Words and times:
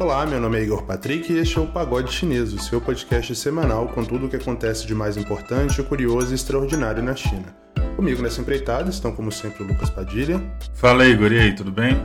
Olá, 0.00 0.24
meu 0.24 0.40
nome 0.40 0.58
é 0.58 0.62
Igor 0.62 0.82
Patrick 0.84 1.30
e 1.30 1.36
este 1.36 1.58
é 1.58 1.60
o 1.60 1.66
Pagode 1.66 2.10
Chinês, 2.10 2.54
o 2.54 2.58
seu 2.58 2.80
podcast 2.80 3.36
semanal 3.36 3.86
com 3.86 4.02
tudo 4.02 4.24
o 4.24 4.28
que 4.30 4.36
acontece 4.36 4.86
de 4.86 4.94
mais 4.94 5.18
importante, 5.18 5.82
curioso 5.82 6.32
e 6.32 6.34
extraordinário 6.36 7.02
na 7.02 7.14
China. 7.14 7.54
Comigo 7.96 8.22
nessa 8.22 8.40
empreitada 8.40 8.88
estão, 8.88 9.12
como 9.12 9.30
sempre, 9.30 9.62
o 9.62 9.66
Lucas 9.66 9.90
Padilha. 9.90 10.40
Fala 10.72 11.02
aí, 11.02 11.10
Igor, 11.10 11.30
e 11.30 11.38
aí, 11.38 11.54
tudo 11.54 11.70
bem? 11.70 11.98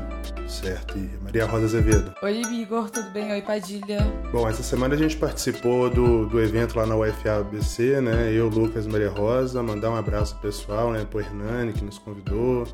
Certo, 0.46 0.98
e 0.98 1.10
Maria 1.24 1.46
Rosa 1.46 1.68
Azevedo. 1.68 2.14
Oi, 2.22 2.42
Igor, 2.42 2.90
tudo 2.90 3.10
bem? 3.12 3.32
Oi, 3.32 3.42
Padilha. 3.42 4.02
Bom, 4.30 4.46
essa 4.46 4.62
semana 4.62 4.94
a 4.94 4.98
gente 4.98 5.16
participou 5.16 5.90
do, 5.90 6.26
do 6.26 6.42
evento 6.42 6.78
lá 6.78 6.86
na 6.86 6.98
UFABC, 6.98 8.02
né? 8.02 8.30
Eu, 8.30 8.50
Lucas 8.50 8.86
e 8.86 8.90
Maria 8.90 9.10
Rosa, 9.10 9.64
mandar 9.64 9.90
um 9.90 9.96
abraço 9.96 10.36
pessoal, 10.42 10.92
né, 10.92 11.08
pro 11.10 11.22
Hernani, 11.22 11.72
que 11.72 11.86
nos 11.86 11.98
convidou, 11.98 12.68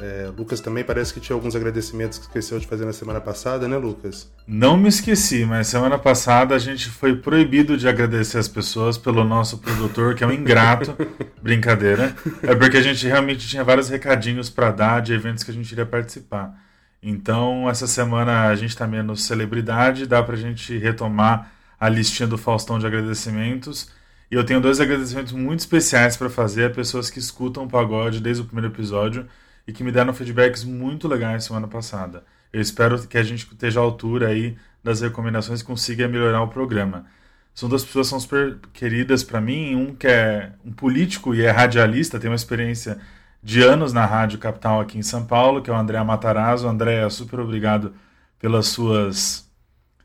é, 0.00 0.28
Lucas 0.36 0.60
também 0.60 0.82
parece 0.82 1.14
que 1.14 1.20
tinha 1.20 1.36
alguns 1.36 1.54
agradecimentos 1.54 2.18
que 2.18 2.24
esqueceu 2.24 2.58
de 2.58 2.66
fazer 2.66 2.84
na 2.84 2.92
semana 2.92 3.20
passada, 3.20 3.68
né, 3.68 3.76
Lucas? 3.76 4.32
Não 4.46 4.76
me 4.76 4.88
esqueci, 4.88 5.44
mas 5.44 5.68
semana 5.68 5.96
passada 5.96 6.54
a 6.54 6.58
gente 6.58 6.88
foi 6.88 7.14
proibido 7.14 7.76
de 7.76 7.86
agradecer 7.86 8.38
as 8.38 8.48
pessoas 8.48 8.98
pelo 8.98 9.22
nosso 9.22 9.58
produtor, 9.58 10.16
que 10.16 10.24
é 10.24 10.26
um 10.26 10.32
ingrato. 10.32 10.96
Brincadeira. 11.40 12.14
É 12.42 12.54
porque 12.56 12.76
a 12.76 12.82
gente 12.82 13.06
realmente 13.06 13.46
tinha 13.46 13.62
vários 13.62 13.88
recadinhos 13.88 14.50
para 14.50 14.72
dar 14.72 15.00
de 15.00 15.12
eventos 15.12 15.44
que 15.44 15.52
a 15.52 15.54
gente 15.54 15.70
iria 15.70 15.86
participar. 15.86 16.60
Então, 17.00 17.70
essa 17.70 17.86
semana 17.86 18.48
a 18.48 18.56
gente 18.56 18.70
está 18.70 18.86
menos 18.88 19.24
celebridade, 19.24 20.06
dá 20.06 20.22
para 20.22 20.34
a 20.34 20.38
gente 20.38 20.76
retomar 20.76 21.52
a 21.78 21.88
listinha 21.88 22.26
do 22.26 22.36
Faustão 22.36 22.80
de 22.80 22.86
agradecimentos. 22.86 23.90
E 24.28 24.34
eu 24.34 24.42
tenho 24.42 24.60
dois 24.60 24.80
agradecimentos 24.80 25.32
muito 25.32 25.60
especiais 25.60 26.16
para 26.16 26.28
fazer 26.28 26.64
a 26.64 26.70
pessoas 26.70 27.10
que 27.10 27.20
escutam 27.20 27.64
o 27.64 27.68
pagode 27.68 28.20
desde 28.20 28.42
o 28.42 28.46
primeiro 28.46 28.74
episódio 28.74 29.26
e 29.66 29.72
que 29.72 29.84
me 29.84 29.92
deram 29.92 30.12
feedbacks 30.12 30.64
muito 30.64 31.08
legais 31.08 31.44
semana 31.44 31.68
passada. 31.68 32.24
Eu 32.52 32.60
espero 32.60 33.06
que 33.06 33.18
a 33.18 33.22
gente 33.22 33.46
esteja 33.50 33.80
à 33.80 33.82
altura 33.82 34.28
aí 34.28 34.56
das 34.82 35.00
recomendações 35.00 35.60
e 35.60 35.64
consiga 35.64 36.06
melhorar 36.06 36.42
o 36.42 36.48
programa. 36.48 37.06
São 37.54 37.68
duas 37.68 37.84
pessoas 37.84 38.08
que 38.08 38.10
são 38.10 38.20
super 38.20 38.58
queridas 38.72 39.22
para 39.22 39.40
mim, 39.40 39.74
um 39.74 39.94
que 39.94 40.06
é 40.06 40.52
um 40.64 40.72
político 40.72 41.34
e 41.34 41.42
é 41.42 41.50
radialista, 41.50 42.18
tem 42.18 42.28
uma 42.28 42.36
experiência 42.36 42.98
de 43.42 43.62
anos 43.62 43.92
na 43.92 44.06
Rádio 44.06 44.38
Capital 44.38 44.80
aqui 44.80 44.98
em 44.98 45.02
São 45.02 45.24
Paulo, 45.26 45.62
que 45.62 45.70
é 45.70 45.72
o 45.72 45.76
André 45.76 46.02
Matarazzo. 46.02 46.66
André, 46.66 47.08
super 47.10 47.40
obrigado 47.40 47.94
pelas 48.38 48.66
suas, 48.68 49.48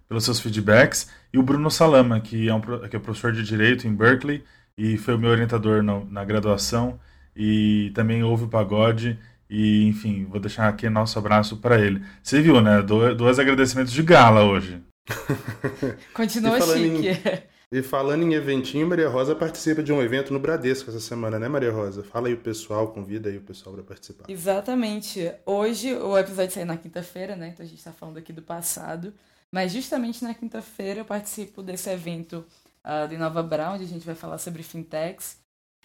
pelos 0.07 0.25
seus 0.25 0.39
feedbacks. 0.39 1.09
E 1.33 1.39
o 1.39 1.43
Bruno 1.43 1.71
Salama, 1.71 2.19
que 2.19 2.47
é, 2.49 2.53
um, 2.53 2.61
que 2.61 2.95
é 2.95 2.99
professor 2.99 3.31
de 3.31 3.43
Direito 3.43 3.87
em 3.87 3.95
Berkeley 3.95 4.43
e 4.77 4.97
foi 4.97 5.15
o 5.15 5.17
meu 5.17 5.29
orientador 5.31 5.81
no, 5.83 6.05
na 6.05 6.23
graduação 6.23 6.99
e 7.35 7.91
também 7.95 8.23
ouve 8.23 8.45
o 8.45 8.47
pagode 8.47 9.17
e, 9.49 9.87
enfim, 9.87 10.25
vou 10.25 10.39
deixar 10.39 10.67
aqui 10.67 10.89
nosso 10.89 11.17
abraço 11.17 11.57
para 11.57 11.79
ele. 11.79 12.03
Você 12.21 12.41
viu, 12.41 12.61
né? 12.61 12.81
Do, 12.81 13.15
dois 13.15 13.39
agradecimentos 13.39 13.91
de 13.91 14.03
gala 14.03 14.43
hoje. 14.43 14.81
Continua 16.13 16.61
chique. 16.61 17.09
Em, 17.09 17.79
e 17.79 17.83
falando 17.83 18.23
em 18.23 18.33
eventinho, 18.33 18.87
Maria 18.87 19.09
Rosa 19.09 19.35
participa 19.35 19.81
de 19.81 19.91
um 19.91 20.01
evento 20.01 20.31
no 20.33 20.39
Bradesco 20.39 20.89
essa 20.89 20.99
semana, 20.99 21.37
né, 21.37 21.47
Maria 21.47 21.71
Rosa? 21.71 22.03
Fala 22.03 22.27
aí 22.27 22.33
o 22.33 22.37
pessoal, 22.37 22.89
convida 22.89 23.29
aí 23.29 23.37
o 23.37 23.41
pessoal 23.41 23.75
para 23.75 23.83
participar. 23.83 24.25
Exatamente. 24.27 25.31
Hoje 25.45 25.93
o 25.95 26.17
episódio 26.17 26.51
saiu 26.51 26.65
na 26.65 26.77
quinta-feira, 26.77 27.35
né? 27.35 27.49
Então 27.49 27.65
a 27.65 27.69
gente 27.69 27.79
está 27.79 27.91
falando 27.91 28.17
aqui 28.17 28.31
do 28.31 28.41
passado. 28.41 29.13
Mas 29.51 29.71
justamente 29.71 30.23
na 30.23 30.33
quinta-feira 30.33 31.01
eu 31.01 31.05
participo 31.05 31.63
desse 31.63 31.89
evento 31.89 32.45
uh, 32.83 33.07
de 33.07 33.17
Nova 33.17 33.41
Brown, 33.41 33.75
onde 33.75 33.83
a 33.83 33.87
gente 33.87 34.05
vai 34.05 34.15
falar 34.15 34.37
sobre 34.37 34.61
fintechs. 34.61 35.37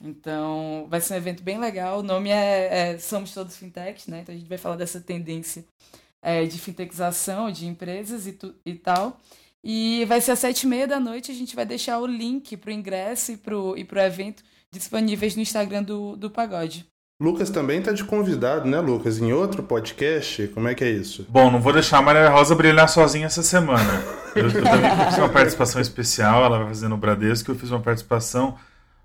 Então, 0.03 0.87
vai 0.89 1.00
ser 1.00 1.14
um 1.14 1.17
evento 1.17 1.42
bem 1.42 1.59
legal. 1.59 2.00
O 2.00 2.03
nome 2.03 2.31
é, 2.31 2.92
é 2.92 2.98
Somos 2.98 3.33
Todos 3.33 3.56
Fintechs, 3.56 4.06
né? 4.06 4.20
Então, 4.20 4.34
a 4.34 4.39
gente 4.39 4.48
vai 4.48 4.59
falar 4.59 4.77
dessa 4.77 5.00
tendência 5.00 5.64
é, 6.23 6.45
de 6.45 6.59
fintechização 6.59 7.50
de 7.50 7.67
empresas 7.67 8.27
e, 8.27 8.33
tu, 8.33 8.55
e 8.65 8.75
tal. 8.75 9.20
E 9.62 10.05
vai 10.06 10.20
ser 10.20 10.33
às 10.33 10.39
sete 10.41 10.62
e 10.62 10.67
meia 10.67 10.87
da 10.87 11.00
noite. 11.00 11.31
A 11.31 11.34
gente 11.34 11.56
vai 11.56 11.65
deixar 11.65 11.99
o 11.99 12.06
link 12.06 12.56
para 12.56 12.71
o 12.71 12.72
ingresso 12.72 13.33
e 13.33 13.37
para 13.37 13.56
o 13.56 13.77
e 13.77 13.84
pro 13.84 14.00
evento 14.00 14.43
disponíveis 14.71 15.37
no 15.37 15.43
Instagram 15.43 15.83
do, 15.83 16.16
do 16.16 16.31
Pagode. 16.31 16.87
Lucas 17.21 17.49
também 17.49 17.78
está 17.78 17.93
de 17.93 18.03
convidado, 18.04 18.69
né, 18.69 18.81
Lucas? 18.81 19.19
Em 19.19 19.33
outro 19.33 19.62
podcast. 19.62 20.49
Como 20.49 20.66
é 20.66 20.75
que 20.75 20.83
é 20.83 20.91
isso? 20.91 21.25
Bom, 21.28 21.50
não 21.50 21.60
vou 21.60 21.72
deixar 21.72 21.99
a 21.99 22.03
Maria 22.03 22.28
Rosa 22.28 22.54
brilhar 22.54 22.88
sozinha 22.88 23.27
essa 23.27 23.43
semana. 23.43 24.03
Eu, 24.34 24.50
eu 24.50 24.53
também 24.53 25.06
fiz 25.06 25.19
uma 25.19 25.28
participação 25.28 25.81
especial. 25.81 26.44
Ela 26.44 26.59
vai 26.59 26.69
fazer 26.69 26.88
no 26.88 26.97
Bradesco. 26.97 27.50
Eu 27.50 27.54
fiz 27.54 27.71
uma 27.71 27.81
participação 27.81 28.59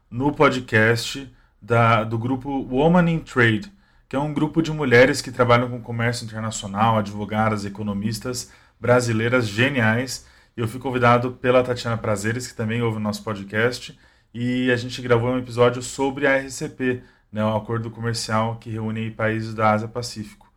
no 0.09 0.31
podcast 0.33 1.31
da, 1.61 2.03
do 2.03 2.17
grupo 2.17 2.49
Woman 2.49 3.11
in 3.11 3.19
Trade, 3.19 3.71
que 4.07 4.15
é 4.15 4.19
um 4.19 4.33
grupo 4.33 4.61
de 4.61 4.71
mulheres 4.71 5.21
que 5.21 5.31
trabalham 5.31 5.69
com 5.69 5.81
comércio 5.81 6.25
internacional, 6.25 6.97
advogadas, 6.97 7.63
economistas 7.63 8.51
brasileiras 8.79 9.47
geniais. 9.47 10.25
Eu 10.57 10.67
fui 10.67 10.79
convidado 10.79 11.33
pela 11.33 11.63
Tatiana 11.63 11.97
Prazeres, 11.97 12.47
que 12.47 12.55
também 12.55 12.81
ouve 12.81 12.97
o 12.97 13.01
nosso 13.01 13.23
podcast, 13.23 13.97
e 14.33 14.71
a 14.71 14.75
gente 14.75 15.01
gravou 15.01 15.31
um 15.31 15.37
episódio 15.37 15.81
sobre 15.81 16.25
a 16.25 16.37
RCP, 16.37 17.03
né, 17.31 17.43
o 17.43 17.55
acordo 17.55 17.91
comercial 17.91 18.55
que 18.55 18.71
reúne 18.71 19.11
países 19.11 19.53
da 19.53 19.71
Ásia 19.71 19.87
Pacífico. 19.87 20.51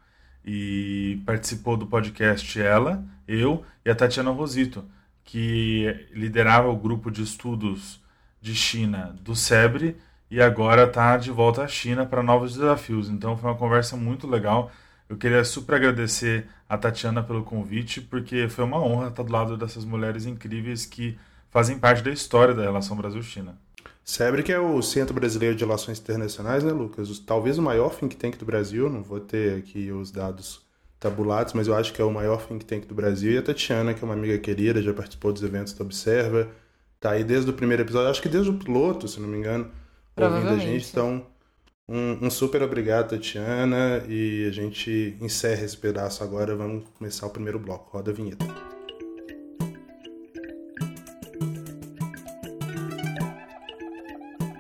E 0.45 1.23
participou 1.27 1.77
do 1.77 1.87
podcast 1.87 2.61
ela, 2.61 3.05
eu 3.29 3.65
e 3.85 3.91
a 3.91 3.95
Tatiana 3.95 4.31
Rosito, 4.31 4.85
que 5.23 6.09
liderava 6.13 6.69
o 6.69 6.77
grupo 6.77 7.11
de 7.11 7.23
estudos 7.23 8.02
de 8.43 8.55
China 8.55 9.17
do 9.23 9.37
SEBRE 9.37 9.97
e 10.29 10.43
agora 10.43 10.85
está 10.85 11.17
de 11.17 11.31
volta 11.31 11.63
à 11.63 11.69
China 11.69 12.05
para 12.05 12.23
novos 12.23 12.55
desafios. 12.55 13.09
Então 13.09 13.37
foi 13.37 13.49
uma 13.49 13.57
conversa 13.57 13.97
muito 13.97 14.27
legal. 14.27 14.73
Eu 15.09 15.17
queria 15.17 15.45
super 15.45 15.77
agradecer 15.77 16.47
a 16.69 16.77
Tatiana 16.77 17.23
pelo 17.23 17.45
convite, 17.45 18.01
porque 18.01 18.49
foi 18.49 18.65
uma 18.65 18.83
honra 18.83 19.09
estar 19.09 19.23
do 19.23 19.33
lado 19.33 19.57
dessas 19.57 19.85
mulheres 19.85 20.27
incríveis 20.27 20.85
que 20.85 21.17
fazem 21.51 21.79
parte 21.79 22.03
da 22.03 22.11
história 22.11 22.55
da 22.55 22.63
relação 22.63 22.97
Brasil-China. 22.97 23.57
SEBRE 24.05 24.43
que 24.43 24.53
é 24.53 24.59
o 24.59 24.83
Centro 24.83 25.15
Brasileiro 25.15 25.55
de 25.55 25.65
Relações 25.65 26.01
Internacionais, 26.01 26.65
né, 26.65 26.73
Lucas? 26.73 27.19
Talvez 27.21 27.59
o 27.59 27.63
maior 27.63 27.95
think 27.95 28.17
tank 28.17 28.37
do 28.37 28.45
Brasil, 28.45 28.91
não 28.91 29.03
vou 29.03 29.21
ter 29.21 29.59
aqui 29.59 29.93
os 29.93 30.11
dados 30.11 30.63
tabulados, 30.99 31.53
mas 31.53 31.69
eu 31.69 31.77
acho 31.77 31.93
que 31.93 32.01
é 32.01 32.05
o 32.05 32.11
maior 32.11 32.45
think 32.47 32.65
tank 32.65 32.87
do 32.87 32.95
Brasil. 32.95 33.33
E 33.33 33.39
a 33.39 33.43
Tatiana, 33.43 33.95
que 33.95 34.03
é 34.03 34.05
uma 34.05 34.15
amiga 34.15 34.39
querida, 34.39 34.83
já 34.83 34.93
participou 34.93 35.33
dos 35.33 35.43
eventos 35.43 35.73
da 35.75 35.85
Observa, 35.85 36.49
Tá 37.03 37.11
aí 37.11 37.25
desde 37.25 37.51
o 37.51 37.53
primeiro 37.53 37.83
episódio, 37.83 38.09
acho 38.09 38.23
que 38.23 38.29
desde 38.29 38.49
o 38.49 38.55
piloto, 38.55 39.09
se 39.09 39.21
não 39.21 39.29
me 39.29 39.37
engano, 39.37 39.69
ouvindo 40.17 40.51
a 40.51 40.57
gente. 40.57 40.89
Então, 40.89 41.27
um, 41.89 42.27
um, 42.27 42.31
super 42.31 42.63
obrigado, 42.63 43.11
Tatiana. 43.11 44.05
E 44.09 44.47
a 44.47 44.53
gente 44.53 45.17
encerra 45.21 45.65
esse 45.65 45.77
pedaço 45.77 46.23
agora. 46.23 46.55
Vamos 46.55 46.85
começar 46.97 47.27
o 47.27 47.31
primeiro 47.31 47.59
bloco. 47.59 47.91
Roda 47.91 48.13
a 48.13 48.15
vinheta. 48.15 48.47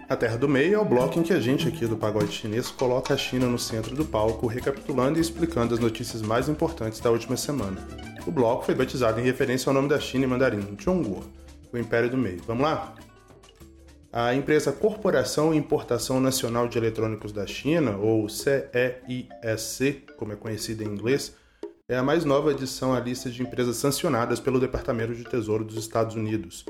A 0.08 0.16
Terra 0.16 0.36
do 0.36 0.48
Meio 0.48 0.74
é 0.74 0.78
o 0.78 0.84
bloco 0.84 1.20
em 1.20 1.22
que 1.22 1.32
a 1.32 1.38
gente 1.38 1.68
aqui 1.68 1.86
do 1.86 1.96
Pagode 1.96 2.32
Chinês 2.32 2.72
coloca 2.72 3.14
a 3.14 3.16
China 3.16 3.46
no 3.46 3.58
centro 3.58 3.94
do 3.94 4.04
palco, 4.04 4.48
recapitulando 4.48 5.16
e 5.16 5.22
explicando 5.22 5.74
as 5.74 5.80
notícias 5.80 6.20
mais 6.20 6.48
importantes 6.48 6.98
da 6.98 7.08
última 7.08 7.36
semana. 7.36 7.78
O 8.26 8.32
bloco 8.32 8.64
foi 8.64 8.74
batizado 8.74 9.20
em 9.20 9.22
referência 9.22 9.70
ao 9.70 9.74
nome 9.74 9.88
da 9.88 10.00
China 10.00 10.24
em 10.24 10.28
mandarim, 10.28 10.76
Zhongguo, 10.82 11.24
o 11.72 11.78
Império 11.78 12.10
do 12.10 12.16
Meio. 12.16 12.40
Vamos 12.46 12.62
lá? 12.62 12.94
A 14.12 14.34
empresa 14.34 14.70
Corporação 14.70 15.54
Importação 15.54 16.20
Nacional 16.20 16.68
de 16.68 16.76
Eletrônicos 16.76 17.32
da 17.32 17.46
China, 17.46 17.96
ou 17.96 18.28
CEISC, 18.28 20.04
como 20.18 20.34
é 20.34 20.36
conhecida 20.36 20.84
em 20.84 20.88
inglês, 20.88 21.34
é 21.88 21.96
a 21.96 22.02
mais 22.02 22.24
nova 22.24 22.50
adição 22.50 22.94
à 22.94 23.00
lista 23.00 23.30
de 23.30 23.42
empresas 23.42 23.76
sancionadas 23.76 24.38
pelo 24.38 24.60
Departamento 24.60 25.14
de 25.14 25.24
Tesouro 25.24 25.64
dos 25.64 25.76
Estados 25.76 26.14
Unidos. 26.14 26.64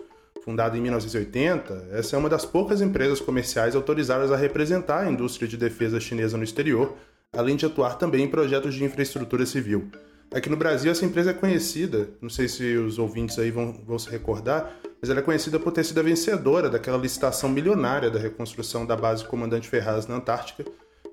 Fundada 0.45 0.77
em 0.77 0.81
1980, 0.81 1.89
essa 1.93 2.17
é 2.17 2.19
uma 2.19 2.29
das 2.29 2.45
poucas 2.45 2.81
empresas 2.81 3.21
comerciais 3.21 3.77
autorizadas 3.77 4.33
a 4.33 4.37
representar 4.37 5.01
a 5.01 5.11
indústria 5.11 5.47
de 5.47 5.57
defesa 5.57 6.01
chinesa 6.01 6.37
no 6.37 6.45
exterior, 6.45 6.97
além 7.33 7.57
de 7.57 7.67
atuar 7.67 7.99
também 7.99 8.25
em 8.25 8.29
projetos 8.29 8.75
de 8.75 8.85
infraestrutura 8.85 9.47
civil. 9.47 9.91
Aqui 10.33 10.49
no 10.49 10.57
Brasil, 10.57 10.91
essa 10.91 11.05
empresa 11.05 11.31
é 11.31 11.35
conhecida, 11.35 12.09
não 12.21 12.31
sei 12.31 12.49
se 12.49 12.77
os 12.77 12.99
ouvintes 12.99 13.39
aí 13.39 13.51
vão, 13.51 13.73
vão 13.85 13.99
se 13.99 14.09
recordar, 14.09 14.73
mas 15.03 15.11
ela 15.11 15.19
é 15.19 15.23
conhecida 15.23 15.59
por 15.59 15.73
ter 15.73 15.85
sido 15.85 15.99
a 15.99 16.03
vencedora 16.05 16.71
daquela 16.71 16.97
licitação 16.97 17.51
milionária 17.51 18.09
da 18.09 18.21
reconstrução 18.21 18.87
da 18.87 18.97
base 18.97 19.25
Comandante 19.25 19.69
Ferraz 19.69 20.07
na 20.07 20.15
Antártica, 20.15 20.65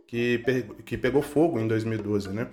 que, 0.05 0.43
que 0.85 0.95
pegou 0.95 1.23
fogo 1.23 1.59
em 1.59 1.67
2012, 1.67 2.29
né? 2.29 2.47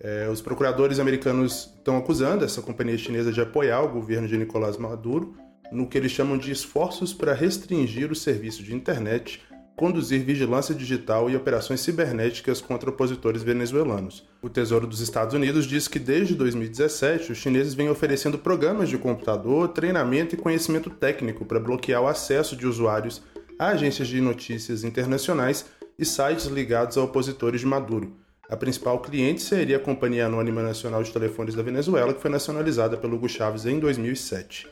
É, 0.00 0.28
os 0.28 0.40
procuradores 0.40 0.98
americanos 0.98 1.72
estão 1.76 1.96
acusando 1.96 2.44
essa 2.44 2.60
companhia 2.60 2.98
chinesa 2.98 3.30
de 3.30 3.40
apoiar 3.40 3.82
o 3.82 3.88
governo 3.92 4.26
de 4.26 4.36
Nicolás 4.36 4.76
Maduro 4.76 5.36
no 5.70 5.86
que 5.86 5.96
eles 5.96 6.10
chamam 6.10 6.36
de 6.36 6.50
esforços 6.50 7.14
para 7.14 7.32
restringir 7.32 8.10
o 8.10 8.16
serviço 8.16 8.64
de 8.64 8.74
internet 8.74 9.40
conduzir 9.82 10.22
vigilância 10.22 10.72
digital 10.72 11.28
e 11.28 11.34
operações 11.34 11.80
cibernéticas 11.80 12.60
contra 12.60 12.88
opositores 12.88 13.42
venezuelanos. 13.42 14.22
O 14.40 14.48
Tesouro 14.48 14.86
dos 14.86 15.00
Estados 15.00 15.34
Unidos 15.34 15.66
diz 15.66 15.88
que 15.88 15.98
desde 15.98 16.36
2017 16.36 17.32
os 17.32 17.38
chineses 17.38 17.74
vêm 17.74 17.90
oferecendo 17.90 18.38
programas 18.38 18.88
de 18.88 18.96
computador, 18.96 19.66
treinamento 19.70 20.36
e 20.36 20.38
conhecimento 20.38 20.88
técnico 20.88 21.44
para 21.44 21.58
bloquear 21.58 22.00
o 22.00 22.06
acesso 22.06 22.54
de 22.54 22.64
usuários 22.64 23.22
a 23.58 23.70
agências 23.70 24.06
de 24.06 24.20
notícias 24.20 24.84
internacionais 24.84 25.64
e 25.98 26.04
sites 26.04 26.46
ligados 26.46 26.96
a 26.96 27.02
opositores 27.02 27.62
de 27.62 27.66
Maduro. 27.66 28.12
A 28.48 28.56
principal 28.56 29.00
cliente 29.00 29.42
seria 29.42 29.78
a 29.78 29.80
Companhia 29.80 30.26
Anônima 30.26 30.62
Nacional 30.62 31.02
de 31.02 31.10
Telefones 31.10 31.56
da 31.56 31.62
Venezuela, 31.64 32.14
que 32.14 32.22
foi 32.22 32.30
nacionalizada 32.30 32.96
pelo 32.96 33.16
Hugo 33.16 33.28
Chávez 33.28 33.66
em 33.66 33.80
2007. 33.80 34.68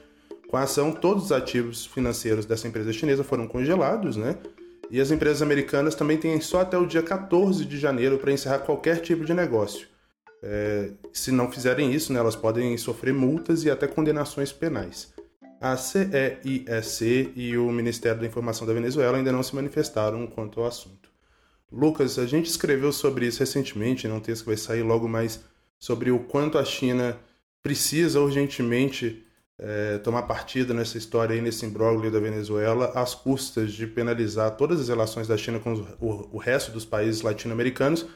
Com 0.47 0.57
a 0.57 0.63
ação, 0.63 0.93
todos 0.93 1.25
os 1.25 1.33
ativos 1.33 1.85
financeiros 1.85 2.47
dessa 2.47 2.69
empresa 2.69 2.93
chinesa 2.93 3.25
foram 3.25 3.49
congelados, 3.49 4.17
né? 4.17 4.37
E 4.91 5.01
as 5.01 5.11
empresas 5.11 5.41
americanas 5.41 5.95
também 5.95 6.19
têm 6.19 6.41
só 6.41 6.61
até 6.61 6.77
o 6.77 6.87
dia 6.87 7.03
14 7.03 7.65
de 7.65 7.79
janeiro 7.79 8.19
para 8.19 8.33
encerrar 8.33 8.59
qualquer 8.59 9.01
tipo 9.01 9.25
de 9.25 9.33
negócio. 9.33 9.87
É, 10.43 10.91
se 11.13 11.31
não 11.31 11.51
fizerem 11.51 11.93
isso, 11.93 12.13
né, 12.13 12.19
elas 12.19 12.35
podem 12.35 12.77
sofrer 12.77 13.15
multas 13.15 13.65
e 13.65 13.71
até 13.71 13.87
condenações 13.87 14.53
penais. 14.53 15.13
A 15.61 15.77
CEISC 15.77 17.33
e 17.37 17.57
o 17.57 17.71
Ministério 17.71 18.21
da 18.21 18.27
Informação 18.27 18.67
da 18.67 18.73
Venezuela 18.73 19.19
ainda 19.19 19.31
não 19.31 19.43
se 19.43 19.55
manifestaram 19.55 20.27
quanto 20.27 20.61
ao 20.61 20.67
assunto. 20.67 21.11
Lucas, 21.71 22.19
a 22.19 22.27
gente 22.27 22.47
escreveu 22.47 22.93
sobre 22.93 23.27
isso 23.27 23.41
recentemente, 23.41 24.09
num 24.09 24.19
texto 24.19 24.43
que 24.43 24.49
vai 24.49 24.57
sair 24.57 24.83
logo 24.83 25.07
mais, 25.07 25.41
sobre 25.79 26.11
o 26.11 26.19
quanto 26.19 26.59
a 26.59 26.65
China 26.65 27.17
precisa 27.63 28.21
urgentemente 28.21 29.25
é, 29.63 29.99
tomar 29.99 30.23
partida 30.23 30.73
nessa 30.73 30.97
história 30.97 31.35
aí, 31.35 31.41
nesse 31.43 31.67
imbróglio 31.67 32.11
da 32.11 32.19
Venezuela, 32.19 32.93
às 32.95 33.15
custas 33.15 33.73
de 33.73 33.87
penalizar 33.87 34.53
todas 34.53 34.81
as 34.81 34.89
relações 34.89 35.29
da 35.29 35.37
China 35.37 35.59
com 35.59 35.75
o, 36.01 36.31
o 36.33 36.39
resto 36.39 36.73
dos 36.73 36.87
países 36.87 37.21
latino-americanos. 37.21 38.07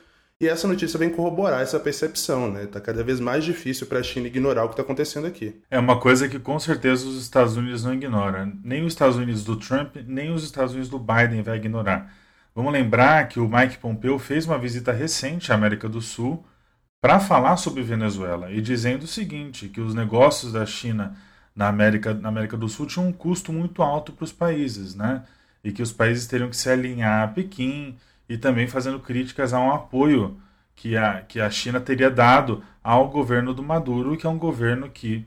E 0.41 0.49
essa 0.49 0.67
notícia 0.67 0.99
vem 0.99 1.11
corroborar 1.11 1.61
essa 1.61 1.79
percepção, 1.79 2.51
né? 2.51 2.65
Está 2.65 2.81
cada 2.81 3.05
vez 3.05 3.21
mais 3.21 3.45
difícil 3.45 3.87
para 3.87 4.01
a 4.01 4.03
China 4.03 4.27
ignorar 4.27 4.65
o 4.65 4.69
que 4.69 4.73
está 4.73 4.83
acontecendo 4.83 5.27
aqui. 5.27 5.61
É 5.71 5.79
uma 5.79 6.01
coisa 6.01 6.29
que 6.29 6.41
com 6.41 6.59
certeza 6.59 7.07
os 7.07 7.23
Estados 7.23 7.57
Unidos 7.57 7.85
não 7.85 7.95
ignoram. 7.95 8.53
Nem 8.65 8.85
os 8.85 8.95
Estados 8.95 9.17
Unidos 9.17 9.45
do 9.45 9.57
Trump, 9.57 9.97
nem 10.07 10.33
os 10.33 10.43
Estados 10.43 10.73
Unidos 10.73 10.89
do 10.89 10.99
Biden 10.99 11.43
vai 11.43 11.59
ignorar. 11.59 12.13
Vamos 12.55 12.73
lembrar 12.73 13.29
que 13.29 13.39
o 13.39 13.49
Mike 13.49 13.79
Pompeo 13.79 14.19
fez 14.19 14.47
uma 14.47 14.59
visita 14.59 14.93
recente 14.93 15.53
à 15.53 15.55
América 15.55 15.89
do 15.89 16.01
Sul 16.01 16.45
para 17.01 17.21
falar 17.21 17.57
sobre 17.57 17.83
Venezuela 17.83 18.51
e 18.51 18.61
dizendo 18.61 19.03
o 19.03 19.09
seguinte, 19.09 19.69
que 19.69 19.81
os 19.81 19.95
negócios 19.95 20.53
da 20.53 20.65
China 20.65 21.15
na 21.55 21.69
América, 21.69 22.13
na 22.15 22.29
América 22.29 22.57
do 22.57 22.69
Sul 22.69 22.87
tinha 22.87 23.05
um 23.05 23.13
custo 23.13 23.53
muito 23.53 23.83
alto 23.83 24.13
para 24.13 24.25
os 24.25 24.33
países, 24.33 24.95
né? 24.95 25.25
E 25.63 25.73
que 25.73 25.83
os 25.83 25.93
países 25.93 26.27
teriam 26.27 26.51
que 26.51 26.57
se 26.57 26.69
alinhar 26.69 27.23
a 27.23 27.29
Pequim 27.29 27.97
e 28.29 28.37
também 28.37 28.67
fazendo 28.67 29.01
críticas 29.01 29.53
a 29.53 29.61
um 29.61 29.73
apoio 29.73 30.39
que 30.75 30.97
a, 30.97 31.21
que 31.23 31.41
a 31.41 31.51
China 31.51 31.81
teria 31.81 32.11
dado 32.11 32.63
ao 32.83 33.09
governo 33.09 33.55
do 33.55 33.63
Maduro, 33.63 34.17
que 34.17 34.27
é 34.27 34.31
um 34.31 34.39
governo 34.39 34.91
que 34.91 35.27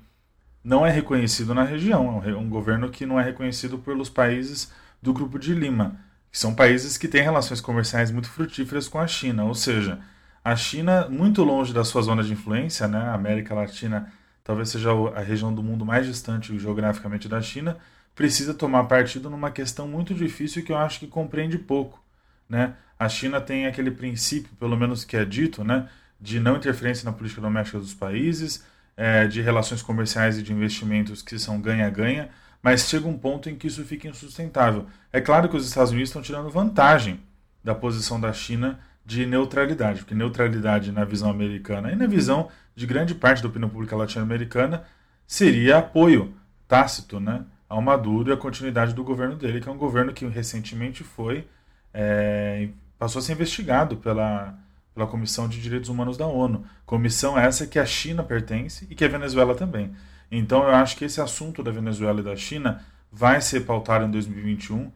não 0.64 0.86
é 0.86 0.92
reconhecido 0.92 1.54
na 1.54 1.64
região, 1.64 2.22
é 2.26 2.36
um 2.36 2.50
governo 2.50 2.90
que 2.90 3.06
não 3.06 3.20
é 3.20 3.24
reconhecido 3.24 3.78
pelos 3.78 4.10
países 4.10 4.72
do 5.02 5.14
Grupo 5.14 5.40
de 5.40 5.54
Lima, 5.54 6.00
que 6.32 6.38
são 6.38 6.54
países 6.54 6.98
que 6.98 7.08
têm 7.08 7.22
relações 7.24 7.62
comerciais 7.62 8.12
muito 8.12 8.30
frutíferas 8.30 8.88
com 8.88 9.00
a 9.00 9.08
China, 9.08 9.46
ou 9.46 9.56
seja, 9.56 10.00
a 10.44 10.56
China, 10.56 11.08
muito 11.10 11.44
longe 11.44 11.74
da 11.74 11.84
sua 11.84 12.02
zona 12.02 12.24
de 12.24 12.34
influência, 12.34 12.88
né, 12.88 13.00
a 13.00 13.14
América 13.14 13.56
Latina 13.56 14.12
talvez 14.48 14.70
seja 14.70 14.92
a 15.14 15.20
região 15.20 15.54
do 15.54 15.62
mundo 15.62 15.86
mais 15.86 16.06
distante 16.06 16.58
geograficamente 16.58 17.28
da 17.28 17.42
China, 17.42 17.78
precisa 18.16 18.54
tomar 18.54 18.86
partido 18.86 19.30
numa 19.30 19.52
questão 19.52 19.90
muito 19.90 20.14
difícil 20.14 20.64
que 20.64 20.72
eu 20.72 20.78
acho 20.78 21.00
que 21.00 21.08
compreende 21.08 21.58
pouco. 21.58 22.02
Né? 22.48 22.74
A 22.98 23.10
China 23.10 23.42
tem 23.42 23.68
aquele 23.68 23.92
princípio, 23.92 24.50
pelo 24.58 24.78
menos 24.78 25.04
que 25.04 25.18
é 25.18 25.26
dito, 25.26 25.66
né, 25.66 25.90
de 26.20 26.40
não 26.40 26.56
interferência 26.56 27.04
na 27.04 27.12
política 27.12 27.42
doméstica 27.42 27.78
dos 27.78 27.94
países, 27.94 28.64
é, 28.96 29.28
de 29.28 29.42
relações 29.42 29.82
comerciais 29.82 30.38
e 30.38 30.42
de 30.42 30.54
investimentos 30.54 31.22
que 31.22 31.38
são 31.38 31.60
ganha-ganha, 31.60 32.30
mas 32.64 32.88
chega 32.88 33.06
um 33.06 33.18
ponto 33.18 33.50
em 33.50 33.56
que 33.56 33.68
isso 33.68 33.84
fica 33.84 34.08
insustentável. 34.08 34.88
É 35.12 35.20
claro 35.20 35.50
que 35.50 35.58
os 35.58 35.68
Estados 35.68 35.92
Unidos 35.92 36.10
estão 36.10 36.22
tirando 36.22 36.50
vantagem 36.50 37.20
da 37.62 37.76
posição 37.76 38.18
da 38.18 38.32
China 38.32 38.80
de 39.08 39.26
neutralidade, 39.26 40.00
porque 40.00 40.14
neutralidade 40.14 40.92
na 40.92 41.06
visão 41.06 41.30
americana 41.30 41.94
e 41.94 41.96
na 41.96 42.06
visão 42.06 42.50
de 42.76 42.86
grande 42.86 43.16
parte 43.16 43.42
da 43.42 43.48
opinião 43.48 43.70
pública 43.70 43.96
latino-americana 43.96 44.84
seria 45.26 45.78
apoio 45.78 46.34
tácito 46.68 47.18
né, 47.18 47.46
ao 47.70 47.82
Maduro 47.82 48.30
e 48.30 48.34
a 48.34 48.38
continuidade 48.38 48.94
do 48.94 49.06
governo 49.06 49.38
dele, 49.38 49.62
que 49.62 49.70
é 49.70 49.72
um 49.72 49.78
governo 49.78 50.12
que 50.12 50.28
recentemente 50.28 51.06
foi 51.06 51.48
é, 51.94 52.68
passou 53.00 53.22
a 53.22 53.24
ser 53.24 53.32
investigado 53.32 53.96
pela, 53.96 54.60
pela 54.94 55.08
Comissão 55.08 55.48
de 55.48 55.62
Direitos 55.62 55.88
Humanos 55.90 56.18
da 56.18 56.28
ONU. 56.28 56.66
Comissão 56.86 57.40
essa 57.40 57.66
que 57.66 57.80
a 57.80 57.86
China 57.86 58.24
pertence 58.24 58.86
e 58.90 58.94
que 58.94 59.06
a 59.06 59.08
Venezuela 59.08 59.56
também. 59.56 59.96
Então 60.30 60.64
eu 60.64 60.76
acho 60.76 60.98
que 60.98 61.06
esse 61.06 61.22
assunto 61.22 61.64
da 61.64 61.72
Venezuela 61.72 62.20
e 62.20 62.24
da 62.24 62.36
China 62.36 62.84
vai 63.10 63.40
ser 63.40 63.62
pautado 63.62 64.04
em 64.04 64.12
2021, 64.12 64.92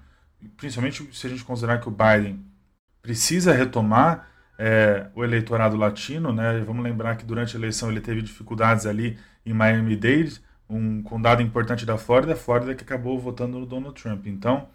principalmente 0.57 1.07
se 1.13 1.27
a 1.27 1.29
gente 1.29 1.45
considerar 1.45 1.79
que 1.79 1.87
o 1.87 1.91
Biden 1.91 2.50
precisa 3.01 3.53
retomar 3.53 4.27
é, 4.57 5.07
o 5.15 5.23
eleitorado 5.23 5.75
latino, 5.75 6.31
né? 6.31 6.59
Vamos 6.65 6.83
lembrar 6.83 7.15
que 7.15 7.25
durante 7.25 7.55
a 7.55 7.59
eleição 7.59 7.89
ele 7.89 8.01
teve 8.01 8.21
dificuldades 8.21 8.85
ali 8.85 9.17
em 9.45 9.53
Miami-Dade, 9.53 10.41
um 10.69 11.01
condado 11.01 11.41
importante 11.41 11.85
da 11.85 11.97
Flórida, 11.97 12.35
Flórida 12.35 12.75
que 12.75 12.83
acabou 12.83 13.19
votando 13.19 13.59
no 13.59 13.65
Donald 13.65 13.99
Trump. 13.99 14.27
Então, 14.27 14.69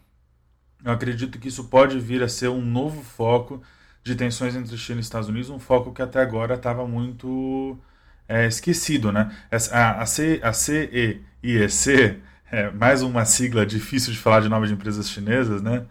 eu 0.84 0.92
acredito 0.92 1.38
que 1.38 1.48
isso 1.48 1.64
pode 1.64 1.98
vir 1.98 2.22
a 2.22 2.28
ser 2.28 2.48
um 2.48 2.60
novo 2.60 3.02
foco 3.02 3.62
de 4.02 4.14
tensões 4.14 4.54
entre 4.54 4.76
China 4.76 4.98
e 4.98 5.02
Estados 5.02 5.28
Unidos, 5.28 5.50
um 5.50 5.58
foco 5.58 5.92
que 5.92 6.02
até 6.02 6.20
agora 6.20 6.54
estava 6.54 6.86
muito 6.86 7.78
é, 8.28 8.46
esquecido, 8.46 9.12
né? 9.12 9.34
A, 9.72 10.02
a, 10.02 10.06
C, 10.06 10.40
a 10.42 10.52
CEIEC, 10.52 12.20
é, 12.50 12.70
mais 12.70 13.02
uma 13.02 13.24
sigla 13.24 13.64
difícil 13.66 14.12
de 14.12 14.18
falar 14.18 14.40
de 14.40 14.48
nome 14.48 14.66
de 14.66 14.74
empresas 14.74 15.08
chinesas, 15.08 15.62
né? 15.62 15.86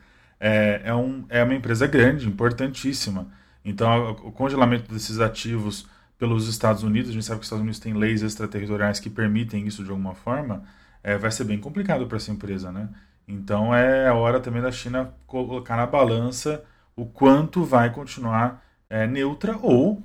É, 0.48 0.82
é, 0.86 0.94
um, 0.94 1.26
é 1.28 1.44
uma 1.44 1.56
empresa 1.56 1.88
grande, 1.88 2.28
importantíssima. 2.28 3.28
Então, 3.64 4.12
o 4.12 4.32
congelamento 4.32 4.94
desses 4.94 5.20
ativos 5.20 5.88
pelos 6.20 6.48
Estados 6.48 6.84
Unidos, 6.84 7.10
a 7.10 7.14
gente 7.14 7.26
sabe 7.26 7.40
que 7.40 7.42
os 7.42 7.48
Estados 7.48 7.64
Unidos 7.64 7.80
têm 7.80 7.96
leis 7.96 8.22
extraterritoriais 8.22 9.00
que 9.00 9.10
permitem 9.10 9.66
isso 9.66 9.84
de 9.84 9.90
alguma 9.90 10.14
forma, 10.14 10.64
é, 11.04 11.18
vai 11.18 11.32
ser 11.32 11.46
bem 11.46 11.58
complicado 11.58 12.06
para 12.06 12.18
essa 12.18 12.32
empresa, 12.32 12.72
né? 12.72 12.90
Então, 13.28 13.74
é 13.74 14.08
a 14.08 14.14
hora 14.14 14.40
também 14.40 14.62
da 14.62 14.72
China 14.72 15.12
colocar 15.26 15.76
na 15.76 15.88
balança 15.88 16.64
o 16.96 17.08
quanto 17.08 17.64
vai 17.64 17.92
continuar 17.92 18.64
é, 18.88 19.08
neutra 19.08 19.58
ou, 19.64 20.04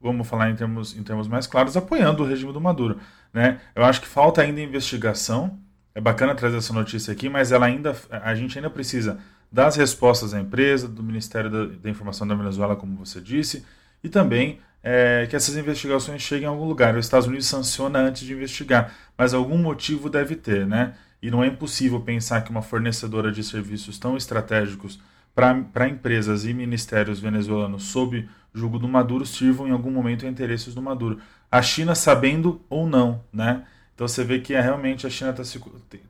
vamos 0.00 0.26
falar 0.26 0.48
em 0.48 0.56
termos, 0.56 0.96
em 0.96 1.02
termos 1.02 1.28
mais 1.28 1.46
claros, 1.46 1.76
apoiando 1.76 2.22
o 2.22 2.26
regime 2.26 2.54
do 2.54 2.60
Maduro. 2.60 2.98
Né? 3.34 3.60
Eu 3.74 3.84
acho 3.84 4.00
que 4.00 4.08
falta 4.08 4.40
ainda 4.40 4.62
investigação. 4.62 5.58
É 5.94 6.00
bacana 6.00 6.34
trazer 6.34 6.56
essa 6.56 6.72
notícia 6.72 7.12
aqui, 7.12 7.28
mas 7.28 7.52
ela 7.52 7.66
ainda, 7.66 7.94
a 8.10 8.34
gente 8.34 8.56
ainda 8.58 8.70
precisa 8.70 9.20
das 9.54 9.76
respostas 9.76 10.34
à 10.34 10.40
empresa, 10.40 10.88
do 10.88 11.00
Ministério 11.00 11.48
da, 11.48 11.66
da 11.66 11.88
Informação 11.88 12.26
da 12.26 12.34
Venezuela, 12.34 12.74
como 12.74 12.96
você 12.96 13.20
disse, 13.20 13.64
e 14.02 14.08
também 14.08 14.58
é, 14.82 15.28
que 15.30 15.36
essas 15.36 15.56
investigações 15.56 16.20
cheguem 16.22 16.48
a 16.48 16.50
algum 16.50 16.64
lugar. 16.64 16.96
Os 16.96 17.06
Estados 17.06 17.28
Unidos 17.28 17.46
sanciona 17.46 18.00
antes 18.00 18.26
de 18.26 18.32
investigar, 18.32 18.92
mas 19.16 19.32
algum 19.32 19.56
motivo 19.56 20.10
deve 20.10 20.34
ter, 20.34 20.66
né? 20.66 20.94
E 21.22 21.30
não 21.30 21.42
é 21.42 21.46
impossível 21.46 22.00
pensar 22.00 22.40
que 22.42 22.50
uma 22.50 22.62
fornecedora 22.62 23.30
de 23.30 23.44
serviços 23.44 23.96
tão 23.96 24.16
estratégicos 24.16 24.98
para 25.32 25.88
empresas 25.88 26.44
e 26.44 26.52
ministérios 26.52 27.20
venezuelanos 27.20 27.84
sob 27.84 28.28
julgo 28.52 28.76
do 28.76 28.88
Maduro 28.88 29.24
sirvam 29.24 29.68
em 29.68 29.70
algum 29.70 29.90
momento 29.92 30.26
a 30.26 30.28
interesses 30.28 30.74
do 30.74 30.82
Maduro. 30.82 31.20
A 31.48 31.62
China 31.62 31.94
sabendo 31.94 32.60
ou 32.68 32.88
não, 32.88 33.22
né? 33.32 33.62
Então 33.94 34.08
você 34.08 34.24
vê 34.24 34.40
que 34.40 34.52
é, 34.52 34.60
realmente 34.60 35.06
a 35.06 35.10
China 35.10 35.30
está 35.30 35.44
se, 35.44 35.60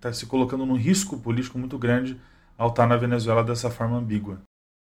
tá 0.00 0.14
se 0.14 0.24
colocando 0.24 0.64
num 0.64 0.76
risco 0.76 1.18
político 1.18 1.58
muito 1.58 1.76
grande 1.76 2.16
ao 2.56 2.68
estar 2.68 2.86
na 2.86 2.96
Venezuela 2.96 3.42
dessa 3.42 3.70
forma 3.70 3.98
ambígua. 3.98 4.40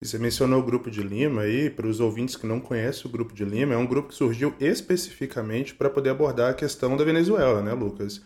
Você 0.03 0.19
mencionou 0.19 0.61
o 0.61 0.65
Grupo 0.65 0.91
de 0.91 1.03
Lima 1.03 1.43
aí, 1.43 1.71
para 1.71 1.87
os 1.87 2.01
ouvintes 2.01 2.37
que 2.37 2.47
não 2.47 2.61
conhecem 2.61 3.07
o 3.07 3.13
Grupo 3.13 3.35
de 3.35 3.45
Lima, 3.45 3.75
é 3.75 3.77
um 3.79 3.87
grupo 3.87 4.11
que 4.11 4.15
surgiu 4.15 4.55
especificamente 4.61 5.75
para 5.75 5.89
poder 5.89 6.11
abordar 6.11 6.51
a 6.51 6.55
questão 6.55 6.97
da 6.97 7.05
Venezuela, 7.05 7.63
né, 7.63 7.73
Lucas? 7.73 8.21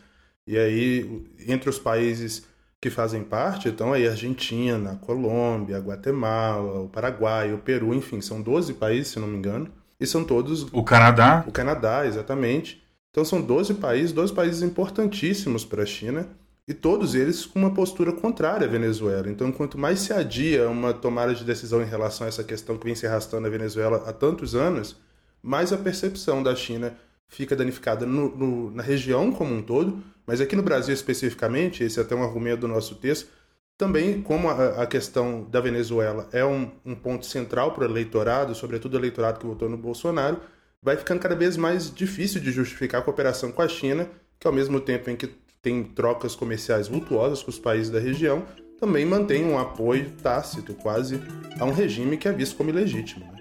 E 0.46 0.58
aí, 0.58 1.24
entre 1.46 1.70
os 1.70 1.78
países 1.78 2.44
que 2.80 2.90
fazem 2.90 3.22
parte, 3.22 3.68
estão 3.68 3.92
aí 3.92 4.08
Argentina, 4.08 4.96
Colômbia, 4.96 5.78
Guatemala, 5.78 6.80
o 6.80 6.88
Paraguai, 6.88 7.52
o 7.52 7.58
Peru, 7.58 7.94
enfim, 7.94 8.20
são 8.20 8.42
12 8.42 8.74
países, 8.74 9.12
se 9.12 9.20
não 9.20 9.28
me 9.28 9.36
engano. 9.36 9.70
E 10.00 10.06
são 10.06 10.24
todos. 10.24 10.66
O 10.72 10.82
Canadá? 10.82 11.44
O 11.46 11.52
Canadá, 11.52 12.06
exatamente. 12.06 12.82
Então 13.10 13.24
são 13.24 13.40
12 13.40 13.74
países, 13.74 14.12
12 14.12 14.32
países 14.32 14.62
importantíssimos 14.62 15.64
para 15.64 15.82
a 15.82 15.86
China 15.86 16.26
e 16.70 16.74
todos 16.74 17.16
eles 17.16 17.44
com 17.44 17.58
uma 17.58 17.74
postura 17.74 18.12
contrária 18.12 18.64
à 18.64 18.70
Venezuela. 18.70 19.28
Então, 19.28 19.50
quanto 19.50 19.76
mais 19.76 19.98
se 19.98 20.12
adia 20.12 20.68
uma 20.68 20.94
tomada 20.94 21.34
de 21.34 21.42
decisão 21.42 21.82
em 21.82 21.84
relação 21.84 22.24
a 22.24 22.28
essa 22.28 22.44
questão 22.44 22.78
que 22.78 22.84
vem 22.84 22.94
se 22.94 23.08
arrastando 23.08 23.42
na 23.42 23.48
Venezuela 23.48 24.04
há 24.06 24.12
tantos 24.12 24.54
anos, 24.54 24.96
mais 25.42 25.72
a 25.72 25.76
percepção 25.76 26.44
da 26.44 26.54
China 26.54 26.96
fica 27.26 27.56
danificada 27.56 28.06
no, 28.06 28.36
no, 28.36 28.70
na 28.70 28.84
região 28.84 29.32
como 29.32 29.52
um 29.52 29.60
todo, 29.60 30.00
mas 30.24 30.40
aqui 30.40 30.54
no 30.54 30.62
Brasil 30.62 30.94
especificamente, 30.94 31.82
esse 31.82 31.98
é 31.98 32.02
até 32.02 32.14
um 32.14 32.22
argumento 32.22 32.60
do 32.60 32.68
nosso 32.68 32.94
texto, 32.94 33.28
também 33.76 34.22
como 34.22 34.48
a, 34.48 34.82
a 34.82 34.86
questão 34.86 35.42
da 35.50 35.60
Venezuela 35.60 36.28
é 36.30 36.44
um, 36.44 36.70
um 36.86 36.94
ponto 36.94 37.26
central 37.26 37.72
para 37.72 37.82
o 37.82 37.90
eleitorado, 37.90 38.54
sobretudo 38.54 38.94
o 38.94 38.98
eleitorado 38.98 39.40
que 39.40 39.46
votou 39.46 39.68
no 39.68 39.76
Bolsonaro, 39.76 40.38
vai 40.80 40.96
ficando 40.96 41.18
cada 41.18 41.34
vez 41.34 41.56
mais 41.56 41.92
difícil 41.92 42.40
de 42.40 42.52
justificar 42.52 43.00
a 43.00 43.04
cooperação 43.04 43.50
com 43.50 43.60
a 43.60 43.66
China, 43.66 44.08
que 44.38 44.46
ao 44.46 44.52
mesmo 44.52 44.80
tempo 44.80 45.10
em 45.10 45.16
que 45.16 45.28
tem 45.62 45.84
trocas 45.84 46.34
comerciais 46.34 46.88
vultuosas 46.88 47.42
com 47.42 47.50
os 47.50 47.58
países 47.58 47.90
da 47.90 48.00
região, 48.00 48.44
também 48.78 49.04
mantém 49.04 49.44
um 49.44 49.58
apoio 49.58 50.10
tácito 50.22 50.72
quase 50.74 51.20
a 51.58 51.64
um 51.64 51.72
regime 51.72 52.16
que 52.16 52.26
é 52.26 52.32
visto 52.32 52.56
como 52.56 52.70
ilegítimo. 52.70 53.26
Né? 53.26 53.40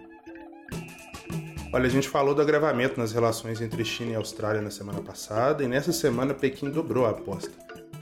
Olha, 1.72 1.86
a 1.86 1.90
gente 1.90 2.10
falou 2.10 2.36
do 2.36 2.42
agravamento 2.42 3.00
nas 3.00 3.14
relações 3.14 3.62
entre 3.62 3.86
China 3.86 4.12
e 4.12 4.16
Austrália 4.16 4.62
na 4.62 4.72
semana 4.72 5.02
passada, 5.02 5.64
e 5.64 5.68
nessa 5.68 5.94
semana 5.94 6.34
Pequim 6.34 6.70
dobrou 6.70 7.06
a 7.06 7.12
aposta. 7.12 7.52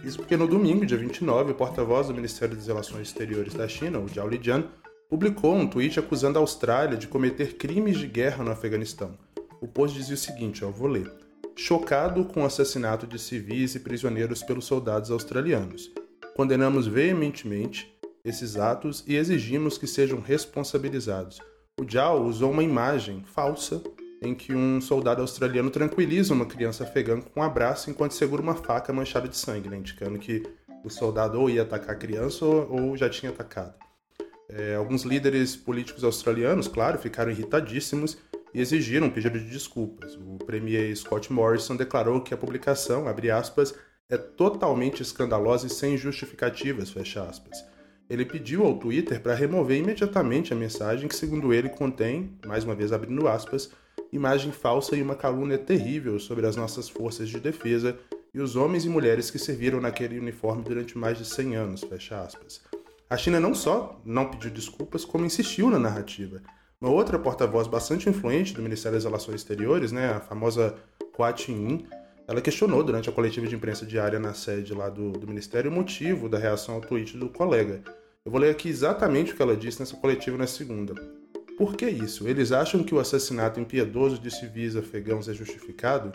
Isso 0.04 0.18
porque 0.18 0.38
no 0.38 0.48
domingo, 0.48 0.86
dia 0.86 0.98
29, 0.98 1.52
o 1.52 1.56
porta-voz 1.56 2.08
do 2.08 2.14
Ministério 2.14 2.56
das 2.56 2.68
Relações 2.68 3.10
Exteriores 3.10 3.54
da 3.54 3.68
China, 3.68 4.00
o 4.00 4.08
Zhao 4.08 4.28
Lijian, 4.28 4.64
publicou 5.10 5.54
um 5.54 5.68
tweet 5.68 6.00
acusando 6.00 6.40
a 6.40 6.42
Austrália 6.42 6.98
de 6.98 7.08
cometer 7.08 7.56
crimes 7.56 7.98
de 7.98 8.08
guerra 8.08 8.44
no 8.44 8.52
Afeganistão. 8.52 9.18
O 9.62 9.68
post 9.68 9.98
dizia 9.98 10.16
o 10.16 10.18
seguinte, 10.18 10.64
ó, 10.64 10.70
vou 10.70 10.88
ler. 10.88 11.12
Chocado 11.60 12.24
com 12.24 12.44
o 12.44 12.46
assassinato 12.46 13.08
de 13.08 13.18
civis 13.18 13.74
e 13.74 13.80
prisioneiros 13.80 14.44
pelos 14.44 14.66
soldados 14.66 15.10
australianos. 15.10 15.92
Condenamos 16.36 16.86
veementemente 16.86 17.92
esses 18.24 18.58
atos 18.58 19.04
e 19.08 19.16
exigimos 19.16 19.76
que 19.76 19.88
sejam 19.88 20.20
responsabilizados. 20.20 21.40
O 21.82 21.84
Zhao 21.84 22.24
usou 22.24 22.52
uma 22.52 22.64
imagem 22.64 23.24
falsa 23.34 23.82
em 24.22 24.36
que 24.36 24.54
um 24.54 24.80
soldado 24.80 25.22
australiano 25.22 25.72
tranquiliza 25.72 26.32
uma 26.32 26.46
criança 26.46 26.84
afegã 26.84 27.20
com 27.20 27.40
um 27.40 27.44
abraço 27.44 27.90
enquanto 27.90 28.12
segura 28.12 28.42
uma 28.42 28.56
faca 28.56 28.94
manchada 28.94 29.28
de 29.28 29.36
sangue, 29.36 29.68
né, 29.68 29.78
indicando 29.78 30.20
que 30.20 30.44
o 30.84 30.92
soldado 30.92 31.42
ou 31.42 31.50
ia 31.50 31.64
atacar 31.64 31.96
a 31.96 32.00
criança 32.00 32.46
ou, 32.46 32.96
já 32.96 33.10
tinha 33.10 33.32
atacado. 33.32 33.74
É, 34.48 34.76
alguns 34.76 35.02
líderes 35.02 35.56
políticos 35.56 36.04
australianos, 36.04 36.68
claro, 36.68 37.00
ficaram 37.00 37.32
irritadíssimos 37.32 38.16
e 38.58 38.62
exigiram 38.62 39.08
um 39.08 39.12
pedido 39.12 39.40
de 39.40 39.50
desculpas. 39.50 40.16
O 40.16 40.38
premier 40.46 40.96
Scott 40.98 41.32
Morrison 41.32 41.76
declarou 41.76 42.22
que 42.22 42.34
a 42.34 42.38
publicação, 42.38 43.08
abre 43.08 43.30
aspas, 43.30 43.74
é 44.10 44.18
totalmente 44.18 45.02
escandalosa 45.02 45.68
e 45.68 45.70
sem 45.70 45.96
justificativas, 45.96 46.90
fecha 46.90 47.24
aspas 47.24 47.64
ele 48.10 48.26
pediu 48.26 48.66
ao 48.66 48.78
Twitter 48.78 49.22
para 49.22 49.34
remover 49.34 49.78
imediatamente 49.78 50.54
a 50.54 50.56
mensagem 50.56 51.08
que, 51.08 51.16
segundo 51.16 51.54
ele, 51.54 51.70
contém, 51.70 52.32
mais 52.46 52.64
uma 52.64 52.76
vez 52.76 52.94
abrindo 52.94 53.28
aspas, 53.28 53.70
imagem 54.12 54.52
falsa 54.52 54.96
e 54.96 55.02
uma 55.02 55.16
calúnia 55.16 55.58
terrível 55.58 56.18
sobre 56.20 56.46
as 56.46 56.56
nossas 56.56 56.88
forças 56.88 57.28
de 57.28 57.40
defesa 57.40 57.98
e 58.34 58.40
os 58.40 58.56
homens 58.56 58.86
e 58.86 58.90
mulheres 58.90 59.30
que 59.30 59.38
serviram 59.38 59.82
naquele 59.82 60.18
uniforme 60.18 60.64
durante 60.64 60.98
mais 60.98 61.18
de 61.18 61.26
100 61.26 61.56
anos, 61.56 61.84
fecha 61.84 62.22
aspas. 62.22 62.62
A 63.10 63.18
China 63.18 63.40
não 63.40 63.54
só 63.54 64.00
não 64.06 64.30
pediu 64.30 64.52
desculpas, 64.52 65.04
como 65.04 65.26
insistiu 65.26 65.70
na 65.70 65.80
narrativa. 65.80 66.42
Uma 66.80 66.92
outra 66.92 67.18
porta-voz 67.18 67.66
bastante 67.66 68.08
influente 68.08 68.54
do 68.54 68.62
Ministério 68.62 68.96
das 68.96 69.04
Relações 69.04 69.38
Exteriores, 69.38 69.92
né, 69.92 70.12
a 70.12 70.20
famosa 70.20 70.76
Hua 71.18 71.36
Chunying, 71.36 71.88
ela 72.28 72.40
questionou 72.40 72.84
durante 72.84 73.10
a 73.10 73.12
coletiva 73.12 73.48
de 73.48 73.56
imprensa 73.56 73.84
diária 73.84 74.20
na 74.20 74.36
sede 74.36 74.76
lá 74.76 74.88
do, 74.88 75.14
do 75.14 75.26
Ministério 75.26 75.72
o 75.72 75.74
motivo 75.74 76.30
da 76.30 76.38
reação 76.38 76.76
ao 76.76 76.82
tweet 76.82 77.18
do 77.18 77.30
colega. 77.30 77.82
Eu 78.24 78.32
vou 78.32 78.40
ler 78.40 78.52
aqui 78.52 78.70
exatamente 78.70 79.34
o 79.34 79.36
que 79.36 79.42
ela 79.42 79.58
disse 79.58 79.80
nessa 79.80 79.98
coletiva 79.98 80.38
na 80.38 80.46
segunda. 80.46 80.94
Por 81.58 81.76
que 81.76 81.90
isso? 81.90 82.28
Eles 82.28 82.52
acham 82.52 82.84
que 82.84 82.94
o 82.94 83.00
assassinato 83.00 83.60
impiedoso 83.60 84.20
de 84.20 84.30
civis 84.30 84.76
afegãos 84.76 85.28
é 85.28 85.34
justificado, 85.34 86.12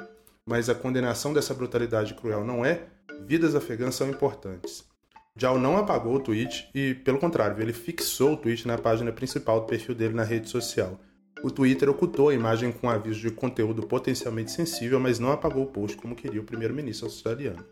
mas 0.47 0.69
a 0.69 0.77
condenação 0.77 1.33
dessa 1.33 1.55
brutalidade 1.55 2.15
cruel 2.15 2.45
não 2.45 2.65
é? 2.65 2.85
Vidas 3.27 3.57
afegãs 3.57 3.97
são 3.97 4.09
importantes. 4.09 4.92
Jal 5.37 5.59
não 5.59 5.77
apagou 5.77 6.17
o 6.17 6.21
tweet 6.21 6.69
e, 6.75 6.95
pelo 6.95 7.19
contrário, 7.19 7.61
ele 7.61 7.73
fixou 7.73 8.35
o 8.35 8.37
tweet 8.37 8.67
na 8.67 8.77
página 8.77 9.11
principal 9.11 9.61
do 9.61 9.67
perfil 9.67 9.95
dele 9.95 10.15
na 10.15 10.25
rede 10.25 10.49
social. 10.49 10.99
O 11.43 11.51
Twitter 11.51 11.89
ocultou 11.89 12.29
a 12.29 12.35
imagem 12.35 12.71
com 12.71 12.89
aviso 12.89 13.21
de 13.21 13.31
conteúdo 13.31 13.87
potencialmente 13.87 14.51
sensível, 14.53 15.01
mas 15.01 15.19
não 15.19 15.33
apagou 15.33 15.65
o 15.65 15.67
post 15.67 15.97
como 15.97 16.15
queria 16.15 16.41
o 16.41 16.45
primeiro-ministro 16.45 17.07
australiano. 17.07 17.65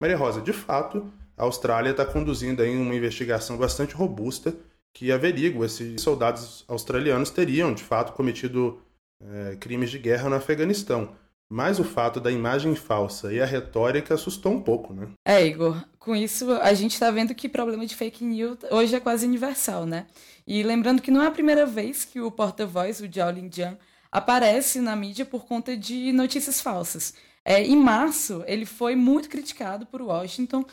Maria 0.00 0.16
Rosa, 0.16 0.40
de 0.40 0.52
fato, 0.52 1.10
a 1.36 1.44
Austrália 1.44 1.90
está 1.90 2.04
conduzindo 2.04 2.62
aí 2.62 2.76
uma 2.76 2.94
investigação 2.94 3.56
bastante 3.56 3.94
robusta 3.94 4.56
que 4.92 5.12
averigua 5.12 5.68
se 5.68 5.98
soldados 5.98 6.64
australianos 6.66 7.30
teriam, 7.30 7.74
de 7.74 7.84
fato, 7.84 8.14
cometido 8.14 8.80
é, 9.22 9.56
crimes 9.56 9.90
de 9.90 9.98
guerra 9.98 10.28
no 10.28 10.36
Afeganistão. 10.36 11.10
Mas 11.48 11.78
o 11.78 11.84
fato 11.84 12.18
da 12.18 12.32
imagem 12.32 12.74
falsa 12.74 13.32
e 13.32 13.40
a 13.40 13.46
retórica 13.46 14.14
assustou 14.14 14.52
um 14.52 14.60
pouco, 14.60 14.92
né? 14.92 15.08
É, 15.24 15.46
Igor. 15.46 15.80
Com 16.06 16.14
isso, 16.14 16.52
a 16.62 16.72
gente 16.72 16.92
está 16.92 17.10
vendo 17.10 17.34
que 17.34 17.48
problema 17.48 17.84
de 17.84 17.96
fake 17.96 18.24
news 18.24 18.58
hoje 18.70 18.94
é 18.94 19.00
quase 19.00 19.26
universal, 19.26 19.84
né? 19.84 20.06
E 20.46 20.62
lembrando 20.62 21.02
que 21.02 21.10
não 21.10 21.20
é 21.20 21.26
a 21.26 21.32
primeira 21.32 21.66
vez 21.66 22.04
que 22.04 22.20
o 22.20 22.30
porta-voz, 22.30 23.00
o 23.00 23.12
Jiao 23.12 23.28
Linjian, 23.28 23.76
aparece 24.12 24.78
na 24.78 24.94
mídia 24.94 25.24
por 25.24 25.46
conta 25.46 25.76
de 25.76 26.12
notícias 26.12 26.60
falsas. 26.60 27.12
É, 27.44 27.60
em 27.60 27.74
março, 27.74 28.44
ele 28.46 28.64
foi 28.64 28.94
muito 28.94 29.28
criticado 29.28 29.84
por 29.84 30.00
Washington 30.00 30.64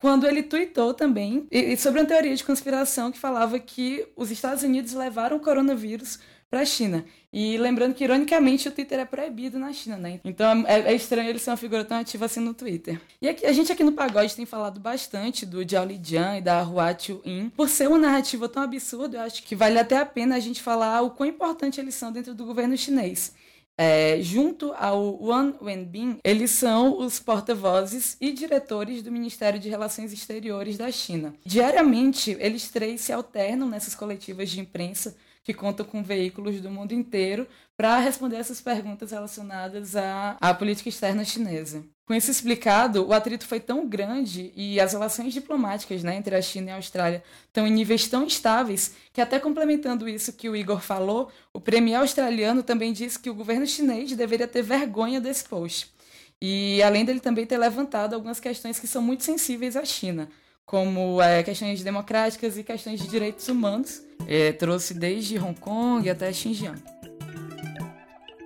quando 0.00 0.26
ele 0.26 0.42
tweetou 0.42 0.92
também 0.92 1.46
sobre 1.78 2.00
uma 2.00 2.06
teoria 2.08 2.34
de 2.34 2.42
conspiração 2.42 3.12
que 3.12 3.20
falava 3.20 3.60
que 3.60 4.04
os 4.16 4.32
Estados 4.32 4.64
Unidos 4.64 4.94
levaram 4.94 5.36
o 5.36 5.40
coronavírus 5.40 6.18
para 6.52 6.60
a 6.60 6.66
China. 6.66 7.02
E 7.32 7.56
lembrando 7.56 7.94
que, 7.94 8.04
ironicamente, 8.04 8.68
o 8.68 8.70
Twitter 8.70 8.98
é 8.98 9.06
proibido 9.06 9.58
na 9.58 9.72
China, 9.72 9.96
né? 9.96 10.20
Então 10.22 10.66
é, 10.66 10.92
é, 10.92 10.94
estranho 10.94 11.30
ele 11.30 11.38
ser 11.38 11.48
uma 11.48 11.56
figura 11.56 11.82
tão 11.82 11.96
ativa 11.96 12.26
assim 12.26 12.40
no 12.40 12.52
Twitter. 12.52 13.00
E 13.22 13.28
aqui, 13.30 13.46
a 13.46 13.52
gente 13.54 13.72
aqui 13.72 13.82
no 13.82 13.92
Pagode 13.92 14.36
tem 14.36 14.44
falado 14.44 14.78
bastante 14.78 15.46
do 15.46 15.66
Jiao 15.66 15.86
Lijian 15.86 16.36
e 16.36 16.42
da 16.42 16.62
Hua 16.62 16.94
Chu-in. 16.96 17.48
Por 17.56 17.70
ser 17.70 17.88
uma 17.88 17.96
narrativa 17.96 18.46
tão 18.50 18.62
absurda, 18.62 19.16
eu 19.16 19.22
acho 19.22 19.42
que 19.44 19.56
vale 19.56 19.78
até 19.78 19.96
a 19.96 20.04
pena 20.04 20.36
a 20.36 20.40
gente 20.40 20.60
falar 20.60 21.00
o 21.00 21.12
quão 21.12 21.26
importante 21.26 21.80
eles 21.80 21.94
são 21.94 22.12
dentro 22.12 22.34
do 22.34 22.44
governo 22.44 22.76
chinês. 22.76 23.32
É, 23.78 24.18
junto 24.20 24.74
ao 24.74 25.18
Wang 25.24 25.56
Wenbin, 25.62 26.18
eles 26.22 26.50
são 26.50 26.98
os 26.98 27.18
porta-vozes 27.18 28.14
e 28.20 28.30
diretores 28.30 29.02
do 29.02 29.10
Ministério 29.10 29.58
de 29.58 29.70
Relações 29.70 30.12
Exteriores 30.12 30.76
da 30.76 30.92
China. 30.92 31.34
Diariamente, 31.46 32.36
eles 32.38 32.70
três 32.70 33.00
se 33.00 33.10
alternam 33.10 33.70
nessas 33.70 33.94
coletivas 33.94 34.50
de 34.50 34.60
imprensa 34.60 35.16
que 35.44 35.52
contam 35.52 35.84
com 35.84 36.02
veículos 36.02 36.60
do 36.60 36.70
mundo 36.70 36.92
inteiro 36.92 37.46
para 37.76 37.98
responder 37.98 38.36
essas 38.36 38.60
perguntas 38.60 39.10
relacionadas 39.10 39.96
à, 39.96 40.36
à 40.40 40.54
política 40.54 40.88
externa 40.88 41.24
chinesa. 41.24 41.84
Com 42.06 42.14
isso 42.14 42.30
explicado, 42.30 43.06
o 43.06 43.12
atrito 43.12 43.46
foi 43.46 43.58
tão 43.58 43.88
grande 43.88 44.52
e 44.54 44.78
as 44.78 44.92
relações 44.92 45.32
diplomáticas 45.32 46.02
né, 46.02 46.16
entre 46.16 46.34
a 46.36 46.42
China 46.42 46.68
e 46.68 46.72
a 46.72 46.76
Austrália 46.76 47.22
estão 47.46 47.66
em 47.66 47.70
níveis 47.70 48.06
tão 48.06 48.26
estáveis 48.26 48.94
que, 49.12 49.20
até 49.20 49.38
complementando 49.38 50.08
isso 50.08 50.32
que 50.32 50.48
o 50.48 50.54
Igor 50.54 50.80
falou, 50.80 51.30
o 51.52 51.60
premier 51.60 52.00
australiano 52.00 52.62
também 52.62 52.92
disse 52.92 53.18
que 53.18 53.30
o 53.30 53.34
governo 53.34 53.66
chinês 53.66 54.12
deveria 54.12 54.46
ter 54.46 54.62
vergonha 54.62 55.20
desse 55.20 55.44
post. 55.44 55.92
E 56.40 56.82
além 56.82 57.04
dele 57.04 57.20
também 57.20 57.46
ter 57.46 57.56
levantado 57.56 58.14
algumas 58.14 58.40
questões 58.40 58.78
que 58.78 58.86
são 58.86 59.00
muito 59.00 59.22
sensíveis 59.22 59.76
à 59.76 59.84
China, 59.84 60.28
como 60.72 61.20
é, 61.20 61.42
questões 61.42 61.84
democráticas 61.84 62.56
e 62.56 62.64
questões 62.64 62.98
de 62.98 63.06
direitos 63.06 63.46
humanos. 63.46 64.02
É, 64.26 64.52
trouxe 64.52 64.94
desde 64.94 65.38
Hong 65.38 65.60
Kong 65.60 66.08
até 66.08 66.32
Xinjiang. 66.32 66.82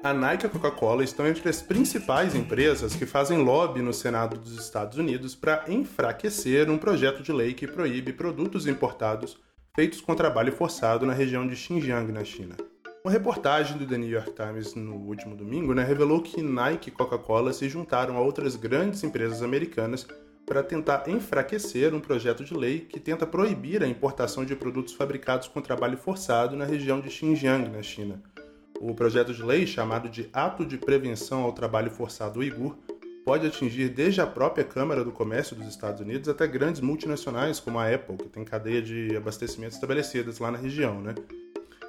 A 0.03 0.13
Nike 0.13 0.45
e 0.45 0.47
a 0.49 0.51
Coca-Cola 0.51 1.05
estão 1.05 1.25
entre 1.25 1.49
as 1.49 1.63
principais 1.63 2.35
empresas 2.35 2.97
que 2.97 3.07
fazem 3.07 3.39
lobby 3.39 3.81
no 3.81 3.93
Senado 3.93 4.37
dos 4.37 4.59
Estados 4.59 4.99
Unidos 4.99 5.37
para 5.37 5.65
enfraquecer 5.69 6.69
um 6.69 6.79
projeto 6.79 7.23
de 7.23 7.33
lei 7.33 7.55
que 7.55 7.69
proíbe 7.69 8.13
produtos 8.13 8.67
importados 8.67 9.39
feitos 9.77 10.01
com 10.01 10.13
trabalho 10.17 10.53
forçado 10.53 11.07
na 11.07 11.13
região 11.13 11.47
de 11.47 11.55
Xinjiang, 11.55 12.11
na 12.11 12.25
China. 12.25 12.57
Uma 13.05 13.13
reportagem 13.13 13.79
do 13.79 13.87
The 13.87 13.99
New 13.99 14.11
York 14.11 14.33
Times 14.33 14.75
no 14.75 14.97
último 14.97 15.37
domingo 15.37 15.73
né, 15.75 15.85
revelou 15.85 16.21
que 16.21 16.43
Nike 16.43 16.89
e 16.89 16.93
Coca-Cola 16.93 17.53
se 17.53 17.69
juntaram 17.69 18.17
a 18.17 18.21
outras 18.21 18.57
grandes 18.57 19.05
empresas 19.05 19.43
americanas 19.43 20.09
para 20.47 20.63
tentar 20.63 21.09
enfraquecer 21.09 21.93
um 21.93 22.01
projeto 22.01 22.45
de 22.45 22.55
lei 22.55 22.81
que 22.81 23.01
tenta 23.01 23.27
proibir 23.27 23.83
a 23.83 23.89
importação 23.89 24.45
de 24.45 24.55
produtos 24.55 24.95
fabricados 24.95 25.49
com 25.49 25.61
trabalho 25.61 25.99
forçado 25.99 26.57
na 26.57 26.65
região 26.65 27.01
de 27.01 27.11
Xinjiang, 27.11 27.69
na 27.69 27.83
China. 27.83 28.23
O 28.81 28.95
projeto 28.95 29.35
de 29.35 29.43
lei, 29.43 29.67
chamado 29.67 30.09
de 30.09 30.29
Ato 30.33 30.65
de 30.65 30.79
Prevenção 30.79 31.43
ao 31.43 31.53
Trabalho 31.53 31.91
Forçado 31.91 32.39
Uigur, 32.39 32.77
pode 33.25 33.45
atingir 33.45 33.89
desde 33.89 34.21
a 34.21 34.27
própria 34.27 34.65
Câmara 34.65 35.03
do 35.03 35.11
Comércio 35.11 35.57
dos 35.57 35.67
Estados 35.67 36.01
Unidos 36.01 36.29
até 36.29 36.47
grandes 36.47 36.81
multinacionais 36.81 37.59
como 37.59 37.79
a 37.79 37.93
Apple, 37.93 38.17
que 38.17 38.29
tem 38.29 38.45
cadeia 38.45 38.81
de 38.81 39.17
abastecimento 39.17 39.75
estabelecidas 39.75 40.39
lá 40.39 40.53
na 40.53 40.59
região. 40.59 41.01
Né? 41.01 41.15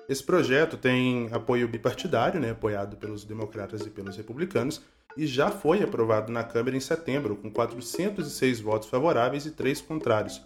Esse 0.09 0.23
projeto 0.23 0.77
tem 0.77 1.29
apoio 1.31 1.67
bipartidário, 1.67 2.39
né, 2.39 2.51
apoiado 2.51 2.97
pelos 2.97 3.23
democratas 3.23 3.81
e 3.81 3.89
pelos 3.89 4.17
republicanos, 4.17 4.81
e 5.17 5.25
já 5.25 5.49
foi 5.49 5.81
aprovado 5.81 6.31
na 6.31 6.43
Câmara 6.43 6.77
em 6.77 6.79
setembro, 6.79 7.35
com 7.35 7.49
406 7.49 8.59
votos 8.59 8.87
favoráveis 8.87 9.45
e 9.45 9.51
3 9.51 9.81
contrários. 9.81 10.41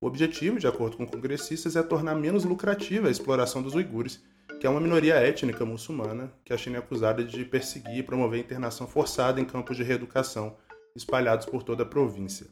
O 0.00 0.06
objetivo, 0.06 0.58
de 0.58 0.66
acordo 0.66 0.96
com 0.96 1.06
congressistas, 1.06 1.76
é 1.76 1.82
tornar 1.82 2.14
menos 2.14 2.44
lucrativa 2.44 3.08
a 3.08 3.10
exploração 3.10 3.62
dos 3.62 3.74
uigures, 3.74 4.22
que 4.60 4.66
é 4.66 4.70
uma 4.70 4.80
minoria 4.80 5.14
étnica 5.14 5.64
muçulmana 5.64 6.32
que 6.44 6.52
a 6.52 6.56
China 6.56 6.76
é 6.76 6.78
acusada 6.78 7.24
de 7.24 7.44
perseguir 7.44 7.98
e 7.98 8.02
promover 8.02 8.40
internação 8.40 8.86
forçada 8.86 9.40
em 9.40 9.44
campos 9.44 9.76
de 9.76 9.82
reeducação 9.82 10.56
espalhados 10.94 11.46
por 11.46 11.62
toda 11.62 11.82
a 11.82 11.86
província. 11.86 12.46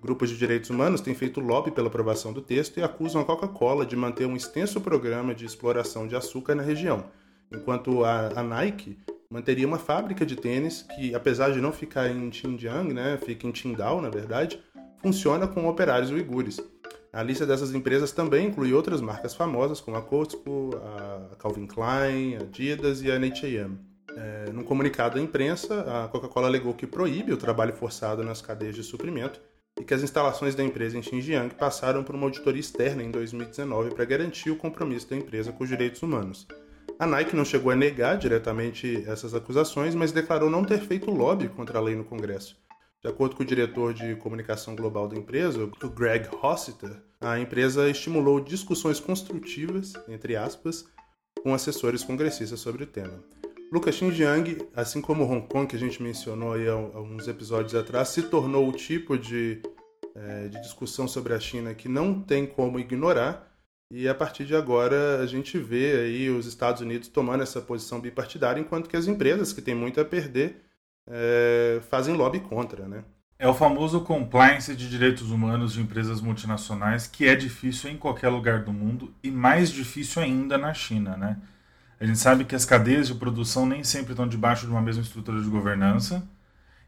Grupos 0.00 0.28
de 0.30 0.36
direitos 0.36 0.68
humanos 0.68 1.00
têm 1.00 1.14
feito 1.14 1.40
lobby 1.40 1.70
pela 1.70 1.88
aprovação 1.88 2.32
do 2.32 2.42
texto 2.42 2.78
e 2.78 2.82
acusam 2.82 3.22
a 3.22 3.24
Coca-Cola 3.24 3.86
de 3.86 3.96
manter 3.96 4.26
um 4.26 4.36
extenso 4.36 4.80
programa 4.80 5.34
de 5.34 5.46
exploração 5.46 6.06
de 6.06 6.14
açúcar 6.14 6.54
na 6.54 6.62
região, 6.62 7.06
enquanto 7.50 8.04
a, 8.04 8.42
Nike 8.42 8.98
manteria 9.34 9.66
uma 9.66 9.80
fábrica 9.80 10.24
de 10.24 10.36
tênis 10.36 10.86
que, 10.94 11.12
apesar 11.12 11.50
de 11.50 11.60
não 11.60 11.72
ficar 11.72 12.08
em 12.08 12.30
Xinjiang, 12.30 12.94
né, 12.94 13.18
fica 13.20 13.48
em 13.48 13.50
Qingdao, 13.50 14.00
na 14.00 14.08
verdade, 14.08 14.62
funciona 15.02 15.48
com 15.48 15.68
operários 15.68 16.12
uigures. 16.12 16.60
A 17.12 17.20
lista 17.20 17.44
dessas 17.44 17.74
empresas 17.74 18.12
também 18.12 18.46
inclui 18.46 18.72
outras 18.72 19.00
marcas 19.00 19.34
famosas, 19.34 19.80
como 19.80 19.96
a 19.96 20.02
Costco, 20.02 20.70
a 20.76 21.34
Calvin 21.34 21.66
Klein, 21.66 22.36
a 22.36 22.42
Adidas 22.42 23.02
e 23.02 23.10
a 23.10 23.16
H&M. 23.16 23.76
É, 24.16 24.52
num 24.52 24.62
comunicado 24.62 25.18
à 25.18 25.20
imprensa, 25.20 25.80
a 25.80 26.06
Coca-Cola 26.06 26.46
alegou 26.46 26.72
que 26.72 26.86
proíbe 26.86 27.32
o 27.32 27.36
trabalho 27.36 27.72
forçado 27.72 28.22
nas 28.22 28.40
cadeias 28.40 28.76
de 28.76 28.84
suprimento 28.84 29.40
e 29.80 29.82
que 29.82 29.92
as 29.92 30.04
instalações 30.04 30.54
da 30.54 30.62
empresa 30.62 30.96
em 30.96 31.02
Xinjiang 31.02 31.52
passaram 31.56 32.04
por 32.04 32.14
uma 32.14 32.26
auditoria 32.26 32.60
externa 32.60 33.02
em 33.02 33.10
2019 33.10 33.96
para 33.96 34.04
garantir 34.04 34.52
o 34.52 34.56
compromisso 34.56 35.10
da 35.10 35.16
empresa 35.16 35.50
com 35.50 35.64
os 35.64 35.68
direitos 35.68 36.00
humanos. 36.04 36.46
A 36.98 37.06
Nike 37.06 37.34
não 37.34 37.44
chegou 37.44 37.72
a 37.72 37.76
negar 37.76 38.16
diretamente 38.16 39.04
essas 39.06 39.34
acusações, 39.34 39.94
mas 39.94 40.12
declarou 40.12 40.48
não 40.48 40.64
ter 40.64 40.78
feito 40.80 41.10
lobby 41.10 41.48
contra 41.48 41.78
a 41.78 41.82
lei 41.82 41.96
no 41.96 42.04
Congresso. 42.04 42.56
De 43.02 43.08
acordo 43.10 43.36
com 43.36 43.42
o 43.42 43.46
diretor 43.46 43.92
de 43.92 44.14
comunicação 44.16 44.76
global 44.76 45.08
da 45.08 45.16
empresa, 45.16 45.64
o 45.64 45.88
Greg 45.90 46.28
Hossiter, 46.40 47.02
a 47.20 47.38
empresa 47.38 47.88
estimulou 47.90 48.40
discussões 48.40 49.00
construtivas, 49.00 49.92
entre 50.08 50.36
aspas, 50.36 50.86
com 51.42 51.52
assessores 51.52 52.04
congressistas 52.04 52.60
sobre 52.60 52.84
o 52.84 52.86
tema. 52.86 53.22
Lucas 53.72 53.96
Xinjiang, 53.96 54.68
assim 54.74 55.00
como 55.00 55.24
Hong 55.24 55.48
Kong, 55.48 55.66
que 55.66 55.74
a 55.76 55.78
gente 55.78 56.02
mencionou 56.02 56.52
aí 56.52 56.68
alguns 56.68 57.26
episódios 57.26 57.74
atrás, 57.74 58.08
se 58.08 58.22
tornou 58.22 58.68
o 58.68 58.72
tipo 58.72 59.18
de, 59.18 59.60
é, 60.14 60.48
de 60.48 60.62
discussão 60.62 61.08
sobre 61.08 61.34
a 61.34 61.40
China 61.40 61.74
que 61.74 61.88
não 61.88 62.22
tem 62.22 62.46
como 62.46 62.78
ignorar, 62.78 63.53
e 63.96 64.08
a 64.08 64.14
partir 64.14 64.44
de 64.44 64.56
agora 64.56 65.20
a 65.20 65.26
gente 65.26 65.56
vê 65.56 66.00
aí 66.00 66.28
os 66.28 66.46
Estados 66.46 66.82
Unidos 66.82 67.06
tomando 67.06 67.44
essa 67.44 67.60
posição 67.60 68.00
bipartidária, 68.00 68.60
enquanto 68.60 68.88
que 68.88 68.96
as 68.96 69.06
empresas 69.06 69.52
que 69.52 69.62
têm 69.62 69.74
muito 69.74 70.00
a 70.00 70.04
perder 70.04 70.64
é, 71.08 71.80
fazem 71.88 72.12
lobby 72.16 72.40
contra, 72.40 72.88
né? 72.88 73.04
É 73.38 73.46
o 73.46 73.54
famoso 73.54 74.00
compliance 74.00 74.74
de 74.74 74.90
direitos 74.90 75.30
humanos 75.30 75.74
de 75.74 75.80
empresas 75.80 76.20
multinacionais 76.20 77.06
que 77.06 77.28
é 77.28 77.36
difícil 77.36 77.88
em 77.88 77.96
qualquer 77.96 78.30
lugar 78.30 78.64
do 78.64 78.72
mundo 78.72 79.14
e 79.22 79.30
mais 79.30 79.70
difícil 79.70 80.20
ainda 80.20 80.58
na 80.58 80.74
China, 80.74 81.16
né? 81.16 81.36
A 82.00 82.04
gente 82.04 82.18
sabe 82.18 82.44
que 82.44 82.56
as 82.56 82.64
cadeias 82.64 83.06
de 83.06 83.14
produção 83.14 83.64
nem 83.64 83.84
sempre 83.84 84.10
estão 84.10 84.26
debaixo 84.26 84.66
de 84.66 84.72
uma 84.72 84.82
mesma 84.82 85.04
estrutura 85.04 85.40
de 85.40 85.48
governança 85.48 86.26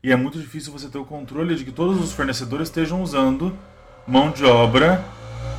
e 0.03 0.11
é 0.11 0.17
muito 0.17 0.41
difícil 0.41 0.73
você 0.73 0.89
ter 0.89 0.99
o 0.99 1.05
controle 1.05 1.55
de 1.55 1.65
que 1.65 1.71
todos 1.71 2.03
os 2.03 2.13
fornecedores 2.13 2.67
estejam 2.67 3.01
usando 3.01 3.57
mão 4.09 4.33
de 4.33 4.45
obra 4.45 5.05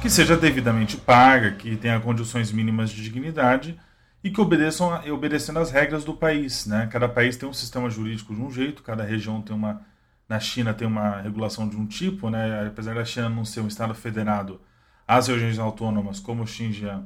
que 0.01 0.10
seja 0.10 0.38
devidamente 0.38 0.96
paga, 0.96 1.51
que 1.51 1.75
tenha 1.75 2.00
condições 2.00 2.51
mínimas 2.51 2.92
de 2.92 3.01
dignidade 3.04 3.80
e 4.24 4.30
que 4.30 4.39
obedeçam 4.39 4.92
obedecendo 5.12 5.60
às 5.60 5.72
regras 5.72 6.04
do 6.04 6.13
país. 6.13 6.66
Né? 6.66 6.88
Cada 6.92 7.10
país 7.10 7.36
tem 7.36 7.50
um 7.50 7.54
sistema 7.54 7.89
jurídico 7.89 8.34
de 8.34 8.42
um 8.42 8.51
jeito, 8.51 8.84
cada 8.84 9.04
região 9.04 9.42
tem 9.42 9.56
uma. 9.56 9.82
Na 10.30 10.42
China 10.42 10.74
tem 10.74 10.86
uma 10.86 11.22
regulação 11.22 11.70
de 11.70 11.77
um 11.77 11.86
tipo, 11.86 12.30
né? 12.30 12.68
apesar 12.68 12.94
da 12.94 13.06
China 13.06 13.30
não 13.30 13.46
ser 13.46 13.62
um 13.62 13.68
Estado 13.68 13.96
federado, 13.96 14.60
as 15.08 15.30
regiões 15.30 15.58
autônomas, 15.58 16.20
como 16.20 16.44
o 16.44 16.48
Xinjiang, 16.48 17.06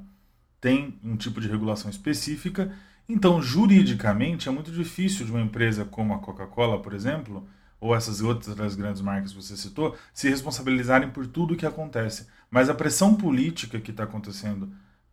tem 0.59 0.99
um 1.03 1.15
tipo 1.15 1.39
de 1.39 1.47
regulação 1.47 1.89
específica. 1.89 2.73
Então, 3.07 3.39
juridicamente, 3.39 4.49
é 4.49 4.51
muito 4.51 4.71
difícil 4.71 5.23
de 5.23 5.31
uma 5.31 5.41
empresa 5.41 5.85
como 5.85 6.15
a 6.15 6.19
Coca-Cola, 6.19 6.81
por 6.81 6.95
exemplo, 6.95 7.47
ou 7.79 7.95
essas 7.95 8.21
outras 8.21 8.75
grandes 8.75 9.01
marcas 9.01 9.31
que 9.31 9.41
você 9.41 9.55
citou, 9.55 9.95
se 10.13 10.29
responsabilizarem 10.29 11.09
por 11.09 11.27
tudo 11.27 11.53
o 11.53 11.57
que 11.57 11.65
acontece. 11.65 12.27
Mas 12.51 12.69
a 12.69 12.73
pressão 12.73 13.15
política 13.15 13.79
que 13.79 13.91
está 13.91 14.03
acontecendo 14.03 14.69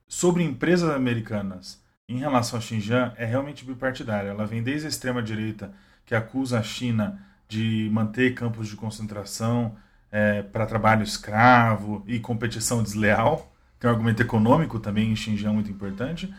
sobre 0.09 0.42
empresas 0.42 0.90
americanas 0.90 1.80
em 2.09 2.18
relação 2.18 2.59
a 2.59 2.62
Xinjiang 2.62 3.14
é 3.16 3.25
realmente 3.25 3.64
bipartidária. 3.64 4.30
Ela 4.30 4.45
vem 4.45 4.62
desde 4.62 4.87
a 4.87 4.88
extrema-direita, 4.88 5.73
que 6.04 6.14
acusa 6.14 6.59
a 6.59 6.62
China 6.62 7.23
de 7.47 7.88
manter 7.92 8.35
campos 8.35 8.66
de 8.66 8.76
concentração 8.76 9.76
é, 10.11 10.42
para 10.42 10.66
trabalho 10.66 11.02
escravo 11.02 12.02
e 12.07 12.18
competição 12.18 12.83
desleal. 12.83 13.54
Tem 13.78 13.88
um 13.88 13.92
argumento 13.92 14.21
econômico 14.21 14.80
também 14.80 15.12
em 15.12 15.16
Xinjiang 15.16 15.54
muito 15.54 15.71
importante. 15.71 16.35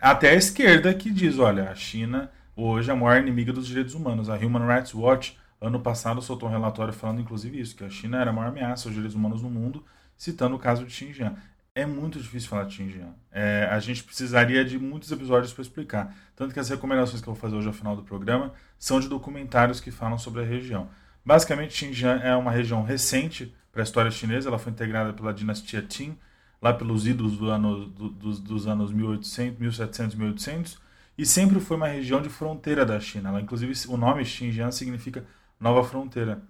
Até 0.00 0.30
a 0.30 0.34
esquerda 0.34 0.94
que 0.94 1.10
diz: 1.10 1.38
olha, 1.38 1.70
a 1.70 1.74
China 1.74 2.30
hoje 2.56 2.88
é 2.88 2.92
a 2.92 2.96
maior 2.96 3.20
inimiga 3.20 3.52
dos 3.52 3.66
direitos 3.66 3.94
humanos. 3.94 4.30
A 4.30 4.36
Human 4.36 4.66
Rights 4.66 4.94
Watch, 4.94 5.36
ano 5.60 5.80
passado, 5.80 6.22
soltou 6.22 6.48
um 6.48 6.52
relatório 6.52 6.94
falando 6.94 7.20
inclusive 7.20 7.60
isso, 7.60 7.76
que 7.76 7.84
a 7.84 7.90
China 7.90 8.18
era 8.18 8.30
a 8.30 8.32
maior 8.32 8.48
ameaça 8.48 8.88
aos 8.88 8.94
direitos 8.94 9.14
humanos 9.14 9.42
no 9.42 9.50
mundo, 9.50 9.84
citando 10.20 10.54
o 10.54 10.58
caso 10.58 10.84
de 10.84 10.92
Xinjiang 10.92 11.34
é 11.74 11.86
muito 11.86 12.20
difícil 12.20 12.50
falar 12.50 12.64
de 12.64 12.74
Xinjiang. 12.74 13.14
É, 13.32 13.66
a 13.70 13.80
gente 13.80 14.04
precisaria 14.04 14.62
de 14.62 14.78
muitos 14.78 15.10
episódios 15.10 15.50
para 15.50 15.62
explicar. 15.62 16.14
Tanto 16.36 16.52
que 16.52 16.60
as 16.60 16.68
recomendações 16.68 17.22
que 17.22 17.28
eu 17.28 17.32
vou 17.32 17.40
fazer 17.40 17.56
hoje 17.56 17.68
ao 17.68 17.72
final 17.72 17.96
do 17.96 18.02
programa 18.02 18.52
são 18.78 19.00
de 19.00 19.08
documentários 19.08 19.80
que 19.80 19.90
falam 19.90 20.18
sobre 20.18 20.42
a 20.42 20.44
região. 20.44 20.90
Basicamente, 21.24 21.72
Xinjiang 21.72 22.22
é 22.22 22.36
uma 22.36 22.50
região 22.50 22.82
recente 22.82 23.54
para 23.72 23.80
a 23.80 23.84
história 23.84 24.10
chinesa. 24.10 24.50
Ela 24.50 24.58
foi 24.58 24.72
integrada 24.72 25.14
pela 25.14 25.32
dinastia 25.32 25.80
Qin, 25.80 26.18
lá 26.60 26.74
pelos 26.74 27.06
idos 27.06 27.38
do 27.38 27.48
ano, 27.48 27.86
do, 27.86 28.10
dos, 28.10 28.40
dos 28.40 28.66
anos 28.66 28.92
1800, 28.92 29.58
1700 29.58 30.16
1800, 30.16 30.78
e 31.16 31.24
sempre 31.24 31.60
foi 31.60 31.78
uma 31.78 31.88
região 31.88 32.20
de 32.20 32.28
fronteira 32.28 32.84
da 32.84 33.00
China. 33.00 33.30
Ela, 33.30 33.40
inclusive, 33.40 33.72
o 33.88 33.96
nome 33.96 34.22
Xinjiang 34.22 34.70
significa 34.70 35.24
nova 35.58 35.82
fronteira. 35.82 36.42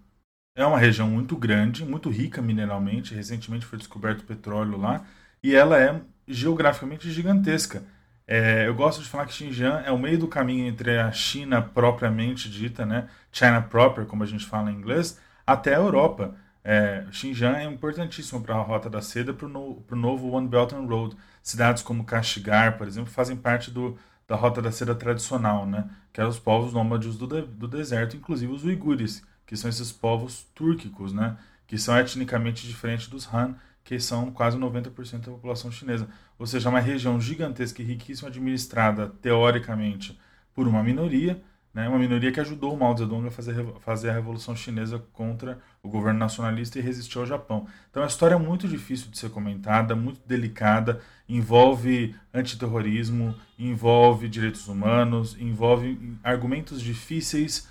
É 0.55 0.65
uma 0.67 0.79
região 0.79 1.09
muito 1.09 1.37
grande, 1.37 1.85
muito 1.85 2.11
rica 2.11 2.43
mineralmente. 2.43 3.15
Recentemente 3.15 3.67
foi 3.67 3.79
descoberto 3.79 4.25
petróleo 4.25 4.77
lá 4.77 5.05
e 5.43 5.55
ela 5.55 5.79
é 5.81 6.01
geograficamente 6.27 7.11
gigantesca. 7.11 7.83
É, 8.27 8.67
eu 8.69 8.75
gosto 8.75 9.03
de 9.03 9.09
falar 9.09 9.27
que 9.27 9.33
Xinjiang 9.33 9.85
é 9.85 9.91
o 9.91 9.99
meio 9.99 10.19
do 10.19 10.29
caminho 10.29 10.69
entre 10.69 10.99
a 10.99 11.11
China 11.11 11.61
propriamente 11.61 12.49
dita, 12.49 12.87
né, 12.87 13.09
China 13.33 13.61
proper, 13.61 14.07
como 14.07 14.23
a 14.23 14.27
gente 14.27 14.47
fala 14.47 14.71
em 14.71 14.77
inglês, 14.77 15.19
até 15.45 15.75
a 15.75 15.79
Europa. 15.79 16.37
É, 16.63 17.05
Xinjiang 17.11 17.57
é 17.57 17.65
importantíssimo 17.65 18.41
para 18.41 18.55
a 18.55 18.63
Rota 18.63 18.89
da 18.89 19.03
Seda, 19.03 19.35
para 19.35 19.47
o 19.47 19.49
no, 19.49 19.85
novo 19.97 20.31
One 20.31 20.47
Belt 20.47 20.73
and 20.73 20.87
Road. 20.87 21.17
Cidades 21.43 21.83
como 21.83 22.05
Kashgar, 22.05 22.79
por 22.79 22.87
exemplo, 22.87 23.11
fazem 23.11 23.37
parte 23.37 23.71
do, 23.71 23.99
da 24.29 24.37
Rota 24.37 24.63
da 24.63 24.71
Seda 24.71 24.95
tradicional, 24.95 25.67
né, 25.67 25.91
que 26.13 26.21
eram 26.21 26.31
os 26.31 26.39
povos 26.39 26.73
nômades 26.73 27.17
do, 27.17 27.27
de, 27.27 27.43
do 27.43 27.67
deserto, 27.67 28.17
inclusive 28.17 28.53
os 28.53 28.65
uigures, 28.65 29.25
que 29.51 29.57
são 29.57 29.69
esses 29.69 29.91
povos 29.91 30.47
túrquicos, 30.55 31.13
né, 31.13 31.37
que 31.67 31.77
são 31.77 31.99
etnicamente 31.99 32.69
diferentes 32.69 33.09
dos 33.09 33.27
Han, 33.35 33.57
que 33.83 33.99
são 33.99 34.31
quase 34.31 34.57
90% 34.57 35.23
da 35.23 35.33
população 35.33 35.73
chinesa. 35.73 36.09
Ou 36.39 36.47
seja, 36.47 36.69
é 36.69 36.71
uma 36.71 36.79
região 36.79 37.21
gigantesca 37.21 37.83
e 37.83 37.85
riquíssima 37.85 38.29
administrada, 38.29 39.09
teoricamente, 39.21 40.17
por 40.55 40.69
uma 40.69 40.85
minoria, 40.85 41.43
né, 41.75 41.89
uma 41.89 41.99
minoria 41.99 42.31
que 42.31 42.39
ajudou 42.39 42.73
o 42.73 42.79
Mao 42.79 42.97
Zedong 42.97 43.27
a 43.27 43.31
fazer, 43.33 43.67
fazer 43.81 44.11
a 44.11 44.13
Revolução 44.13 44.55
Chinesa 44.55 45.01
contra 45.13 45.59
o 45.83 45.89
governo 45.89 46.21
nacionalista 46.21 46.79
e 46.79 46.83
resistir 46.83 47.19
ao 47.19 47.27
Japão. 47.27 47.67
Então, 47.91 48.01
é 48.01 48.05
uma 48.05 48.09
história 48.09 48.39
muito 48.39 48.69
difícil 48.69 49.11
de 49.11 49.19
ser 49.19 49.31
comentada, 49.31 49.97
muito 49.97 50.21
delicada, 50.25 51.01
envolve 51.29 52.15
antiterrorismo, 52.33 53.35
envolve 53.59 54.29
direitos 54.29 54.69
humanos, 54.69 55.37
envolve 55.41 56.17
argumentos 56.23 56.81
difíceis 56.81 57.69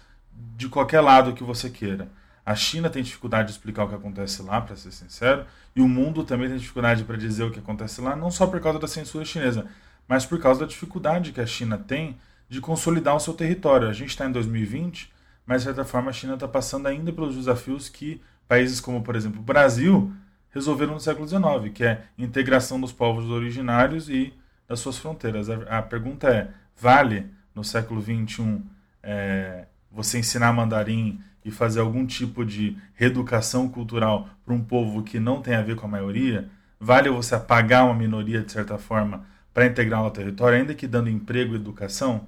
de 0.56 0.70
qualquer 0.70 1.02
lado 1.02 1.34
que 1.34 1.44
você 1.44 1.70
queira. 1.70 2.10
A 2.46 2.56
China 2.56 2.90
tem 2.90 3.04
dificuldade 3.04 3.48
de 3.48 3.52
explicar 3.54 3.84
o 3.84 3.90
que 3.90 3.96
acontece 3.96 4.42
lá, 4.42 4.60
para 4.60 4.76
ser 4.76 4.92
sincero, 4.92 5.46
e 5.76 5.82
o 5.82 5.88
mundo 5.88 6.24
também 6.24 6.48
tem 6.48 6.58
dificuldade 6.58 7.04
para 7.04 7.18
dizer 7.18 7.44
o 7.44 7.52
que 7.52 7.60
acontece 7.60 8.02
lá, 8.02 8.16
não 8.16 8.32
só 8.32 8.48
por 8.48 8.60
causa 8.60 8.80
da 8.80 8.88
censura 8.88 9.24
chinesa, 9.24 9.68
mas 10.08 10.26
por 10.26 10.40
causa 10.40 10.62
da 10.62 10.66
dificuldade 10.66 11.32
que 11.32 11.42
a 11.42 11.46
China 11.46 11.78
tem 11.78 12.18
de 12.50 12.60
consolidar 12.60 13.16
o 13.16 13.20
seu 13.20 13.34
território. 13.34 13.88
A 13.88 13.94
gente 13.94 14.10
está 14.10 14.26
em 14.26 14.32
2020, 14.32 15.12
mas 15.46 15.62
de 15.62 15.66
certa 15.66 15.86
forma 15.86 16.10
a 16.10 16.14
China 16.14 16.34
está 16.34 16.48
passando 16.48 16.88
ainda 16.88 17.14
pelos 17.14 17.36
desafios 17.36 17.88
que 17.88 18.20
países 18.48 18.82
como, 18.82 19.04
por 19.04 19.16
exemplo, 19.16 19.40
o 19.40 19.44
Brasil 19.44 20.12
resolveram 20.50 20.96
no 20.96 21.00
século 21.00 21.28
XIX, 21.28 21.72
que 21.74 21.84
é 21.84 22.04
integração 22.18 22.82
dos 22.82 22.92
povos 22.92 23.30
originários 23.30 24.10
e 24.10 24.34
das 24.68 24.80
suas 24.80 24.98
fronteiras. 24.98 25.50
A, 25.50 25.82
pergunta 25.84 26.28
é: 26.28 26.50
vale 26.76 27.28
no 27.54 27.64
século 27.64 28.02
XXI 28.02 28.62
é, 29.04 29.66
você 29.92 30.20
ensinar 30.20 30.54
mandarim 30.54 31.20
e 31.44 31.52
fazer 31.52 31.80
algum 31.80 32.06
tipo 32.06 32.46
de 32.46 32.78
reeducação 32.94 33.70
cultural 33.70 34.30
para 34.46 34.54
um 34.54 34.64
povo 34.64 35.04
que 35.04 35.20
não 35.20 35.42
tem 35.42 35.56
a 35.56 35.62
ver 35.62 35.76
com 35.76 35.86
a 35.86 35.90
maioria, 35.90 36.50
vale 36.80 37.10
você 37.10 37.36
apagar 37.36 37.86
uma 37.86 37.94
minoria 37.94 38.42
de 38.42 38.52
certa 38.52 38.78
forma 38.78 39.26
para 39.54 39.66
integrar 39.66 40.02
ao 40.02 40.12
território, 40.12 40.60
ainda 40.60 40.76
que 40.76 40.88
dando 40.88 41.10
emprego 41.10 41.54
e 41.54 41.56
educação? 41.56 42.28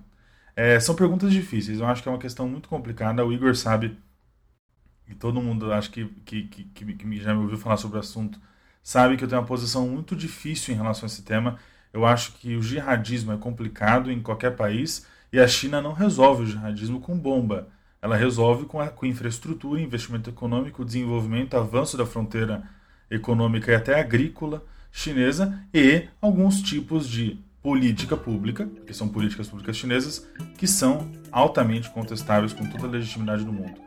É, 0.56 0.80
são 0.80 0.96
perguntas 0.96 1.32
difíceis, 1.32 1.80
eu 1.80 1.86
acho 1.86 2.04
que 2.04 2.10
é 2.10 2.12
uma 2.12 2.18
questão 2.18 2.48
muito 2.48 2.68
complicada. 2.68 3.26
O 3.26 3.32
Igor 3.32 3.56
sabe, 3.56 3.98
e 5.08 5.16
todo 5.16 5.42
mundo 5.42 5.72
acho 5.72 5.92
que, 5.92 6.06
que, 6.26 6.44
que, 6.44 6.64
que 6.66 7.20
já 7.20 7.34
me 7.34 7.42
ouviu 7.42 7.58
falar 7.58 7.78
sobre 7.78 7.98
o 7.98 8.00
assunto, 8.00 8.40
sabe 8.84 9.18
que 9.18 9.24
eu 9.24 9.28
tenho 9.28 9.42
uma 9.42 9.48
posição 9.48 9.88
muito 9.88 10.16
difícil 10.16 10.74
em 10.74 10.78
relação 10.78 11.06
a 11.06 11.08
esse 11.08 11.24
tema. 11.24 11.58
Eu 11.94 12.06
acho 12.06 12.34
que 12.34 12.56
o 12.56 12.62
jihadismo 12.62 13.32
é 13.34 13.38
complicado 13.38 14.12
em 14.12 14.22
qualquer 14.22 14.56
país 14.56 15.06
e 15.32 15.40
a 15.40 15.48
China 15.48 15.82
não 15.82 15.94
resolve 15.94 16.44
o 16.44 16.46
jihadismo 16.46 17.00
com 17.00 17.18
bomba. 17.18 17.68
Ela 18.02 18.16
resolve 18.16 18.66
com, 18.66 18.80
a, 18.80 18.88
com 18.90 19.06
infraestrutura, 19.06 19.80
investimento 19.80 20.30
econômico, 20.30 20.84
desenvolvimento, 20.84 21.56
avanço 21.56 21.96
da 21.96 22.06
fronteira 22.06 22.64
econômica 23.10 23.72
e 23.72 23.76
até 23.76 24.00
agrícola 24.00 24.64
chinesa 24.92 25.64
e 25.74 26.08
alguns 26.22 26.62
tipos 26.62 27.08
de 27.08 27.40
política 27.62 28.18
pública, 28.18 28.68
que 28.88 28.94
são 28.94 29.08
políticas 29.08 29.48
públicas 29.48 29.78
chinesas, 29.78 30.28
que 30.58 30.68
são 30.68 31.10
altamente 31.32 31.90
contestáveis 31.92 32.54
com 32.54 32.66
toda 32.66 32.88
a 32.88 32.90
legitimidade 32.90 33.46
do 33.46 33.54
mundo. 33.54 33.80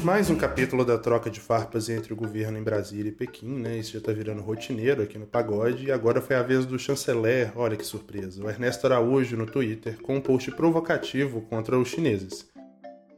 Mais 0.00 0.30
um 0.30 0.36
capítulo 0.36 0.84
da 0.84 0.98
troca 0.98 1.30
de 1.30 1.38
farpas 1.38 1.88
entre 1.88 2.12
o 2.12 2.16
governo 2.16 2.58
em 2.58 2.62
Brasília 2.62 3.10
e 3.10 3.12
Pequim, 3.12 3.60
né? 3.60 3.76
Isso 3.76 3.92
já 3.92 4.00
tá 4.00 4.10
virando 4.12 4.42
rotineiro 4.42 5.02
aqui 5.02 5.18
no 5.18 5.26
pagode. 5.26 5.86
E 5.86 5.92
agora 5.92 6.20
foi 6.20 6.34
a 6.34 6.42
vez 6.42 6.66
do 6.66 6.78
chanceler, 6.78 7.52
olha 7.54 7.76
que 7.76 7.84
surpresa, 7.84 8.42
o 8.42 8.48
Ernesto 8.48 8.86
Araújo 8.86 9.36
no 9.36 9.46
Twitter, 9.46 10.00
com 10.02 10.16
um 10.16 10.20
post 10.20 10.50
provocativo 10.52 11.42
contra 11.42 11.78
os 11.78 11.88
chineses. 11.88 12.50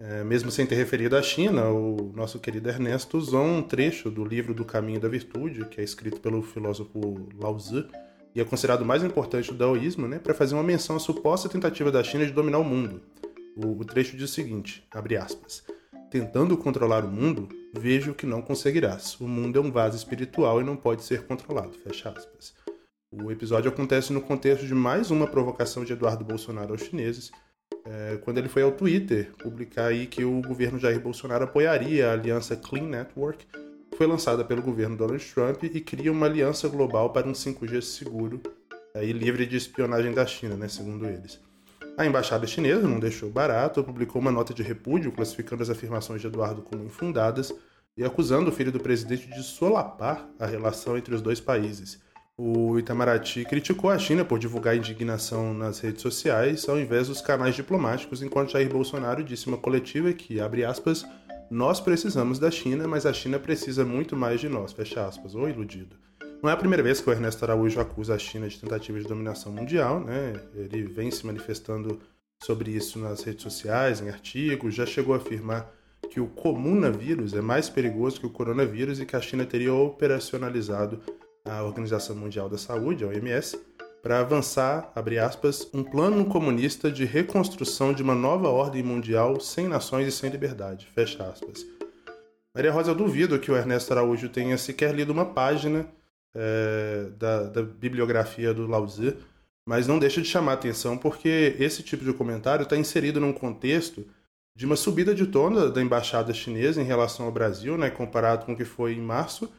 É, 0.00 0.22
mesmo 0.24 0.50
sem 0.50 0.66
ter 0.66 0.74
referido 0.74 1.16
à 1.16 1.22
China, 1.22 1.70
o 1.70 2.12
nosso 2.14 2.38
querido 2.38 2.68
Ernesto 2.68 3.16
usou 3.16 3.44
um 3.44 3.62
trecho 3.62 4.10
do 4.10 4.22
livro 4.22 4.52
do 4.52 4.64
Caminho 4.64 5.00
da 5.00 5.08
Virtude, 5.08 5.64
que 5.64 5.80
é 5.80 5.84
escrito 5.84 6.20
pelo 6.20 6.42
filósofo 6.42 7.26
Lao 7.40 7.56
Tzu, 7.56 7.87
e 8.34 8.40
é 8.40 8.44
considerado 8.44 8.82
o 8.82 8.84
mais 8.84 9.02
importante 9.02 9.50
do 9.50 9.56
daoísmo, 9.56 10.06
né, 10.06 10.18
para 10.18 10.34
fazer 10.34 10.54
uma 10.54 10.62
menção 10.62 10.96
à 10.96 10.98
suposta 10.98 11.48
tentativa 11.48 11.90
da 11.90 12.02
China 12.02 12.26
de 12.26 12.32
dominar 12.32 12.58
o 12.58 12.64
mundo. 12.64 13.00
O, 13.56 13.80
o 13.80 13.84
trecho 13.84 14.16
diz 14.16 14.28
o 14.28 14.34
seguinte, 14.34 14.84
abre 14.92 15.16
aspas, 15.16 15.62
Tentando 16.14 16.57
controlar 16.57 17.05
o 17.05 17.11
mundo, 17.11 17.48
vejo 17.77 18.14
que 18.14 18.24
não 18.24 18.40
conseguirás. 18.40 19.18
O 19.20 19.27
mundo 19.27 19.59
é 19.59 19.61
um 19.61 19.72
vaso 19.72 19.96
espiritual 19.96 20.61
e 20.61 20.64
não 20.64 20.77
pode 20.77 21.03
ser 21.03 21.27
controlado. 21.27 21.72
Fecha 21.72 22.09
aspas. 22.09 22.55
O 23.12 23.33
episódio 23.33 23.68
acontece 23.68 24.12
no 24.12 24.20
contexto 24.20 24.64
de 24.64 24.74
mais 24.74 25.11
uma 25.11 25.27
provocação 25.27 25.85
de 25.85 25.92
Eduardo 25.92 26.24
Bolsonaro 26.24 26.70
aos 26.70 26.83
chineses, 26.83 27.33
é, 27.85 28.16
quando 28.18 28.38
ele 28.38 28.48
foi 28.48 28.62
ao 28.62 28.70
Twitter 28.70 29.33
publicar 29.42 29.87
aí 29.87 30.07
que 30.07 30.24
o 30.24 30.40
governo 30.40 30.79
Jair 30.79 31.00
Bolsonaro 31.00 31.42
apoiaria 31.42 32.09
a 32.09 32.12
aliança 32.12 32.55
Clean 32.55 32.87
Network, 32.87 33.44
que 33.90 33.96
foi 33.96 34.07
lançada 34.07 34.44
pelo 34.44 34.62
governo 34.62 34.96
Donald 34.96 35.33
Trump 35.33 35.64
e 35.64 35.81
cria 35.81 36.12
uma 36.12 36.27
aliança 36.27 36.68
global 36.68 37.11
para 37.11 37.27
um 37.27 37.33
5G 37.33 37.83
seguro 37.83 38.40
e 38.94 39.11
livre 39.11 39.46
de 39.46 39.57
espionagem 39.57 40.14
da 40.14 40.24
China, 40.24 40.57
né, 40.57 40.68
segundo 40.68 41.07
eles. 41.07 41.40
A 41.96 42.04
embaixada 42.04 42.44
chinesa 42.44 42.88
não 42.88 42.98
deixou 42.98 43.30
barato, 43.30 43.85
publicou 43.85 44.20
uma 44.20 44.33
nota 44.33 44.52
de 44.52 44.64
repúdio 44.64 45.12
classificando 45.12 45.62
as 45.62 45.70
afirmações 45.70 46.20
de 46.20 46.26
Eduardo 46.26 46.61
como 46.61 46.83
infundadas 46.83 47.54
e 47.96 48.02
acusando 48.02 48.50
o 48.50 48.52
filho 48.52 48.72
do 48.72 48.80
presidente 48.80 49.28
de 49.28 49.42
solapar 49.44 50.28
a 50.40 50.44
relação 50.44 50.98
entre 50.98 51.14
os 51.14 51.22
dois 51.22 51.38
países. 51.38 52.02
O 52.37 52.76
Itamaraty 52.80 53.44
criticou 53.44 53.90
a 53.90 53.98
China 53.98 54.24
por 54.24 54.40
divulgar 54.40 54.76
indignação 54.76 55.54
nas 55.54 55.78
redes 55.78 56.02
sociais 56.02 56.68
ao 56.68 56.80
invés 56.80 57.07
dos 57.07 57.20
canais 57.20 57.54
diplomáticos, 57.54 58.22
enquanto 58.22 58.50
Jair 58.50 58.68
Bolsonaro 58.68 59.22
disse 59.22 59.46
uma 59.46 59.57
coletiva 59.57 60.12
que, 60.12 60.40
abre 60.40 60.64
aspas, 60.64 61.07
nós 61.48 61.78
precisamos 61.78 62.40
da 62.40 62.50
China, 62.50 62.88
mas 62.88 63.07
a 63.07 63.12
China 63.12 63.38
precisa 63.38 63.85
muito 63.85 64.16
mais 64.16 64.40
de 64.40 64.48
nós, 64.48 64.72
fecha 64.72 65.07
aspas, 65.07 65.37
ou 65.37 65.48
iludido. 65.48 65.94
Não 66.44 66.50
é 66.50 66.52
a 66.52 66.59
primeira 66.59 66.83
vez 66.83 67.00
que 67.00 67.09
o 67.09 67.12
Ernesto 67.14 67.42
Araújo 67.42 67.80
acusa 67.80 68.14
a 68.14 68.18
China 68.18 68.46
de 68.46 68.61
tentativa 68.61 69.00
de 69.00 69.09
dominação 69.09 69.50
mundial, 69.50 69.98
né? 69.98 70.35
Ele 70.54 70.83
vem 70.83 71.11
se 71.11 71.24
manifestando 71.24 71.98
sobre 72.42 72.70
isso 72.70 72.98
nas 72.98 73.22
redes 73.22 73.42
sociais, 73.42 74.02
em 74.02 74.11
artigos, 74.11 74.74
já 74.74 74.85
chegou 74.85 75.14
a 75.14 75.16
afirmar 75.16 75.72
que 76.11 76.20
o 76.20 76.26
comunavírus 76.26 77.33
é 77.33 77.40
mais 77.40 77.70
perigoso 77.70 78.20
que 78.20 78.26
o 78.26 78.30
coronavírus 78.30 79.00
e 79.00 79.07
que 79.07 79.16
a 79.16 79.22
China 79.22 79.46
teria 79.46 79.72
operacionalizado 79.72 81.00
a 81.46 81.62
Organização 81.62 82.14
Mundial 82.14 82.46
da 82.46 82.59
Saúde, 82.59 83.04
a 83.04 83.09
OMS, 83.09 83.59
para 84.02 84.20
avançar, 84.20 84.92
abre 84.94 85.18
aspas, 85.18 85.66
um 85.72 85.83
plano 85.83 86.26
comunista 86.26 86.92
de 86.92 87.07
reconstrução 87.07 87.94
de 87.94 88.02
uma 88.02 88.14
nova 88.14 88.50
ordem 88.50 88.83
mundial 88.83 89.40
sem 89.40 89.66
nações 89.66 90.07
e 90.09 90.12
sem 90.12 90.28
liberdade, 90.28 90.87
fecha 90.94 91.24
aspas. 91.24 91.64
Maria 92.54 92.70
Rosa, 92.70 92.90
eu 92.90 92.94
duvido 92.94 93.38
que 93.38 93.50
o 93.50 93.57
Ernesto 93.57 93.94
Araújo 93.94 94.28
tenha 94.28 94.59
sequer 94.59 94.94
lido 94.94 95.11
uma 95.11 95.24
página 95.24 95.88
é, 96.35 97.11
da, 97.16 97.44
da, 97.44 97.62
bibliografia 97.62 98.53
do 98.53 98.66
Lao 98.66 98.87
Tzu, 98.87 99.16
mas 99.66 99.87
não 99.87 99.99
deixa 99.99 100.20
de 100.20 100.29
chamar 100.29 100.55
atenção 100.55 100.99
porque 100.99 101.57
esse 101.59 101.83
tipo 101.83 102.05
de 102.05 102.12
comentário 102.12 102.64
está 102.64 102.77
inserido 102.77 103.20
num 103.20 103.33
contexto 103.33 104.07
de 104.57 104.66
uma 104.66 104.77
subida 104.77 105.14
de 105.14 105.27
tom 105.27 105.70
da 105.70 105.83
embaixada 105.83 106.33
chinesa 106.33 106.81
em 106.81 106.85
relação 106.85 107.27
ao 107.27 107.33
Brasil, 107.33 107.77
né, 107.77 107.90
comparado 107.90 108.47
com 108.47 108.53
o 108.53 108.57
que 108.57 108.64
foi 108.64 108.94
em 108.94 109.01
março, 109.01 109.51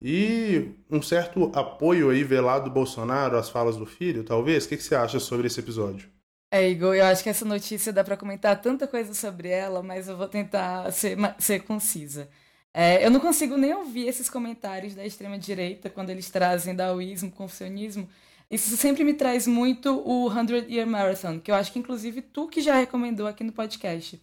e 0.00 0.72
um 0.90 1.00
certo 1.00 1.50
apoio 1.54 2.10
aí 2.10 2.24
velado 2.24 2.64
do 2.64 2.70
Bolsonaro 2.70 3.38
às 3.38 3.48
falas 3.48 3.76
do 3.76 3.86
filho, 3.86 4.24
talvez. 4.24 4.64
O 4.64 4.68
que, 4.68 4.76
que 4.76 4.82
você 4.82 4.96
acha 4.96 5.20
sobre 5.20 5.46
esse 5.46 5.60
episódio? 5.60 6.10
É, 6.50 6.68
Igor, 6.68 6.94
eu 6.94 7.06
acho 7.06 7.22
que 7.22 7.30
essa 7.30 7.44
notícia 7.44 7.92
dá 7.92 8.04
para 8.04 8.16
comentar 8.16 8.60
tanta 8.60 8.86
coisa 8.86 9.14
sobre 9.14 9.48
ela, 9.48 9.82
mas 9.82 10.08
eu 10.08 10.16
vou 10.16 10.28
tentar 10.28 10.90
ser, 10.92 11.16
ser 11.38 11.60
concisa. 11.60 12.28
É, 12.74 13.04
eu 13.04 13.10
não 13.10 13.20
consigo 13.20 13.56
nem 13.56 13.74
ouvir 13.74 14.08
esses 14.08 14.30
comentários 14.30 14.94
da 14.94 15.04
extrema-direita 15.04 15.90
quando 15.90 16.10
eles 16.10 16.30
trazem 16.30 16.74
daoísmo, 16.74 17.30
confucionismo. 17.30 18.08
Isso 18.50 18.76
sempre 18.76 19.04
me 19.04 19.14
traz 19.14 19.46
muito 19.46 20.02
o 20.06 20.30
100 20.30 20.72
Year 20.72 20.86
Marathon, 20.86 21.40
que 21.40 21.50
eu 21.50 21.54
acho 21.54 21.72
que 21.72 21.78
inclusive 21.78 22.22
tu 22.22 22.48
que 22.48 22.60
já 22.60 22.76
recomendou 22.76 23.26
aqui 23.26 23.44
no 23.44 23.52
podcast. 23.52 24.20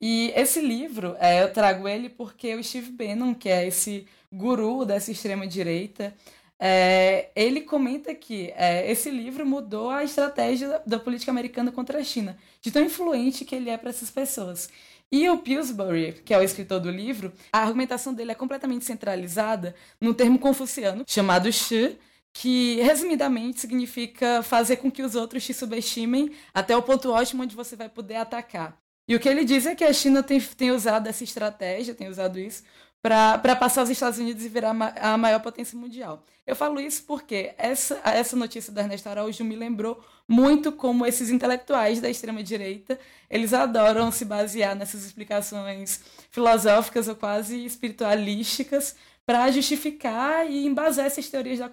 E 0.00 0.32
esse 0.34 0.60
livro, 0.60 1.14
é, 1.18 1.42
eu 1.42 1.52
trago 1.52 1.86
ele 1.86 2.08
porque 2.08 2.54
o 2.54 2.64
Steve 2.64 2.90
Bannon, 2.90 3.34
que 3.34 3.48
é 3.48 3.66
esse 3.66 4.06
guru 4.32 4.84
dessa 4.84 5.12
extrema-direita, 5.12 6.14
é, 6.58 7.30
ele 7.34 7.62
comenta 7.62 8.14
que 8.14 8.52
é, 8.56 8.90
esse 8.90 9.10
livro 9.10 9.46
mudou 9.46 9.90
a 9.90 10.04
estratégia 10.04 10.68
da, 10.68 10.82
da, 10.86 10.98
política 10.98 11.30
americana 11.30 11.72
contra 11.72 11.98
a 11.98 12.04
China, 12.04 12.36
de 12.60 12.70
tão 12.70 12.82
influente 12.82 13.44
que 13.44 13.54
ele 13.54 13.70
é 13.70 13.78
para 13.78 13.90
essas 13.90 14.10
pessoas. 14.10 14.68
E 15.12 15.28
o 15.28 15.38
Pillsbury, 15.38 16.22
que 16.24 16.32
é 16.32 16.38
o 16.38 16.42
escritor 16.42 16.78
do 16.78 16.90
livro, 16.90 17.32
a 17.52 17.58
argumentação 17.58 18.14
dele 18.14 18.30
é 18.30 18.34
completamente 18.34 18.84
centralizada 18.84 19.74
no 20.00 20.14
termo 20.14 20.38
confuciano 20.38 21.04
chamado 21.06 21.52
Shi, 21.52 21.98
que 22.32 22.76
resumidamente 22.80 23.60
significa 23.60 24.40
fazer 24.42 24.76
com 24.76 24.90
que 24.90 25.02
os 25.02 25.16
outros 25.16 25.44
te 25.44 25.52
subestimem 25.52 26.30
até 26.54 26.76
o 26.76 26.82
ponto 26.82 27.10
ótimo 27.10 27.42
onde 27.42 27.56
você 27.56 27.74
vai 27.74 27.88
poder 27.88 28.16
atacar. 28.16 28.78
E 29.08 29.16
o 29.16 29.18
que 29.18 29.28
ele 29.28 29.44
diz 29.44 29.66
é 29.66 29.74
que 29.74 29.82
a 29.82 29.92
China 29.92 30.22
tem, 30.22 30.40
tem 30.40 30.70
usado 30.70 31.08
essa 31.08 31.24
estratégia, 31.24 31.92
tem 31.92 32.08
usado 32.08 32.38
isso, 32.38 32.62
para 33.02 33.56
passar 33.56 33.82
os 33.82 33.90
Estados 33.90 34.18
Unidos 34.18 34.44
e 34.44 34.48
virar 34.48 34.74
a 35.00 35.16
maior 35.16 35.40
potência 35.40 35.78
mundial. 35.78 36.22
Eu 36.46 36.54
falo 36.54 36.80
isso 36.80 37.04
porque 37.06 37.54
essa, 37.56 38.00
essa 38.04 38.36
notícia 38.36 38.72
da 38.72 38.82
Ernesto 38.82 39.08
Araújo 39.08 39.44
me 39.44 39.56
lembrou 39.56 40.02
muito 40.28 40.70
como 40.70 41.06
esses 41.06 41.30
intelectuais 41.30 42.00
da 42.00 42.10
extrema-direita, 42.10 42.98
eles 43.28 43.52
adoram 43.52 44.12
se 44.12 44.24
basear 44.24 44.76
nessas 44.76 45.04
explicações 45.04 46.00
filosóficas 46.30 47.08
ou 47.08 47.16
quase 47.16 47.64
espiritualísticas 47.64 48.94
para 49.24 49.50
justificar 49.50 50.48
e 50.50 50.66
embasar 50.66 51.06
essas 51.06 51.28
teorias 51.28 51.58
da 51.58 51.70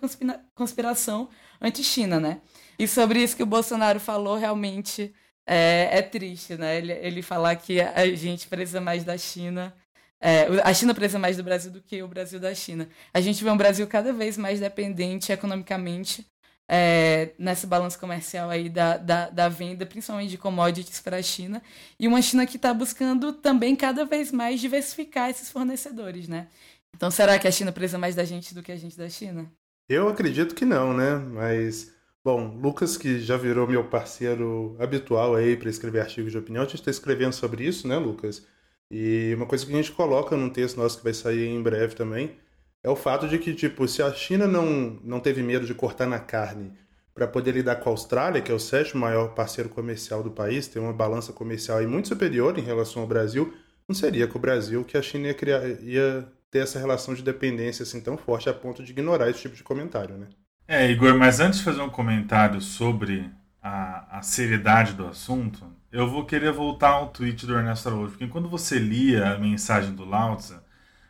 conspiração 0.55 1.29
anti-China, 1.61 2.19
né? 2.19 2.41
E 2.79 2.87
sobre 2.87 3.21
isso 3.21 3.35
que 3.35 3.43
o 3.43 3.47
Bolsonaro 3.47 3.99
falou, 3.99 4.37
realmente 4.37 5.13
é, 5.45 5.89
é 5.91 6.01
triste, 6.01 6.55
né? 6.55 6.77
Ele, 6.77 6.93
ele 6.93 7.21
falar 7.21 7.55
que 7.55 7.81
a 7.81 8.07
gente 8.15 8.47
precisa 8.47 8.79
mais 8.79 9.03
da 9.03 9.17
China 9.17 9.73
é, 10.19 10.47
a 10.63 10.73
China 10.73 10.93
precisa 10.93 11.19
mais 11.19 11.37
do 11.37 11.43
Brasil 11.43 11.71
do 11.71 11.81
que 11.81 12.01
o 12.01 12.07
Brasil 12.07 12.39
da 12.39 12.53
China. 12.53 12.89
A 13.13 13.21
gente 13.21 13.43
vê 13.43 13.49
um 13.49 13.57
Brasil 13.57 13.85
cada 13.87 14.11
vez 14.11 14.37
mais 14.37 14.59
dependente 14.59 15.31
economicamente 15.31 16.25
é, 16.69 17.33
nesse 17.37 17.65
balanço 17.65 17.99
comercial 17.99 18.49
aí 18.49 18.67
da, 18.67 18.97
da, 18.97 19.29
da 19.29 19.47
venda, 19.49 19.85
principalmente 19.85 20.31
de 20.31 20.37
commodities 20.37 20.99
para 20.99 21.17
a 21.17 21.21
China, 21.21 21.61
e 21.99 22.07
uma 22.07 22.21
China 22.21 22.45
que 22.45 22.57
está 22.57 22.73
buscando 22.73 23.31
também 23.31 23.75
cada 23.75 24.05
vez 24.05 24.31
mais 24.31 24.59
diversificar 24.59 25.29
esses 25.29 25.49
fornecedores, 25.49 26.27
né? 26.27 26.47
Então, 26.95 27.11
será 27.11 27.37
que 27.37 27.47
a 27.47 27.51
China 27.51 27.71
precisa 27.71 27.97
mais 27.97 28.15
da 28.15 28.25
gente 28.25 28.53
do 28.53 28.63
que 28.63 28.71
a 28.71 28.75
gente 28.75 28.97
da 28.97 29.07
China? 29.07 29.49
Eu 29.87 30.09
acredito 30.09 30.55
que 30.55 30.65
não, 30.65 30.93
né? 30.93 31.15
Mas, 31.15 31.93
bom, 32.23 32.57
Lucas, 32.57 32.97
que 32.97 33.19
já 33.19 33.37
virou 33.37 33.67
meu 33.67 33.87
parceiro 33.87 34.75
habitual 34.79 35.35
aí 35.35 35.55
para 35.55 35.69
escrever 35.69 36.01
artigos 36.01 36.31
de 36.31 36.37
opinião, 36.37 36.63
a 36.63 36.65
gente 36.65 36.79
está 36.79 36.91
escrevendo 36.91 37.33
sobre 37.33 37.65
isso, 37.65 37.87
né, 37.87 37.97
Lucas? 37.97 38.45
E 38.89 39.33
uma 39.35 39.45
coisa 39.45 39.65
que 39.65 39.73
a 39.73 39.75
gente 39.75 39.91
coloca 39.91 40.35
num 40.35 40.49
texto 40.49 40.77
nosso 40.77 40.97
que 40.97 41.03
vai 41.03 41.13
sair 41.13 41.47
em 41.47 41.61
breve 41.61 41.95
também 41.95 42.37
é 42.83 42.89
o 42.89 42.95
fato 42.95 43.27
de 43.27 43.37
que, 43.37 43.53
tipo, 43.53 43.87
se 43.87 44.01
a 44.01 44.13
China 44.13 44.47
não, 44.47 44.99
não 45.03 45.19
teve 45.19 45.43
medo 45.43 45.65
de 45.65 45.73
cortar 45.73 46.05
na 46.07 46.19
carne 46.19 46.71
para 47.13 47.27
poder 47.27 47.51
lidar 47.51 47.77
com 47.77 47.89
a 47.89 47.91
Austrália, 47.91 48.41
que 48.41 48.51
é 48.51 48.55
o 48.55 48.59
sétimo 48.59 49.01
maior 49.01 49.33
parceiro 49.33 49.69
comercial 49.69 50.23
do 50.23 50.31
país, 50.31 50.67
tem 50.67 50.81
uma 50.81 50.93
balança 50.93 51.33
comercial 51.33 51.81
muito 51.87 52.07
superior 52.07 52.57
em 52.57 52.61
relação 52.61 53.01
ao 53.01 53.07
Brasil, 53.07 53.53
não 53.87 53.95
seria 53.95 54.27
com 54.27 54.37
o 54.37 54.41
Brasil 54.41 54.85
que 54.85 54.97
a 54.97 55.01
China 55.01 55.27
ia, 55.27 55.33
criar, 55.33 55.67
ia 55.81 56.27
ter 56.51 56.59
essa 56.59 56.79
relação 56.79 57.13
de 57.13 57.23
dependência 57.23 57.83
assim 57.83 57.99
tão 57.99 58.17
forte 58.17 58.49
a 58.49 58.53
ponto 58.53 58.83
de 58.83 58.91
ignorar 58.91 59.29
esse 59.29 59.41
tipo 59.41 59.55
de 59.55 59.63
comentário, 59.63 60.17
né? 60.17 60.27
É, 60.67 60.89
Igor, 60.91 61.17
mas 61.17 61.39
antes 61.39 61.59
de 61.59 61.65
fazer 61.65 61.81
um 61.81 61.89
comentário 61.89 62.59
sobre 62.61 63.29
a, 63.61 64.19
a 64.19 64.21
seriedade 64.21 64.93
do 64.93 65.07
assunto, 65.07 65.65
eu 65.91 66.07
vou 66.09 66.25
querer 66.25 66.51
voltar 66.51 66.89
ao 66.89 67.07
tweet 67.07 67.45
do 67.45 67.55
Ernesto 67.55 67.87
Araújo, 67.87 68.11
porque 68.11 68.27
quando 68.27 68.49
você 68.49 68.77
lia 68.77 69.33
a 69.33 69.37
mensagem 69.37 69.93
do 69.93 70.05
Lautza, 70.05 70.63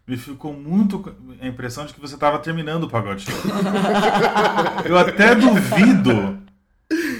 me 0.07 0.15
ficou 0.15 0.53
muito 0.53 1.13
a 1.41 1.47
impressão 1.47 1.85
de 1.85 1.93
que 1.93 1.99
você 1.99 2.15
estava 2.15 2.39
terminando 2.39 2.83
o 2.83 2.89
pagode 2.89 3.25
show. 3.25 3.33
eu 4.85 4.97
até 4.97 5.35
duvido 5.35 6.39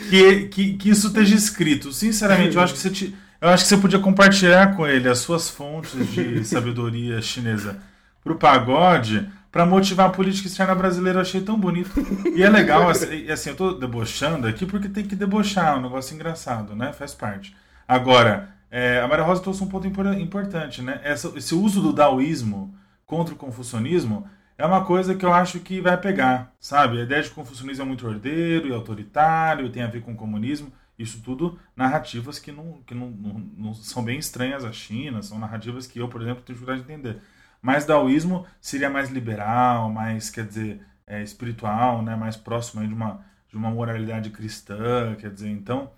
que, 0.09 0.47
que, 0.47 0.73
que, 0.77 0.89
isso 0.89 1.07
esteja 1.07 1.35
escrito. 1.35 1.91
Sinceramente, 1.91 2.55
eu 2.55 2.61
acho 2.61 2.73
que 2.73 2.79
você 2.79 2.89
te, 2.89 3.15
eu 3.41 3.49
acho 3.49 3.63
que 3.63 3.69
você 3.69 3.77
podia 3.77 3.99
compartilhar 3.99 4.75
com 4.75 4.87
ele 4.87 5.09
as 5.09 5.19
suas 5.19 5.49
fontes 5.49 5.93
de 6.13 6.45
sabedoria 6.45 7.21
chinesa 7.21 7.77
para 8.23 8.31
o 8.31 8.37
pagode 8.37 9.29
para 9.57 9.65
motivar 9.65 10.05
a 10.05 10.11
política 10.11 10.47
externa 10.47 10.75
brasileira. 10.75 11.17
Eu 11.17 11.23
achei 11.23 11.41
tão 11.41 11.59
bonito. 11.59 11.89
E 12.35 12.43
é 12.43 12.49
legal, 12.49 12.87
assim, 12.87 13.27
assim, 13.27 13.49
eu 13.49 13.55
tô 13.55 13.73
debochando 13.73 14.45
aqui 14.45 14.67
porque 14.67 14.87
tem 14.87 15.03
que 15.03 15.15
debochar, 15.15 15.73
é 15.73 15.79
um 15.79 15.81
negócio 15.81 16.13
engraçado, 16.13 16.75
né? 16.75 16.93
Faz 16.93 17.15
parte. 17.15 17.57
Agora, 17.87 18.53
é, 18.69 19.01
a 19.01 19.07
Maria 19.07 19.25
Rosa 19.25 19.41
trouxe 19.41 19.63
um 19.63 19.67
ponto 19.67 19.87
importante, 19.87 20.83
né? 20.83 21.01
Essa, 21.03 21.33
esse 21.35 21.55
uso 21.55 21.81
do 21.81 21.91
daoísmo 21.91 22.71
contra 23.03 23.33
o 23.33 23.37
confucionismo 23.37 24.29
é 24.59 24.63
uma 24.63 24.85
coisa 24.85 25.15
que 25.15 25.25
eu 25.25 25.33
acho 25.33 25.59
que 25.59 25.81
vai 25.81 25.97
pegar, 25.97 26.53
sabe? 26.59 26.99
A 26.99 27.03
ideia 27.03 27.23
de 27.23 27.31
confucionismo 27.31 27.83
é 27.83 27.87
muito 27.87 28.05
ordeiro 28.05 28.67
e 28.67 28.71
autoritário, 28.71 29.71
tem 29.71 29.81
a 29.81 29.87
ver 29.87 30.03
com 30.03 30.11
o 30.11 30.15
comunismo. 30.15 30.71
Isso 30.99 31.19
tudo 31.23 31.57
narrativas 31.75 32.37
que, 32.37 32.51
não, 32.51 32.79
que 32.85 32.93
não, 32.93 33.09
não, 33.09 33.39
não 33.57 33.73
são 33.73 34.03
bem 34.03 34.19
estranhas 34.19 34.63
à 34.63 34.71
China, 34.71 35.23
são 35.23 35.39
narrativas 35.39 35.87
que 35.87 35.97
eu, 35.97 36.07
por 36.07 36.21
exemplo, 36.21 36.43
tenho 36.43 36.55
dificuldade 36.55 36.85
de 36.85 36.93
entender. 36.93 37.19
Mas 37.61 37.85
daoísmo 37.85 38.45
seria 38.61 38.89
mais 38.89 39.09
liberal, 39.09 39.89
mais, 39.91 40.29
quer 40.29 40.45
dizer, 40.45 40.81
é, 41.05 41.21
espiritual, 41.21 42.01
né? 42.01 42.15
mais 42.15 42.35
próximo 42.35 42.85
de 42.85 42.93
uma, 42.93 43.25
de 43.49 43.57
uma 43.57 43.69
moralidade 43.69 44.29
cristã, 44.29 45.15
quer 45.15 45.31
dizer, 45.31 45.49
então, 45.49 45.91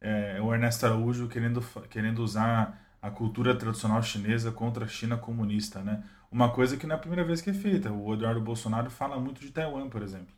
é, 0.00 0.40
o 0.40 0.52
Ernesto 0.52 0.86
Araújo 0.86 1.28
querendo, 1.28 1.60
querendo 1.88 2.20
usar 2.20 2.80
a 3.00 3.10
cultura 3.10 3.54
tradicional 3.54 4.02
chinesa 4.02 4.50
contra 4.50 4.84
a 4.84 4.88
China 4.88 5.16
comunista, 5.16 5.80
né? 5.80 6.02
Uma 6.30 6.50
coisa 6.50 6.76
que 6.76 6.86
não 6.86 6.94
é 6.94 6.98
a 6.98 7.00
primeira 7.00 7.22
vez 7.22 7.40
que 7.40 7.50
é 7.50 7.52
feita. 7.54 7.92
O 7.92 8.12
Eduardo 8.14 8.40
Bolsonaro 8.40 8.90
fala 8.90 9.20
muito 9.20 9.40
de 9.40 9.50
Taiwan, 9.50 9.88
por 9.88 10.02
exemplo. 10.02 10.34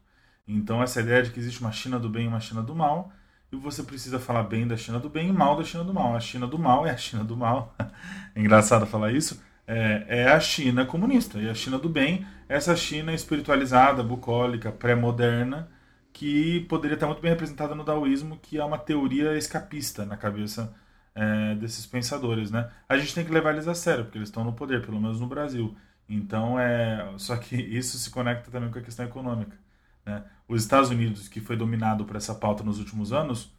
Então, 0.46 0.82
essa 0.82 1.00
ideia 1.00 1.22
de 1.22 1.30
que 1.30 1.38
existe 1.40 1.60
uma 1.60 1.72
China 1.72 1.98
do 1.98 2.08
bem 2.08 2.24
e 2.24 2.28
uma 2.28 2.40
China 2.40 2.62
do 2.62 2.74
mal, 2.74 3.12
e 3.50 3.56
você 3.56 3.82
precisa 3.82 4.18
falar 4.18 4.42
bem 4.42 4.66
da 4.66 4.76
China 4.76 4.98
do 4.98 5.08
bem 5.08 5.28
e 5.28 5.32
mal 5.32 5.56
da 5.56 5.64
China 5.64 5.84
do 5.84 5.94
mal. 5.94 6.14
A 6.14 6.20
China 6.20 6.46
do 6.46 6.58
mal 6.58 6.86
é 6.86 6.90
a 6.90 6.96
China 6.96 7.24
do 7.24 7.36
mal. 7.36 7.74
é 8.34 8.40
engraçado 8.40 8.84
falar 8.86 9.12
isso. 9.12 9.40
É, 9.66 10.04
é, 10.08 10.28
a 10.28 10.38
China 10.38 10.86
comunista. 10.86 11.38
E 11.38 11.48
a 11.48 11.54
China 11.54 11.78
do 11.78 11.88
bem 11.88 12.24
essa 12.48 12.76
China 12.76 13.12
espiritualizada, 13.12 14.02
bucólica, 14.02 14.70
pré-moderna, 14.70 15.68
que 16.12 16.60
poderia 16.68 16.94
estar 16.94 17.06
muito 17.06 17.20
bem 17.20 17.30
representada 17.30 17.74
no 17.74 17.84
daoísmo, 17.84 18.38
que 18.38 18.58
é 18.58 18.64
uma 18.64 18.78
teoria 18.78 19.36
escapista 19.36 20.04
na 20.04 20.16
cabeça 20.16 20.74
é, 21.14 21.54
desses 21.56 21.86
pensadores. 21.86 22.50
Né? 22.50 22.70
A 22.88 22.96
gente 22.96 23.14
tem 23.14 23.24
que 23.24 23.32
levar 23.32 23.52
eles 23.52 23.66
a 23.68 23.74
sério, 23.74 24.04
porque 24.04 24.18
eles 24.18 24.28
estão 24.28 24.44
no 24.44 24.52
poder, 24.52 24.84
pelo 24.84 25.00
menos 25.00 25.20
no 25.20 25.26
Brasil. 25.26 25.76
Então, 26.08 26.58
é, 26.58 27.14
só 27.18 27.36
que 27.36 27.56
isso 27.60 27.98
se 27.98 28.10
conecta 28.10 28.50
também 28.50 28.70
com 28.70 28.78
a 28.78 28.82
questão 28.82 29.04
econômica. 29.04 29.56
Né? 30.04 30.22
Os 30.46 30.62
Estados 30.62 30.90
Unidos, 30.90 31.28
que 31.28 31.40
foi 31.40 31.56
dominado 31.56 32.04
por 32.04 32.14
essa 32.14 32.34
pauta 32.34 32.62
nos 32.62 32.78
últimos 32.78 33.12
anos, 33.12 33.52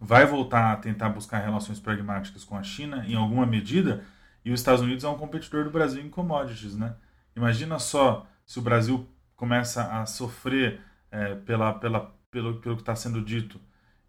vai 0.00 0.26
voltar 0.26 0.72
a 0.72 0.76
tentar 0.76 1.10
buscar 1.10 1.38
relações 1.38 1.78
pragmáticas 1.78 2.42
com 2.42 2.56
a 2.56 2.62
China 2.64 3.04
em 3.06 3.14
alguma 3.14 3.46
medida, 3.46 4.04
e 4.44 4.52
os 4.52 4.60
Estados 4.60 4.80
Unidos 4.80 5.04
é 5.04 5.08
um 5.08 5.16
competidor 5.16 5.64
do 5.64 5.70
Brasil 5.70 6.02
em 6.02 6.08
commodities. 6.08 6.76
Né? 6.76 6.94
Imagina 7.36 7.78
só 7.78 8.26
se 8.44 8.58
o 8.58 8.62
Brasil 8.62 9.08
começa 9.36 10.00
a 10.00 10.06
sofrer 10.06 10.80
é, 11.10 11.34
pela, 11.34 11.72
pela, 11.74 12.14
pelo, 12.30 12.60
pelo 12.60 12.76
que 12.76 12.82
está 12.82 12.94
sendo 12.94 13.20
dito 13.20 13.60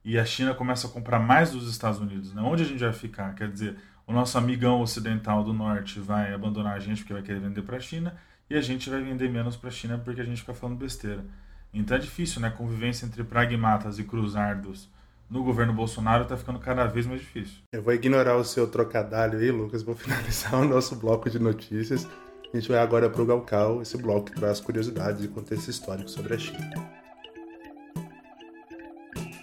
e 0.03 0.19
a 0.19 0.25
China 0.25 0.53
começa 0.53 0.87
a 0.87 0.89
comprar 0.89 1.19
mais 1.19 1.51
dos 1.51 1.69
Estados 1.69 1.99
Unidos. 1.99 2.33
Né? 2.33 2.41
Onde 2.41 2.63
a 2.63 2.65
gente 2.65 2.79
vai 2.79 2.93
ficar? 2.93 3.33
Quer 3.35 3.49
dizer, 3.49 3.77
o 4.05 4.11
nosso 4.11 4.37
amigão 4.37 4.81
ocidental 4.81 5.43
do 5.43 5.53
norte 5.53 5.99
vai 5.99 6.33
abandonar 6.33 6.75
a 6.75 6.79
gente 6.79 6.99
porque 6.99 7.13
vai 7.13 7.21
querer 7.21 7.39
vender 7.39 7.61
para 7.61 7.77
a 7.77 7.79
China 7.79 8.15
e 8.49 8.55
a 8.55 8.61
gente 8.61 8.89
vai 8.89 9.01
vender 9.01 9.29
menos 9.29 9.55
para 9.55 9.69
a 9.69 9.71
China 9.71 9.97
porque 9.97 10.19
a 10.19 10.25
gente 10.25 10.41
fica 10.41 10.53
falando 10.53 10.77
besteira. 10.77 11.23
Então 11.73 11.95
é 11.97 11.99
difícil, 11.99 12.41
né? 12.41 12.49
Convivência 12.49 13.05
entre 13.05 13.23
pragmatas 13.23 13.97
e 13.97 14.03
cruzardos 14.03 14.89
no 15.33 15.43
governo 15.43 15.73
Bolsonaro 15.73 16.23
está 16.23 16.37
ficando 16.37 16.59
cada 16.59 16.85
vez 16.85 17.07
mais 17.07 17.19
difícil. 17.19 17.55
Eu 17.71 17.81
vou 17.81 17.91
ignorar 17.91 18.37
o 18.37 18.45
seu 18.45 18.67
trocadilho 18.67 19.39
aí, 19.39 19.49
Lucas. 19.49 19.81
Vou 19.81 19.95
finalizar 19.97 20.53
o 20.53 20.63
nosso 20.63 20.95
bloco 20.95 21.27
de 21.27 21.39
notícias. 21.39 22.07
A 22.53 22.55
gente 22.55 22.69
vai 22.69 22.77
agora 22.77 23.09
para 23.09 23.21
o 23.21 23.25
Galcal, 23.25 23.81
esse 23.81 23.97
bloco 23.97 24.27
que 24.27 24.35
traz 24.35 24.59
curiosidades 24.59 25.25
e 25.25 25.27
contexto 25.27 25.69
histórico 25.69 26.07
sobre 26.07 26.35
a 26.35 26.37
China. 26.37 26.71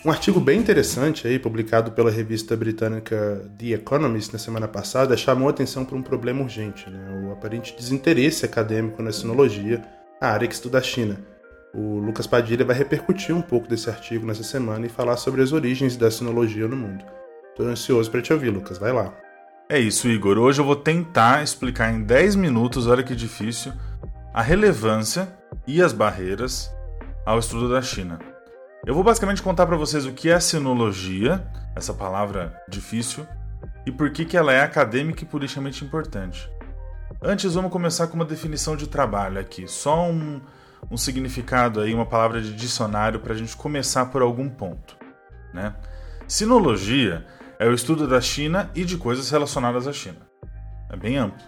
Um 0.07 0.11
artigo 0.11 0.39
bem 0.39 0.61
interessante 0.61 1.27
aí, 1.27 1.39
publicado 1.41 1.91
pela 1.91 2.11
revista 2.11 2.57
britânica 2.57 3.51
The 3.59 3.71
Economist 3.73 4.33
na 4.33 4.39
semana 4.39 4.69
passada, 4.69 5.17
chamou 5.17 5.49
atenção 5.49 5.85
para 5.85 5.97
um 5.97 6.03
problema 6.03 6.41
urgente, 6.41 6.89
né? 6.89 7.27
o 7.27 7.33
aparente 7.33 7.77
desinteresse 7.77 8.47
acadêmico 8.47 9.03
na 9.03 9.13
sinologia, 9.13 9.85
a 10.21 10.29
área 10.29 10.47
que 10.47 10.55
estuda 10.55 10.79
a 10.79 10.83
China. 10.83 11.19
O 11.73 11.99
Lucas 11.99 12.27
Padilha 12.27 12.65
vai 12.65 12.75
repercutir 12.75 13.35
um 13.35 13.43
pouco 13.43 13.69
desse 13.69 13.89
artigo 13.89 14.27
nessa 14.27 14.43
semana 14.43 14.87
e 14.87 14.89
falar 14.89 15.17
sobre 15.17 15.41
as 15.41 15.53
origens 15.53 15.97
da 15.97 16.11
sinologia 16.11 16.67
no 16.67 16.77
mundo. 16.77 17.05
Estou 17.51 17.67
ansioso 17.67 18.11
para 18.11 18.21
te 18.21 18.33
ouvir, 18.33 18.51
Lucas. 18.51 18.79
Vai 18.79 18.93
lá. 18.93 19.15
É 19.69 19.79
isso, 19.79 20.09
Igor. 20.09 20.37
Hoje 20.37 20.61
eu 20.61 20.65
vou 20.65 20.75
tentar 20.75 21.45
explicar 21.45 21.93
em 21.93 22.03
10 22.03 22.35
minutos, 22.35 22.89
olha 22.89 23.05
que 23.05 23.15
difícil, 23.15 23.73
a 24.35 24.43
relevância 24.43 25.29
e 25.65 25.81
as 25.81 25.93
barreiras 25.93 26.75
ao 27.25 27.39
estudo 27.39 27.69
da 27.69 27.81
China. 27.81 28.19
Eu 28.85 28.95
vou 28.95 29.05
basicamente 29.05 29.43
contar 29.43 29.67
para 29.67 29.77
vocês 29.77 30.07
o 30.07 30.13
que 30.13 30.29
é 30.29 30.41
sinologia, 30.41 31.47
essa 31.77 31.95
palavra 31.95 32.61
difícil, 32.69 33.25
e 33.87 33.93
por 33.93 34.11
que, 34.11 34.25
que 34.25 34.37
ela 34.37 34.53
é 34.53 34.61
acadêmica 34.61 35.23
e 35.23 35.27
politicamente 35.27 35.85
importante. 35.85 36.51
Antes, 37.23 37.55
vamos 37.55 37.71
começar 37.71 38.07
com 38.09 38.15
uma 38.15 38.25
definição 38.25 38.75
de 38.75 38.89
trabalho 38.89 39.39
aqui, 39.39 39.69
só 39.69 40.09
um, 40.09 40.41
um 40.91 40.97
significado 40.97 41.81
aí, 41.81 41.93
uma 41.93 42.07
palavra 42.07 42.41
de 42.41 42.55
dicionário 42.55 43.21
para 43.21 43.33
a 43.33 43.37
gente 43.37 43.57
começar 43.57 44.07
por 44.07 44.23
algum 44.23 44.49
ponto. 44.49 44.97
Né? 45.53 45.75
Sinologia 46.29 47.27
é 47.59 47.67
o 47.67 47.75
estudo 47.75 48.07
da 48.07 48.21
China 48.21 48.71
e 48.75 48.85
de 48.85 48.97
coisas 48.97 49.31
relacionadas 49.31 49.87
à 49.87 49.93
China. 49.93 50.19
É 50.89 50.97
bem 50.97 51.17
amplo. 51.17 51.43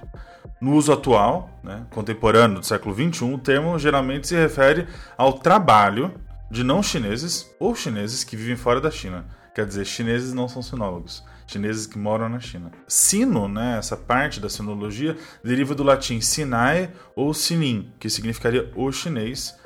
No 0.61 0.75
uso 0.75 0.93
atual, 0.93 1.51
né, 1.63 1.87
contemporâneo 1.91 2.61
do 2.61 2.67
século 2.67 2.95
XXI, 2.95 3.25
o 3.25 3.39
termo 3.39 3.79
geralmente 3.79 4.29
se 4.29 4.37
refere 4.37 4.87
ao 5.17 5.33
trabalho 5.33 6.15
de 6.51 6.63
não 6.63 6.83
chineses 6.83 7.53
ou 7.59 7.75
chineses 7.75 8.23
que 8.23 8.37
vivem 8.37 8.57
fora 8.57 8.81
da 8.81 8.91
China. 8.91 9.25
Quer 9.55 9.67
dizer, 9.67 9.85
chineses 9.85 10.33
não 10.33 10.47
são 10.47 10.63
sinólogos, 10.63 11.25
chineses 11.47 11.87
que 11.87 11.99
moram 11.99 12.29
na 12.29 12.41
China. 12.41 12.71
Sino, 12.87 13.49
né, 13.49 13.79
essa 13.79 13.97
parte 13.97 14.41
da 14.41 14.49
sinologia, 14.49 15.17
deriva 15.43 15.75
do 15.75 15.83
latim 15.83 16.21
sinae 16.21 16.91
ou 17.15 17.33
sinim, 17.33 17.93
que 17.99 18.11
significaria 18.11 18.71
o 18.75 18.91
chinês, 18.91 19.59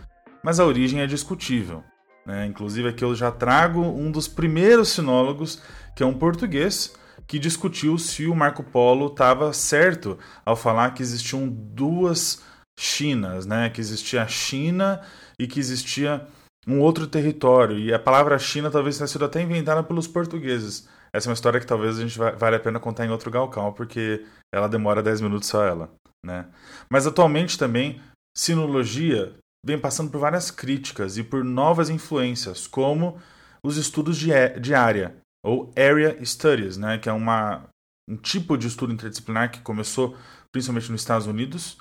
mas 0.42 0.60
a 0.60 0.64
origem 0.64 1.00
é 1.00 1.06
discutível. 1.06 1.82
Né? 2.24 2.46
Inclusive 2.46 2.88
aqui 2.88 3.04
eu 3.04 3.14
já 3.14 3.30
trago 3.30 3.80
um 3.80 4.10
dos 4.10 4.26
primeiros 4.26 4.88
sinólogos, 4.90 5.62
que 5.94 6.02
é 6.02 6.06
um 6.06 6.14
português, 6.14 6.94
que 7.26 7.38
discutiu 7.38 7.98
se 7.98 8.26
o 8.26 8.34
Marco 8.34 8.62
Polo 8.62 9.06
estava 9.06 9.52
certo 9.52 10.18
ao 10.44 10.56
falar 10.56 10.92
que 10.92 11.02
existiam 11.02 11.48
duas 11.48 12.42
Chinas, 12.78 13.46
né? 13.46 13.70
que 13.70 13.80
existia 13.80 14.22
a 14.22 14.28
China 14.28 15.00
e 15.38 15.46
que 15.46 15.58
existia 15.58 16.26
um 16.66 16.80
outro 16.80 17.06
território. 17.06 17.78
E 17.78 17.92
a 17.92 17.98
palavra 17.98 18.38
China 18.38 18.70
talvez 18.70 18.98
tenha 18.98 19.06
sido 19.06 19.24
até 19.24 19.40
inventada 19.40 19.82
pelos 19.82 20.06
portugueses. 20.06 20.86
Essa 21.16 21.28
é 21.28 21.30
uma 21.30 21.34
história 21.34 21.58
que 21.58 21.66
talvez 21.66 21.98
a 21.98 22.02
gente 22.02 22.18
vai, 22.18 22.36
vale 22.36 22.56
a 22.56 22.60
pena 22.60 22.78
contar 22.78 23.06
em 23.06 23.10
outro 23.10 23.30
galcão, 23.30 23.72
porque 23.72 24.24
ela 24.52 24.68
demora 24.68 25.02
10 25.02 25.22
minutos 25.22 25.48
só 25.48 25.64
ela. 25.64 25.90
Né? 26.24 26.46
Mas 26.90 27.06
atualmente 27.06 27.58
também, 27.58 28.00
sinologia 28.36 29.34
vem 29.64 29.78
passando 29.78 30.10
por 30.10 30.18
várias 30.18 30.50
críticas 30.50 31.16
e 31.16 31.24
por 31.24 31.42
novas 31.42 31.88
influências, 31.88 32.66
como 32.66 33.18
os 33.62 33.78
estudos 33.78 34.18
de, 34.18 34.28
de 34.60 34.74
área, 34.74 35.16
ou 35.42 35.72
Area 35.76 36.22
Studies, 36.22 36.76
né? 36.76 36.98
que 36.98 37.08
é 37.08 37.12
uma, 37.12 37.64
um 38.08 38.16
tipo 38.16 38.58
de 38.58 38.66
estudo 38.66 38.92
interdisciplinar 38.92 39.50
que 39.50 39.60
começou 39.60 40.16
principalmente 40.52 40.92
nos 40.92 41.00
Estados 41.00 41.26
Unidos 41.26 41.78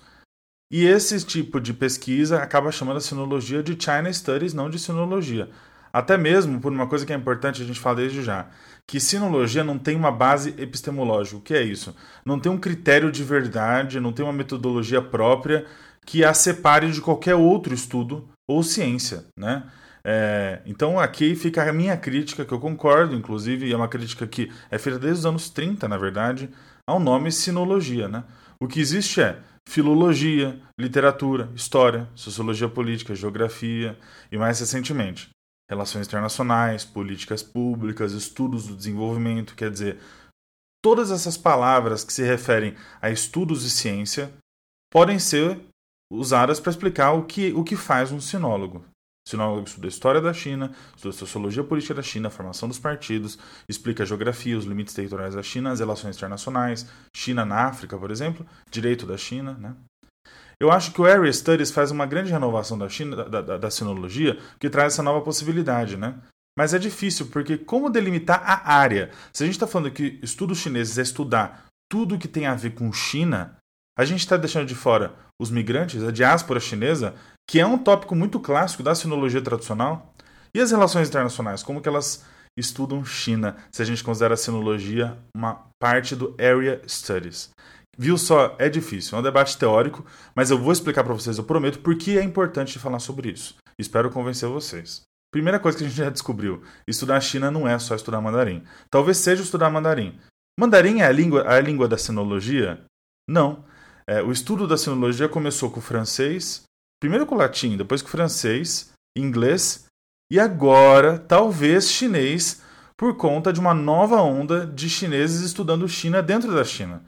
e 0.72 0.86
esse 0.86 1.24
tipo 1.24 1.60
de 1.60 1.74
pesquisa 1.74 2.42
acaba 2.42 2.72
chamando 2.72 2.98
a 2.98 3.02
sinologia 3.02 3.62
de 3.62 3.78
China 3.80 4.12
Studies, 4.12 4.54
não 4.54 4.70
de 4.70 4.80
sinologia. 4.80 5.50
Até 5.96 6.18
mesmo 6.18 6.60
por 6.60 6.74
uma 6.74 6.88
coisa 6.88 7.06
que 7.06 7.14
é 7.14 7.16
importante 7.16 7.62
a 7.62 7.66
gente 7.66 7.80
falar 7.80 7.96
desde 7.96 8.22
já, 8.22 8.48
que 8.86 9.00
sinologia 9.00 9.64
não 9.64 9.80
tem 9.80 9.96
uma 9.96 10.12
base 10.12 10.54
epistemológica. 10.58 11.38
O 11.38 11.42
que 11.42 11.54
é 11.54 11.64
isso? 11.64 11.96
Não 12.26 12.38
tem 12.38 12.52
um 12.52 12.58
critério 12.58 13.10
de 13.10 13.24
verdade, 13.24 14.02
não 14.02 14.12
tem 14.12 14.26
uma 14.26 14.34
metodologia 14.34 15.02
própria 15.02 15.66
que 16.06 16.22
a 16.22 16.34
separe 16.34 16.92
de 16.92 17.00
qualquer 17.00 17.36
outro 17.36 17.74
estudo 17.74 18.28
ou 18.46 18.62
ciência, 18.62 19.24
né? 19.40 19.64
É, 20.04 20.60
então 20.66 21.00
aqui 21.00 21.34
fica 21.34 21.64
a 21.64 21.72
minha 21.72 21.96
crítica, 21.96 22.44
que 22.44 22.52
eu 22.52 22.60
concordo, 22.60 23.16
inclusive, 23.16 23.66
e 23.66 23.72
é 23.72 23.78
uma 23.78 23.88
crítica 23.88 24.28
que 24.28 24.52
é 24.70 24.78
feita 24.78 25.00
desde 25.00 25.20
os 25.20 25.26
anos 25.26 25.50
30, 25.50 25.88
na 25.88 25.98
verdade, 25.98 26.50
ao 26.86 27.00
nome 27.00 27.32
sinologia. 27.32 28.10
Né? 28.10 28.22
O 28.60 28.68
que 28.68 28.82
existe 28.82 29.22
é 29.22 29.40
filologia, 29.66 30.60
literatura, 30.78 31.50
história, 31.56 32.10
sociologia 32.14 32.68
política, 32.68 33.16
geografia 33.16 33.98
e, 34.30 34.38
mais 34.38 34.60
recentemente, 34.60 35.35
relações 35.70 36.08
internacionais, 36.08 36.86
políticas 36.86 37.42
públicas, 37.42 38.14
estudos 38.14 38.68
do 38.68 38.76
desenvolvimento, 38.76 39.56
quer 39.56 39.72
dizer, 39.72 40.00
todas 40.84 41.12
essas 41.12 41.38
palavras 41.38 42.04
que 42.04 42.14
se 42.14 42.24
referem 42.24 42.76
a 43.02 43.10
estudos 43.10 43.64
e 43.66 43.70
ciência 43.70 44.32
podem 44.92 45.18
ser 45.18 45.60
usadas 46.12 46.60
para 46.60 46.72
explicar 46.72 47.14
o 47.14 47.26
que, 47.26 47.52
o 47.54 47.64
que 47.64 47.76
faz 47.76 48.12
um 48.12 48.22
sinólogo. 48.22 48.86
Sinólogo 49.28 49.68
estuda 49.68 49.88
a 49.88 49.90
história 49.90 50.22
da 50.22 50.32
China, 50.32 50.72
estuda 50.96 51.16
a 51.16 51.18
sociologia 51.18 51.64
política 51.64 51.96
da 51.96 52.04
China, 52.04 52.28
a 52.28 52.32
formação 52.32 52.70
dos 52.70 52.78
partidos, 52.78 53.40
explica 53.68 54.04
a 54.04 54.06
geografia, 54.06 54.56
os 54.56 54.66
limites 54.66 54.94
territoriais 54.94 55.34
da 55.34 55.42
China, 55.42 55.72
as 55.72 55.80
relações 55.80 56.16
internacionais, 56.16 56.88
China 57.16 57.44
na 57.44 57.66
África, 57.66 57.98
por 57.98 58.12
exemplo, 58.12 58.46
direito 58.70 59.08
da 59.08 59.18
China. 59.18 59.56
Né? 59.56 59.76
Eu 60.60 60.72
acho 60.72 60.92
que 60.92 61.02
o 61.02 61.06
Area 61.06 61.32
Studies 61.32 61.72
faz 61.72 61.92
uma 61.92 62.06
grande 62.06 62.32
renovação 62.32 62.78
da, 62.78 62.88
China, 62.88 63.26
da, 63.26 63.42
da, 63.42 63.58
da 63.58 63.72
sinologia, 63.72 64.38
que 64.60 64.70
traz 64.70 64.94
essa 64.94 65.04
nova 65.04 65.22
possibilidade. 65.22 65.98
Né? 65.98 66.16
Mas 66.58 66.74
é 66.74 66.80
difícil, 66.80 67.28
porque 67.28 67.58
como 67.58 67.90
delimitar 67.90 68.42
a 68.46 68.74
área? 68.74 69.12
Se 69.34 69.44
a 69.44 69.46
gente 69.46 69.56
está 69.56 69.68
falando 69.68 69.92
que 69.92 70.20
estudos 70.24 70.60
chineses 70.60 70.98
é 70.98 71.02
estudar 71.02 71.66
tudo 71.92 72.18
que 72.18 72.28
tem 72.28 72.46
a 72.46 72.56
ver 72.56 72.72
com 72.72 72.92
China, 72.92 73.58
a 73.98 74.06
gente 74.06 74.22
está 74.22 74.38
deixando 74.38 74.68
de 74.68 74.76
fora 74.76 75.16
os 75.40 75.50
migrantes, 75.50 76.04
a 76.04 76.12
diáspora 76.12 76.60
chinesa, 76.60 77.16
que 77.50 77.60
é 77.60 77.66
um 77.66 77.78
tópico 77.78 78.16
muito 78.16 78.40
clássico 78.40 78.84
da 78.84 78.96
sinologia 78.96 79.42
tradicional, 79.42 80.14
e 80.54 80.60
as 80.60 80.72
relações 80.72 81.10
internacionais, 81.10 81.62
como 81.62 81.82
que 81.82 81.90
elas 81.90 82.26
estudam 82.58 83.04
China, 83.06 83.58
se 83.72 83.82
a 83.82 83.86
gente 83.86 84.04
considera 84.04 84.34
a 84.34 84.38
sinologia 84.38 85.18
uma 85.36 85.68
parte 85.82 86.16
do 86.16 86.34
Area 86.40 86.82
Studies. 86.88 87.50
Viu 87.98 88.18
só? 88.18 88.56
É 88.60 88.70
difícil, 88.70 89.18
é 89.18 89.20
um 89.20 89.24
debate 89.24 89.58
teórico, 89.58 90.06
mas 90.36 90.52
eu 90.52 90.58
vou 90.58 90.72
explicar 90.72 91.04
para 91.04 91.14
vocês, 91.14 91.38
eu 91.38 91.44
prometo, 91.44 91.80
por 91.80 91.96
que 91.96 92.18
é 92.18 92.24
importante 92.24 92.80
falar 92.80 93.00
sobre 93.00 93.32
isso. 93.32 93.56
Espero 93.80 94.10
convencer 94.10 94.50
vocês. 94.50 95.02
Primeira 95.32 95.60
coisa 95.60 95.78
que 95.78 95.84
a 95.84 95.88
gente 95.88 95.98
já 95.98 96.10
descobriu: 96.10 96.64
estudar 96.88 97.20
China 97.20 97.52
não 97.52 97.68
é 97.68 97.78
só 97.78 97.96
estudar 97.96 98.22
mandarim. 98.22 98.64
Talvez 98.90 99.18
seja 99.18 99.44
estudar 99.44 99.70
mandarim. 99.70 100.18
Mandarim 100.58 101.02
é 101.02 101.06
a 101.06 101.12
língua, 101.12 101.46
a 101.48 101.60
língua 101.60 101.88
da 101.88 101.98
sinologia? 101.98 102.86
Não. 103.30 103.66
É, 104.08 104.22
o 104.22 104.32
estudo 104.32 104.68
da 104.68 104.78
sinologia 104.78 105.28
começou 105.28 105.70
com 105.72 105.80
o 105.80 105.84
francês, 105.84 106.64
primeiro 107.02 107.26
com 107.26 107.36
o 107.36 107.38
latim, 107.38 107.76
depois 107.76 108.02
com 108.02 108.08
o 108.08 108.12
francês, 108.12 108.92
inglês 109.18 109.86
e 110.32 110.40
agora, 110.40 111.20
talvez, 111.20 111.90
chinês, 111.90 112.62
por 112.98 113.16
conta 113.18 113.52
de 113.52 113.60
uma 113.60 113.74
nova 113.74 114.22
onda 114.22 114.66
de 114.66 114.90
chineses 114.90 115.42
estudando 115.42 115.88
China 115.88 116.22
dentro 116.22 116.54
da 116.54 116.64
China. 116.64 117.04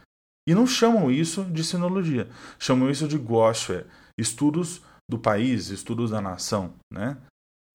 E 0.47 0.55
não 0.55 0.65
chamam 0.65 1.11
isso 1.11 1.43
de 1.43 1.61
sinologia, 1.63 2.29
chamam 2.57 2.89
isso 2.89 3.05
de 3.05 3.17
guoxue, 3.17 3.83
estudos 4.17 4.81
do 5.09 5.19
país, 5.19 5.69
estudos 5.69 6.11
da 6.11 6.21
nação, 6.21 6.73
né? 6.91 7.17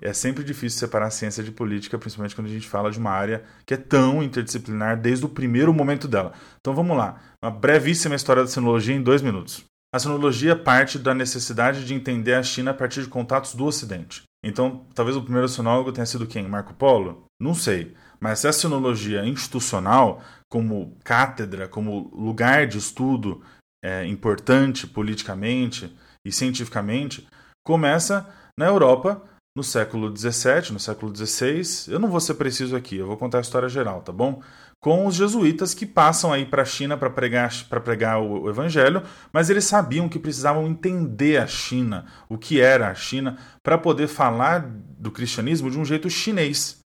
É 0.02 0.12
sempre 0.12 0.42
difícil 0.42 0.80
separar 0.80 1.10
ciência 1.10 1.44
de 1.44 1.52
política, 1.52 1.96
principalmente 1.96 2.34
quando 2.34 2.48
a 2.48 2.50
gente 2.50 2.66
fala 2.66 2.90
de 2.90 2.98
uma 2.98 3.10
área 3.10 3.44
que 3.64 3.74
é 3.74 3.76
tão 3.76 4.20
interdisciplinar 4.20 5.00
desde 5.00 5.24
o 5.24 5.28
primeiro 5.28 5.72
momento 5.72 6.08
dela. 6.08 6.32
Então 6.58 6.74
vamos 6.74 6.96
lá, 6.96 7.20
uma 7.44 7.52
brevíssima 7.52 8.16
história 8.16 8.42
da 8.42 8.48
sinologia 8.48 8.96
em 8.96 9.02
dois 9.02 9.22
minutos. 9.22 9.64
A 9.94 9.98
sinologia 9.98 10.56
parte 10.56 10.98
da 10.98 11.14
necessidade 11.14 11.84
de 11.84 11.92
entender 11.92 12.32
a 12.32 12.42
China 12.42 12.70
a 12.70 12.74
partir 12.74 13.02
de 13.02 13.08
contatos 13.08 13.54
do 13.54 13.66
Ocidente. 13.66 14.22
Então, 14.42 14.86
talvez 14.94 15.16
o 15.16 15.22
primeiro 15.22 15.48
sinólogo 15.48 15.92
tenha 15.92 16.06
sido 16.06 16.26
quem? 16.26 16.48
Marco 16.48 16.72
Polo? 16.72 17.26
Não 17.42 17.54
sei. 17.54 17.92
Mas 18.20 18.44
a 18.44 18.52
sinologia 18.52 19.26
institucional, 19.26 20.22
como 20.48 20.96
cátedra, 21.02 21.66
como 21.66 22.08
lugar 22.14 22.68
de 22.68 22.78
estudo 22.78 23.42
é, 23.82 24.06
importante 24.06 24.86
politicamente 24.86 25.92
e 26.24 26.30
cientificamente, 26.30 27.26
começa 27.66 28.28
na 28.56 28.66
Europa 28.66 29.24
no 29.56 29.64
século 29.64 30.16
XVII, 30.16 30.72
no 30.72 30.78
século 30.78 31.12
XVI. 31.14 31.92
Eu 31.92 31.98
não 31.98 32.08
vou 32.08 32.20
ser 32.20 32.34
preciso 32.34 32.76
aqui, 32.76 32.96
eu 32.96 33.08
vou 33.08 33.16
contar 33.16 33.38
a 33.38 33.42
história 33.42 33.68
geral, 33.68 34.02
tá 34.02 34.12
bom? 34.12 34.40
Com 34.80 35.04
os 35.06 35.16
jesuítas 35.16 35.74
que 35.74 35.84
passam 35.84 36.32
aí 36.32 36.46
para 36.46 36.62
a 36.62 36.64
China 36.64 36.96
para 36.96 37.10
pregar, 37.10 37.50
para 37.68 37.80
pregar 37.80 38.20
o, 38.20 38.42
o 38.42 38.48
evangelho, 38.48 39.02
mas 39.32 39.50
eles 39.50 39.64
sabiam 39.64 40.08
que 40.08 40.18
precisavam 40.18 40.68
entender 40.68 41.38
a 41.38 41.46
China, 41.48 42.06
o 42.28 42.38
que 42.38 42.60
era 42.60 42.88
a 42.88 42.94
China, 42.94 43.36
para 43.64 43.76
poder 43.76 44.06
falar 44.06 44.64
do 44.96 45.10
cristianismo 45.10 45.68
de 45.68 45.78
um 45.78 45.84
jeito 45.84 46.08
chinês. 46.08 46.81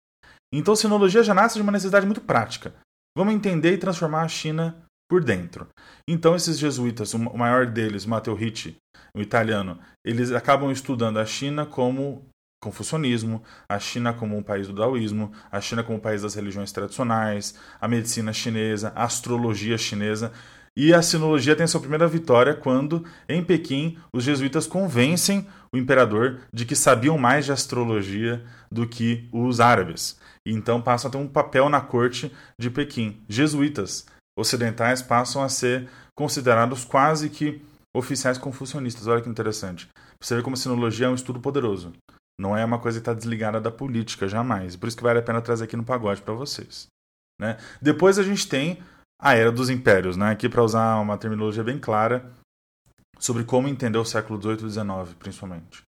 Então, 0.54 0.76
sinologia 0.76 1.24
já 1.24 1.34
nasce 1.34 1.56
de 1.56 1.62
uma 1.62 1.72
necessidade 1.72 2.06
muito 2.06 2.22
prática. 2.22 2.74
Vamos 3.18 3.34
entender 3.34 3.74
e 3.74 3.78
transformar 3.78 4.24
a 4.24 4.28
China 4.28 4.76
por 5.10 5.24
dentro. 5.24 5.68
Então, 6.08 6.36
esses 6.36 6.58
jesuítas, 6.58 7.14
o 7.14 7.20
maior 7.20 7.66
deles, 7.68 8.06
Matteo 8.06 8.34
Ricci, 8.34 8.76
o 9.16 9.22
italiano, 9.22 9.80
eles 10.04 10.32
acabam 10.32 10.72
estudando 10.72 11.18
a 11.18 11.26
China 11.26 11.66
como 11.66 12.26
confucionismo, 12.62 13.44
a 13.70 13.80
China 13.80 14.12
como 14.14 14.36
um 14.36 14.42
país 14.42 14.68
do 14.68 14.74
daoísmo, 14.74 15.32
a 15.52 15.62
China 15.62 15.84
como 15.84 16.00
um 16.00 16.02
país 16.02 16.24
das 16.24 16.34
religiões 16.34 16.72
tradicionais, 16.72 17.54
a 17.80 17.88
medicina 17.88 18.34
chinesa, 18.34 18.92
a 18.96 19.04
astrologia 19.04 19.78
chinesa. 19.78 20.32
E 20.78 20.94
a 20.94 21.02
sinologia 21.02 21.56
tem 21.56 21.68
sua 21.68 21.80
primeira 21.80 22.08
vitória 22.08 22.54
quando, 22.54 23.06
em 23.30 23.44
Pequim, 23.44 23.98
os 24.14 24.24
jesuítas 24.24 24.68
convencem 24.68 25.48
o 25.76 25.78
imperador 25.78 26.40
de 26.54 26.66
que 26.66 26.76
sabiam 26.76 27.18
mais 27.18 27.46
de 27.46 27.52
astrologia 27.52 28.44
do 28.72 28.88
que 28.88 29.30
os 29.32 29.60
árabes. 29.60 30.18
E 30.46 30.54
então 30.54 30.82
passam 30.82 31.10
a 31.10 31.12
ter 31.12 31.18
um 31.18 31.28
papel 31.28 31.70
na 31.70 31.82
corte 31.82 32.32
de 32.60 32.70
Pequim. 32.70 33.22
Jesuítas 33.28 34.06
ocidentais 34.38 35.02
passam 35.02 35.44
a 35.44 35.50
ser 35.50 35.90
considerados 36.16 36.86
quase 36.86 37.30
que 37.30 37.62
oficiais 37.94 38.38
confucionistas. 38.38 39.08
Olha 39.08 39.22
que 39.22 39.30
interessante. 39.30 39.90
Você 40.22 40.36
vê 40.36 40.42
como 40.42 40.56
a 40.56 40.58
sinologia 40.58 41.08
é 41.08 41.10
um 41.10 41.16
estudo 41.16 41.40
poderoso. 41.40 41.92
Não 42.40 42.58
é 42.58 42.64
uma 42.64 42.80
coisa 42.80 43.00
que 43.00 43.02
está 43.02 43.14
desligada 43.14 43.60
da 43.60 43.72
política, 43.72 44.28
jamais. 44.28 44.76
Por 44.76 44.88
isso 44.88 44.98
que 44.98 45.04
vale 45.04 45.20
a 45.20 45.24
pena 45.24 45.42
trazer 45.42 45.66
aqui 45.66 45.78
no 45.78 45.84
pagode 45.84 46.22
para 46.22 46.34
vocês. 46.34 46.88
Né? 47.40 47.58
Depois 47.82 48.18
a 48.18 48.24
gente 48.24 48.48
tem 48.48 48.80
a 49.22 49.34
Era 49.34 49.52
dos 49.52 49.70
Impérios, 49.70 50.18
né? 50.18 50.32
aqui 50.32 50.50
para 50.50 50.64
usar 50.64 51.00
uma 51.00 51.18
terminologia 51.18 51.64
bem 51.64 51.80
clara 51.80 52.32
sobre 53.20 53.44
como 53.44 53.68
entender 53.68 53.98
o 53.98 54.06
século 54.06 54.42
XVIII 54.42 54.68
e 54.68 54.72
XIX, 54.72 55.16
principalmente. 55.18 55.84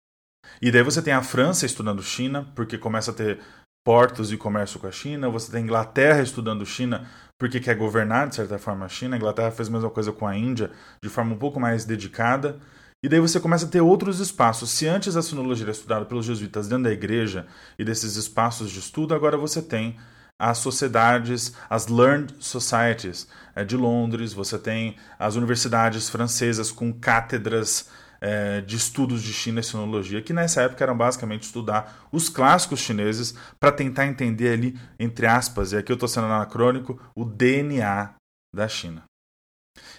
E 0.61 0.71
daí 0.71 0.83
você 0.83 1.03
tem 1.03 1.13
a 1.13 1.23
França 1.23 1.67
estudando 1.67 2.03
China, 2.03 2.47
porque 2.55 2.79
começa 2.79 3.11
a 3.11 3.15
ter 3.15 3.41
portos 3.85 4.29
de 4.29 4.37
comércio 4.37 4.81
com 4.81 4.87
a 4.87 4.93
China. 4.93 5.29
Você 5.29 5.51
tem 5.53 5.61
a 5.61 5.65
Inglaterra 5.65 6.21
estudando 6.21 6.67
China, 6.67 7.09
porque 7.39 7.61
quer 7.61 7.77
governar, 7.77 8.29
de 8.29 8.37
certa 8.37 8.59
forma, 8.59 8.87
a 8.87 8.89
China. 8.89 9.17
A 9.17 9.19
Inglaterra 9.19 9.51
fez 9.51 9.69
a 9.69 9.73
mesma 9.73 9.91
coisa 9.91 10.13
com 10.13 10.27
a 10.27 10.37
Índia, 10.37 10.71
de 11.03 11.09
forma 11.09 11.35
um 11.35 11.39
pouco 11.39 11.61
mais 11.61 11.85
dedicada. 11.85 12.59
E 13.05 13.09
daí 13.09 13.21
você 13.21 13.39
começa 13.39 13.67
a 13.67 13.69
ter 13.69 13.81
outros 13.81 14.19
espaços. 14.19 14.71
Se 14.71 14.89
antes 14.89 15.17
a 15.17 15.23
sinologia 15.23 15.65
era 15.65 15.71
estudada 15.71 16.05
pelos 16.05 16.27
jesuítas 16.27 16.67
dentro 16.67 16.85
da 16.85 16.93
igreja 16.93 17.47
e 17.79 17.85
desses 17.85 18.17
espaços 18.17 18.71
de 18.71 18.79
estudo, 18.79 19.15
agora 19.15 19.37
você 19.37 19.63
tem 19.63 19.97
as 20.39 20.59
sociedades, 20.59 21.55
as 21.69 21.87
learned 21.87 22.35
societies 22.39 23.29
é, 23.55 23.65
de 23.65 23.77
Londres, 23.77 24.33
você 24.33 24.59
tem 24.59 24.97
as 25.19 25.35
universidades 25.35 26.09
francesas 26.09 26.71
com 26.71 26.93
cátedras 26.93 27.89
é, 28.21 28.61
de 28.61 28.77
estudos 28.77 29.23
de 29.23 29.33
China 29.33 29.61
e 29.61 29.65
sinologia, 29.65 30.23
que 30.23 30.33
nessa 30.33 30.63
época 30.63 30.85
eram 30.85 30.97
basicamente 30.97 31.45
estudar 31.45 32.07
os 32.13 32.29
clássicos 32.29 32.81
chineses 32.81 33.35
para 33.59 33.73
tentar 33.73 34.07
entender 34.07 34.53
ali, 34.53 34.79
entre 34.99 35.27
aspas, 35.27 35.73
e 35.73 35.77
aqui 35.77 35.93
eu 35.93 35.95
estou 35.95 36.09
sendo 36.09 36.27
anacrônico, 36.27 37.01
o 37.15 37.25
DNA 37.25 38.15
da 38.55 38.69
China. 38.69 39.05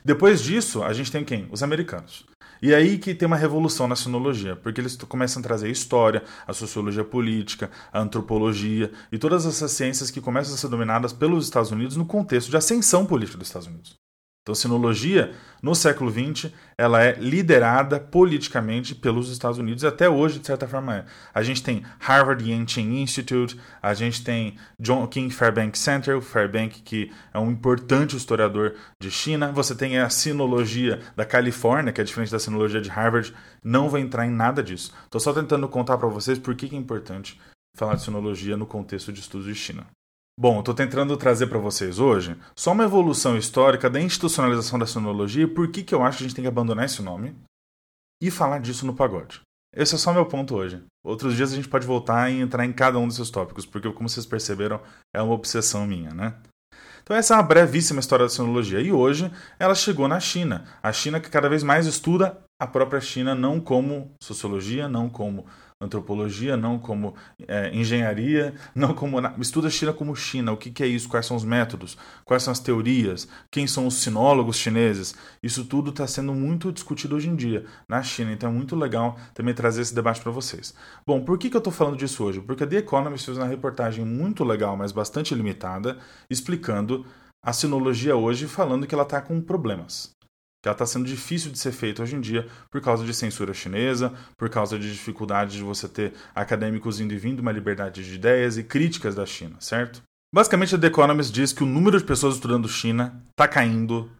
Depois 0.03 0.41
disso, 0.41 0.83
a 0.83 0.93
gente 0.93 1.11
tem 1.11 1.23
quem? 1.23 1.47
Os 1.51 1.61
americanos. 1.61 2.25
E 2.61 2.73
aí 2.73 2.97
que 2.97 3.13
tem 3.13 3.25
uma 3.25 3.37
revolução 3.37 3.87
na 3.87 3.95
sinologia, 3.95 4.55
porque 4.55 4.81
eles 4.81 4.95
começam 4.95 5.39
a 5.39 5.43
trazer 5.43 5.67
a 5.67 5.71
história, 5.71 6.23
a 6.45 6.53
sociologia 6.53 7.03
política, 7.03 7.69
a 7.91 7.99
antropologia 7.99 8.91
e 9.11 9.17
todas 9.17 9.45
essas 9.45 9.71
ciências 9.71 10.11
que 10.11 10.21
começam 10.21 10.53
a 10.53 10.57
ser 10.57 10.67
dominadas 10.67 11.13
pelos 11.13 11.45
Estados 11.45 11.71
Unidos 11.71 11.95
no 11.95 12.05
contexto 12.05 12.49
de 12.49 12.57
ascensão 12.57 13.05
política 13.05 13.37
dos 13.37 13.47
Estados 13.47 13.67
Unidos. 13.67 14.06
Então, 14.47 14.53
a 14.53 14.55
sinologia, 14.55 15.33
no 15.61 15.75
século 15.75 16.09
XX, 16.09 16.53
ela 16.77 17.03
é 17.03 17.19
liderada 17.19 17.99
politicamente 17.99 18.95
pelos 18.95 19.29
Estados 19.29 19.57
Unidos 19.57 19.83
e 19.83 19.87
até 19.87 20.07
hoje, 20.07 20.39
de 20.39 20.47
certa 20.47 20.65
forma, 20.65 20.95
é. 20.95 21.05
A 21.33 21.43
gente 21.43 21.61
tem 21.61 21.83
Harvard 21.99 22.49
Yenching 22.49 23.01
Institute, 23.01 23.59
a 23.81 23.93
gente 23.93 24.23
tem 24.23 24.55
John 24.79 25.05
King 25.07 25.33
Fairbank 25.33 25.77
Center, 25.77 26.15
o 26.15 26.21
Fairbank, 26.21 26.81
que 26.81 27.11
é 27.33 27.37
um 27.37 27.51
importante 27.51 28.15
historiador 28.15 28.75
de 29.01 29.11
China. 29.11 29.51
Você 29.51 29.75
tem 29.75 29.97
a 29.97 30.09
sinologia 30.09 31.01
da 31.13 31.25
Califórnia, 31.25 31.91
que 31.91 31.99
é 31.99 32.03
diferente 32.05 32.31
da 32.31 32.39
sinologia 32.39 32.79
de 32.79 32.89
Harvard. 32.89 33.33
Não 33.61 33.89
vou 33.89 33.99
entrar 33.99 34.25
em 34.25 34.31
nada 34.31 34.63
disso. 34.63 34.93
Estou 35.03 35.19
só 35.19 35.33
tentando 35.33 35.67
contar 35.67 35.97
para 35.97 36.07
vocês 36.07 36.39
por 36.39 36.55
que 36.55 36.73
é 36.73 36.79
importante 36.79 37.37
falar 37.75 37.95
de 37.95 38.01
sinologia 38.01 38.55
no 38.55 38.65
contexto 38.65 39.11
de 39.11 39.19
estudos 39.19 39.45
de 39.45 39.55
China. 39.55 39.85
Bom, 40.39 40.59
estou 40.59 40.75
tentando 40.75 41.17
trazer 41.17 41.47
para 41.47 41.57
vocês 41.57 41.97
hoje 41.97 42.37
só 42.55 42.71
uma 42.71 42.83
evolução 42.83 43.35
histórica 43.35 43.89
da 43.89 43.99
institucionalização 43.99 44.77
da 44.77 44.85
sinologia 44.85 45.45
e 45.45 45.47
por 45.47 45.71
que, 45.71 45.81
que 45.81 45.95
eu 45.95 46.03
acho 46.03 46.19
que 46.19 46.23
a 46.25 46.27
gente 46.27 46.35
tem 46.35 46.43
que 46.43 46.47
abandonar 46.47 46.85
esse 46.85 47.01
nome 47.01 47.35
e 48.21 48.29
falar 48.29 48.59
disso 48.59 48.85
no 48.85 48.93
pagode. 48.93 49.41
Esse 49.75 49.95
é 49.95 49.97
só 49.97 50.13
meu 50.13 50.27
ponto 50.27 50.55
hoje. 50.55 50.83
Outros 51.03 51.35
dias 51.35 51.51
a 51.51 51.55
gente 51.55 51.67
pode 51.67 51.87
voltar 51.87 52.29
e 52.29 52.39
entrar 52.39 52.65
em 52.65 52.71
cada 52.71 52.99
um 52.99 53.07
desses 53.07 53.31
tópicos, 53.31 53.65
porque, 53.65 53.91
como 53.91 54.07
vocês 54.07 54.27
perceberam, 54.27 54.79
é 55.11 55.19
uma 55.19 55.33
obsessão 55.33 55.87
minha, 55.87 56.11
né? 56.11 56.35
Então, 57.01 57.15
essa 57.15 57.33
é 57.33 57.37
uma 57.37 57.43
brevíssima 57.43 57.99
história 57.99 58.25
da 58.25 58.29
sinologia. 58.29 58.79
E 58.79 58.91
hoje 58.91 59.31
ela 59.57 59.73
chegou 59.73 60.07
na 60.07 60.19
China. 60.19 60.65
A 60.83 60.91
China 60.91 61.19
que 61.19 61.29
cada 61.29 61.49
vez 61.49 61.63
mais 61.63 61.87
estuda 61.87 62.37
a 62.61 62.67
própria 62.67 63.01
China, 63.01 63.33
não 63.33 63.59
como 63.59 64.11
sociologia, 64.21 64.87
não 64.87 65.09
como 65.09 65.45
antropologia, 65.79 66.57
não 66.57 66.79
como 66.79 67.15
é, 67.47 67.73
engenharia, 67.73 68.53
não 68.73 68.93
como 68.93 69.19
estuda 69.39 69.69
China 69.69 69.93
como 69.93 70.15
China. 70.15 70.51
O 70.51 70.57
que, 70.57 70.71
que, 70.71 70.83
é 70.83 70.87
isso? 70.87 71.07
Quais 71.07 71.25
são 71.25 71.37
os 71.37 71.43
métodos? 71.43 71.97
Quais 72.25 72.43
são 72.43 72.51
as 72.51 72.59
teorias? 72.59 73.27
Quem 73.51 73.67
são 73.67 73.85
os 73.85 73.95
sinólogos 73.95 74.57
chineses? 74.57 75.15
Isso 75.41 75.65
tudo 75.65 75.91
está 75.91 76.07
sendo 76.07 76.33
muito 76.33 76.71
discutido 76.71 77.15
hoje 77.15 77.29
em 77.29 77.35
dia 77.35 77.65
na 77.87 78.01
China. 78.01 78.31
Então 78.31 78.49
é 78.49 78.53
muito 78.53 78.75
legal 78.75 79.17
também 79.33 79.53
trazer 79.53 79.81
esse 79.81 79.93
debate 79.93 80.21
para 80.21 80.31
vocês. 80.31 80.73
Bom, 81.05 81.23
por 81.23 81.37
que, 81.37 81.49
que 81.49 81.55
eu 81.55 81.59
estou 81.59 81.73
falando 81.73 81.97
disso 81.97 82.23
hoje? 82.23 82.41
Porque 82.41 82.63
a 82.63 82.67
The 82.67 82.77
Economist 82.77 83.25
fez 83.25 83.37
uma 83.37 83.47
reportagem 83.47 84.03
muito 84.03 84.43
legal, 84.43 84.75
mas 84.75 84.91
bastante 84.91 85.35
limitada, 85.35 85.97
explicando 86.29 87.05
a 87.43 87.53
sinologia 87.53 88.15
hoje, 88.15 88.47
falando 88.47 88.87
que 88.87 88.95
ela 88.95 89.03
está 89.03 89.21
com 89.21 89.39
problemas 89.39 90.16
já 90.67 90.73
está 90.73 90.85
sendo 90.85 91.05
difícil 91.05 91.49
de 91.49 91.57
ser 91.57 91.71
feito 91.71 92.03
hoje 92.03 92.15
em 92.15 92.19
dia 92.19 92.45
por 92.69 92.81
causa 92.81 93.05
de 93.05 93.13
censura 93.13 93.53
chinesa, 93.53 94.13
por 94.37 94.49
causa 94.49 94.77
de 94.77 94.91
dificuldade 94.91 95.55
de 95.55 95.63
você 95.63 95.87
ter 95.87 96.13
acadêmicos 96.35 96.99
indo 96.99 97.13
e 97.13 97.17
vindo, 97.17 97.39
uma 97.39 97.53
liberdade 97.53 98.03
de 98.03 98.15
ideias 98.15 98.57
e 98.57 98.63
críticas 98.63 99.15
da 99.15 99.25
China, 99.25 99.55
certo? 99.61 100.01
Basicamente, 100.33 100.75
a 100.75 100.77
The 100.77 100.87
Economist 100.87 101.31
diz 101.31 101.53
que 101.53 101.63
o 101.63 101.65
número 101.65 101.97
de 101.97 102.03
pessoas 102.03 102.35
estudando 102.35 102.67
China 102.67 103.23
está 103.29 103.47
caindo 103.47 104.11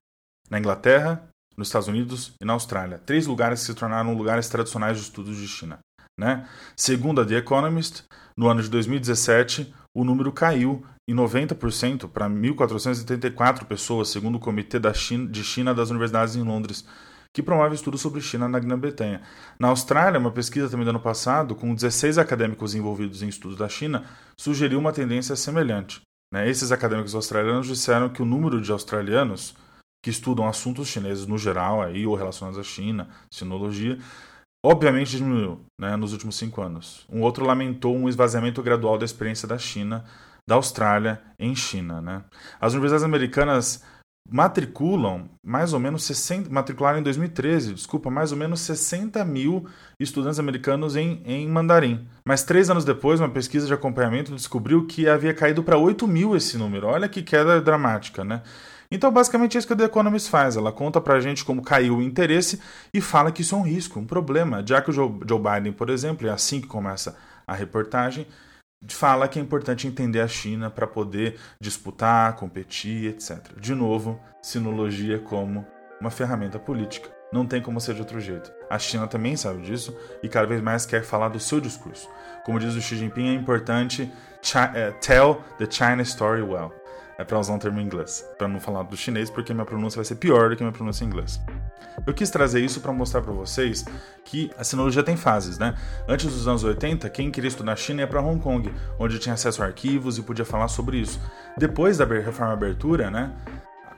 na 0.50 0.58
Inglaterra, 0.58 1.28
nos 1.58 1.68
Estados 1.68 1.90
Unidos 1.90 2.32
e 2.42 2.46
na 2.46 2.54
Austrália. 2.54 2.98
Três 3.06 3.28
lugares 3.28 3.60
que 3.60 3.66
se 3.66 3.74
tornaram 3.74 4.16
lugares 4.16 4.48
tradicionais 4.48 4.98
de 4.98 5.04
estudos 5.04 5.36
de 5.36 5.48
China. 5.50 5.80
Né? 6.18 6.48
Segundo 6.78 7.20
a 7.20 7.26
The 7.26 7.36
Economist, 7.36 8.06
no 8.38 8.48
ano 8.48 8.62
de 8.62 8.70
2017, 8.70 9.74
o 9.98 10.04
número 10.04 10.32
caiu 10.32 10.86
em 11.10 11.16
90% 11.16 12.08
para 12.08 12.30
1.484 12.30 13.66
pessoas, 13.66 14.10
segundo 14.10 14.36
o 14.36 14.40
Comitê 14.40 14.80
China, 14.94 15.28
de 15.28 15.44
China 15.44 15.74
das 15.74 15.90
Universidades 15.90 16.36
em 16.36 16.44
Londres, 16.44 16.86
que 17.34 17.42
promove 17.42 17.74
estudos 17.74 18.00
sobre 18.00 18.22
China 18.22 18.48
na 18.48 18.60
Grã-Bretanha. 18.60 19.24
Na 19.58 19.70
Austrália, 19.70 20.20
uma 20.20 20.30
pesquisa 20.30 20.70
também 20.70 20.86
do 20.86 20.92
ano 20.92 21.00
passado, 21.00 21.56
com 21.56 21.74
16 21.74 22.20
acadêmicos 22.20 22.76
envolvidos 22.76 23.24
em 23.24 23.28
estudos 23.28 23.58
da 23.58 23.68
China, 23.68 24.06
sugeriu 24.40 24.78
uma 24.78 24.94
tendência 24.94 25.36
semelhante. 25.36 26.02
Né? 26.32 26.48
Esses 26.48 26.72
acadêmicos 26.72 27.16
australianos 27.16 27.66
disseram 27.66 28.08
que 28.08 28.22
o 28.22 28.26
número 28.26 28.62
de 28.62 28.72
australianos 28.72 29.56
que 30.04 30.12
estudam 30.12 30.48
assuntos 30.48 30.88
chineses 30.90 31.26
no 31.26 31.40
geral, 31.40 31.82
aí, 31.82 32.06
ou 32.06 32.14
relacionados 32.14 32.60
à 32.60 32.64
China, 32.64 33.10
sinologia, 33.32 33.98
obviamente 34.68 35.16
diminuiu 35.16 35.62
né, 35.80 35.96
nos 35.96 36.12
últimos 36.12 36.36
cinco 36.36 36.62
anos. 36.62 37.06
Um 37.10 37.22
outro 37.22 37.46
lamentou 37.46 37.96
um 37.96 38.10
esvaziamento 38.10 38.62
gradual 38.62 38.98
da 38.98 39.06
experiência 39.06 39.48
da 39.48 39.58
China, 39.58 40.04
da 40.46 40.56
Austrália 40.56 41.22
em 41.40 41.56
China. 41.56 42.02
Né? 42.02 42.22
As 42.60 42.74
universidades 42.74 43.06
americanas 43.06 43.82
matriculam 44.30 45.30
mais 45.42 45.72
ou 45.72 45.80
menos 45.80 46.04
60, 46.04 46.50
matricularam 46.50 47.00
em 47.00 47.04
2013, 47.04 47.76
desculpa, 47.76 48.12
mais 48.12 48.34
ou 48.34 48.38
menos 48.38 48.60
60 48.60 49.24
mil 49.24 49.66
estudantes 49.98 50.38
americanos 50.38 50.98
em, 50.98 51.22
em 51.26 51.48
mandarim. 51.48 52.06
Mas 52.28 52.44
três 52.44 52.70
anos 52.70 52.84
depois, 52.84 53.22
uma 53.22 53.30
pesquisa 53.30 53.66
de 53.66 53.74
acompanhamento 53.74 54.36
descobriu 54.36 54.86
que 54.86 55.08
havia 55.08 55.34
caído 55.34 55.64
para 55.64 55.78
8 55.78 56.06
mil 56.06 56.36
esse 56.36 56.58
número. 56.58 56.88
Olha 56.88 57.08
que 57.08 57.24
queda 57.24 57.62
dramática, 57.62 58.26
né? 58.26 58.42
Então, 58.92 59.12
basicamente, 59.12 59.58
é 59.58 59.60
isso 59.60 59.68
que 59.68 59.74
a 59.74 59.76
The 59.76 59.86
Economist 59.86 60.30
faz. 60.30 60.56
Ela 60.56 60.72
conta 60.72 61.02
pra 61.02 61.20
gente 61.20 61.44
como 61.44 61.62
caiu 61.62 61.98
o 61.98 62.02
interesse 62.02 62.60
e 62.94 63.02
fala 63.02 63.32
que 63.32 63.42
isso 63.42 63.56
é 63.56 63.58
um 63.58 63.64
risco, 63.64 64.00
um 64.00 64.06
problema. 64.06 64.64
Já 64.66 64.82
que 64.82 64.90
o 64.90 64.94
Joe, 64.94 65.10
Biden, 65.10 65.74
por 65.74 65.90
exemplo, 65.90 66.28
é 66.28 66.32
assim 66.32 66.62
que 66.62 66.68
começa 66.68 67.18
a 67.46 67.54
reportagem, 67.54 68.26
fala 68.88 69.28
que 69.28 69.40
é 69.40 69.42
importante 69.42 69.88
entender 69.88 70.22
a 70.22 70.28
China 70.28 70.70
para 70.70 70.88
poder 70.88 71.38
disputar, 71.60 72.36
competir, 72.36 73.10
etc. 73.10 73.60
De 73.60 73.76
novo, 73.76 74.20
sinologia 74.42 75.20
como 75.20 75.66
uma 76.00 76.12
ferramenta 76.12 76.60
política. 76.60 77.10
Não 77.34 77.46
tem 77.46 77.62
como 77.62 77.82
ser 77.82 77.94
de 77.94 78.00
outro 78.00 78.22
jeito. 78.22 78.54
A 78.70 78.80
China 78.80 79.06
também 79.06 79.36
sabe 79.36 79.62
disso 79.62 79.98
e 80.24 80.30
cada 80.30 80.48
vez 80.48 80.62
mais 80.62 80.86
quer 80.86 81.04
falar 81.04 81.28
do 81.28 81.40
seu 81.40 81.60
discurso. 81.60 82.08
Como 82.46 82.60
diz 82.60 82.74
o 82.74 82.82
Xi 82.82 82.96
Jinping, 82.96 83.30
é 83.30 83.34
importante 83.34 84.10
eh, 84.74 84.92
tell 85.02 85.42
the 85.58 85.68
China 85.70 86.02
story 86.04 86.42
well 86.42 86.72
é 87.18 87.24
para 87.24 87.40
usar 87.40 87.54
um 87.54 87.60
termo 87.60 87.80
em 87.80 87.84
inglês, 87.84 88.26
para 88.38 88.48
não 88.48 88.60
falar 88.60 88.84
do 88.84 88.96
chinês, 88.96 89.30
porque 89.30 89.54
minha 89.54 89.66
pronúncia 89.66 89.98
vai 89.98 90.06
ser 90.06 90.16
pior 90.16 90.50
do 90.50 90.56
que 90.56 90.64
minha 90.64 90.72
pronúncia 90.72 91.04
em 91.04 91.08
inglês. 91.08 91.40
Eu 92.06 92.14
quis 92.14 92.30
trazer 92.30 92.64
isso 92.64 92.80
para 92.80 92.94
mostrar 92.94 93.22
para 93.22 93.34
vocês 93.34 93.84
que 94.24 94.52
a 94.58 94.64
sinologia 94.64 95.02
tem 95.02 95.18
fases, 95.18 95.58
né? 95.58 95.76
Antes 96.08 96.32
dos 96.32 96.48
anos 96.48 96.64
80, 96.64 97.10
quem 97.10 97.32
queria 97.32 97.48
estudar 97.48 97.76
China 97.76 98.02
ia 98.02 98.08
para 98.08 98.22
Hong 98.22 98.40
Kong, 98.40 98.72
onde 99.00 99.18
tinha 99.18 99.34
acesso 99.34 99.64
a 99.64 99.66
arquivos 99.66 100.18
e 100.18 100.22
podia 100.22 100.46
falar 100.46 100.68
sobre 100.68 100.98
isso. 100.98 101.20
Depois 101.58 101.98
da 101.98 102.06
reforma 102.06 102.54
abertura, 102.54 103.10
né? 103.10 103.32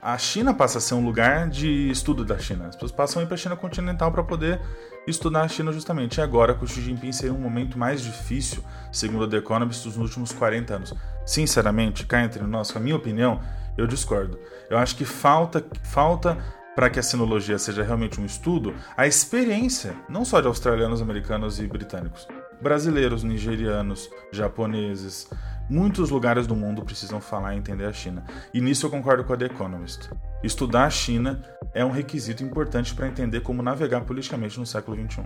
A 0.01 0.17
China 0.17 0.53
passa 0.53 0.77
a 0.77 0.81
ser 0.81 0.93
um 0.93 1.03
lugar 1.03 1.49
de 1.49 1.89
estudo 1.89 2.23
da 2.23 2.37
China. 2.37 2.67
As 2.67 2.75
pessoas 2.75 2.91
passam 2.91 3.21
a 3.21 3.23
ir 3.23 3.25
para 3.25 3.35
a 3.35 3.37
China 3.37 3.55
continental 3.57 4.11
para 4.11 4.23
poder 4.23 4.61
estudar 5.05 5.41
a 5.41 5.47
China 5.47 5.73
justamente. 5.73 6.19
E 6.19 6.21
agora, 6.21 6.53
com 6.53 6.63
o 6.63 6.67
Xi 6.67 6.81
Jinping, 6.81 7.11
seria 7.11 7.33
um 7.33 7.39
momento 7.39 7.77
mais 7.77 8.01
difícil, 8.01 8.63
segundo 8.93 9.25
a 9.25 9.27
The 9.27 9.37
Economist, 9.37 9.83
dos 9.83 9.97
últimos 9.97 10.31
40 10.31 10.73
anos. 10.73 10.93
Sinceramente, 11.25 12.05
cá 12.05 12.23
entre 12.23 12.43
nós, 12.43 12.73
a 12.75 12.79
minha 12.79 12.95
opinião, 12.95 13.41
eu 13.77 13.85
discordo. 13.85 14.39
Eu 14.69 14.77
acho 14.77 14.95
que 14.95 15.03
falta, 15.03 15.65
falta 15.83 16.37
para 16.75 16.89
que 16.89 16.99
a 16.99 17.03
sinologia 17.03 17.57
seja 17.57 17.83
realmente 17.83 18.21
um 18.21 18.25
estudo, 18.25 18.73
a 18.95 19.05
experiência, 19.05 19.93
não 20.07 20.23
só 20.23 20.39
de 20.39 20.47
australianos, 20.47 21.01
americanos 21.01 21.59
e 21.59 21.67
britânicos, 21.67 22.25
brasileiros, 22.61 23.23
nigerianos, 23.23 24.09
japoneses, 24.31 25.29
muitos 25.69 26.09
lugares 26.09 26.47
do 26.47 26.55
mundo 26.55 26.83
precisam 26.83 27.21
falar 27.21 27.53
e 27.53 27.57
entender 27.57 27.85
a 27.85 27.93
China. 27.93 28.23
E 28.53 28.59
nisso 28.59 28.85
eu 28.85 28.89
concordo 28.89 29.23
com 29.23 29.33
a 29.33 29.37
The 29.37 29.45
Economist. 29.45 30.09
Estudar 30.43 30.85
a 30.85 30.89
China 30.89 31.41
é 31.73 31.83
um 31.85 31.91
requisito 31.91 32.43
importante 32.43 32.93
para 32.93 33.07
entender 33.07 33.41
como 33.41 33.61
navegar 33.61 34.01
politicamente 34.01 34.59
no 34.59 34.65
século 34.65 34.97
XXI. 34.97 35.23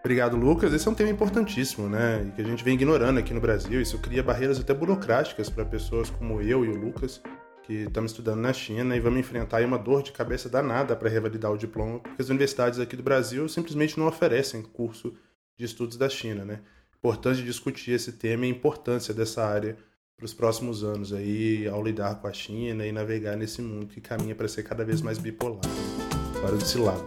Obrigado, 0.00 0.36
Lucas. 0.36 0.72
Esse 0.74 0.86
é 0.86 0.90
um 0.90 0.94
tema 0.94 1.10
importantíssimo, 1.10 1.88
né? 1.88 2.26
E 2.28 2.32
que 2.32 2.42
a 2.42 2.44
gente 2.44 2.62
vem 2.62 2.74
ignorando 2.74 3.18
aqui 3.18 3.32
no 3.32 3.40
Brasil. 3.40 3.80
Isso 3.80 3.98
cria 3.98 4.22
barreiras 4.22 4.60
até 4.60 4.74
burocráticas 4.74 5.48
para 5.48 5.64
pessoas 5.64 6.10
como 6.10 6.42
eu 6.42 6.62
e 6.62 6.68
o 6.68 6.76
Lucas, 6.76 7.22
que 7.62 7.84
estamos 7.84 8.10
estudando 8.10 8.40
na 8.40 8.52
China 8.52 8.94
e 8.94 9.00
vamos 9.00 9.18
enfrentar 9.18 9.64
uma 9.64 9.78
dor 9.78 10.02
de 10.02 10.12
cabeça 10.12 10.46
danada 10.48 10.94
para 10.94 11.08
revalidar 11.08 11.50
o 11.50 11.56
diploma, 11.56 12.00
porque 12.00 12.20
as 12.20 12.28
universidades 12.28 12.78
aqui 12.78 12.94
do 12.96 13.02
Brasil 13.02 13.48
simplesmente 13.48 13.98
não 13.98 14.06
oferecem 14.06 14.60
curso 14.60 15.14
de 15.56 15.64
estudos 15.64 15.96
da 15.96 16.08
China, 16.08 16.44
né? 16.44 16.60
Importante 16.96 17.42
discutir 17.42 17.92
esse 17.92 18.12
tema 18.12 18.46
e 18.46 18.48
a 18.48 18.50
importância 18.50 19.12
dessa 19.12 19.44
área 19.44 19.76
para 20.16 20.24
os 20.24 20.32
próximos 20.32 20.84
anos 20.84 21.12
aí, 21.12 21.68
ao 21.68 21.82
lidar 21.82 22.14
com 22.20 22.26
a 22.26 22.32
China 22.32 22.86
e 22.86 22.92
navegar 22.92 23.36
nesse 23.36 23.60
mundo 23.60 23.86
que 23.86 24.00
caminha 24.00 24.34
para 24.34 24.48
ser 24.48 24.62
cada 24.62 24.84
vez 24.84 25.02
mais 25.02 25.18
bipolar. 25.18 25.60
Hora 26.42 26.56
desse 26.56 26.78
lado. 26.78 27.04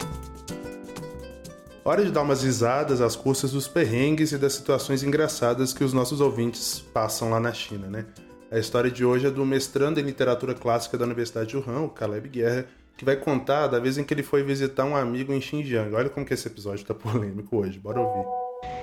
Hora 1.84 2.04
de 2.04 2.12
dar 2.12 2.22
umas 2.22 2.44
risadas 2.44 3.00
às 3.00 3.16
custas 3.16 3.52
dos 3.54 3.66
perrengues 3.66 4.34
e 4.34 4.38
das 4.38 4.54
situações 4.54 5.04
engraçadas 5.04 5.74
que 5.74 5.86
os 5.86 5.94
nossos 5.94 6.20
ouvintes 6.20 6.80
passam 6.94 7.30
lá 7.30 7.40
na 7.40 7.54
China, 7.54 7.88
né? 7.88 8.06
A 8.52 8.60
história 8.60 8.92
de 8.92 9.06
hoje 9.06 9.26
é 9.26 9.32
do 9.32 9.46
mestrando 9.46 10.00
em 10.00 10.04
literatura 10.04 10.54
clássica 10.54 10.98
da 10.98 11.06
Universidade 11.06 11.50
de 11.50 11.58
Wuhan, 11.58 11.82
o 11.82 11.90
Caleb 11.90 12.28
Guerra, 12.28 12.66
que 12.98 13.06
vai 13.06 13.16
contar 13.16 13.68
da 13.68 13.80
vez 13.80 13.98
em 13.98 14.04
que 14.04 14.14
ele 14.14 14.24
foi 14.24 14.42
visitar 14.42 14.84
um 14.84 14.96
amigo 14.96 15.32
em 15.32 15.40
Xinjiang. 15.40 15.94
Olha 15.94 16.10
como 16.10 16.26
que 16.26 16.34
esse 16.34 16.48
episódio 16.48 16.82
está 16.82 16.94
polêmico 16.96 17.58
hoje, 17.58 17.80
bora 17.80 18.02
ouvir. 18.02 18.28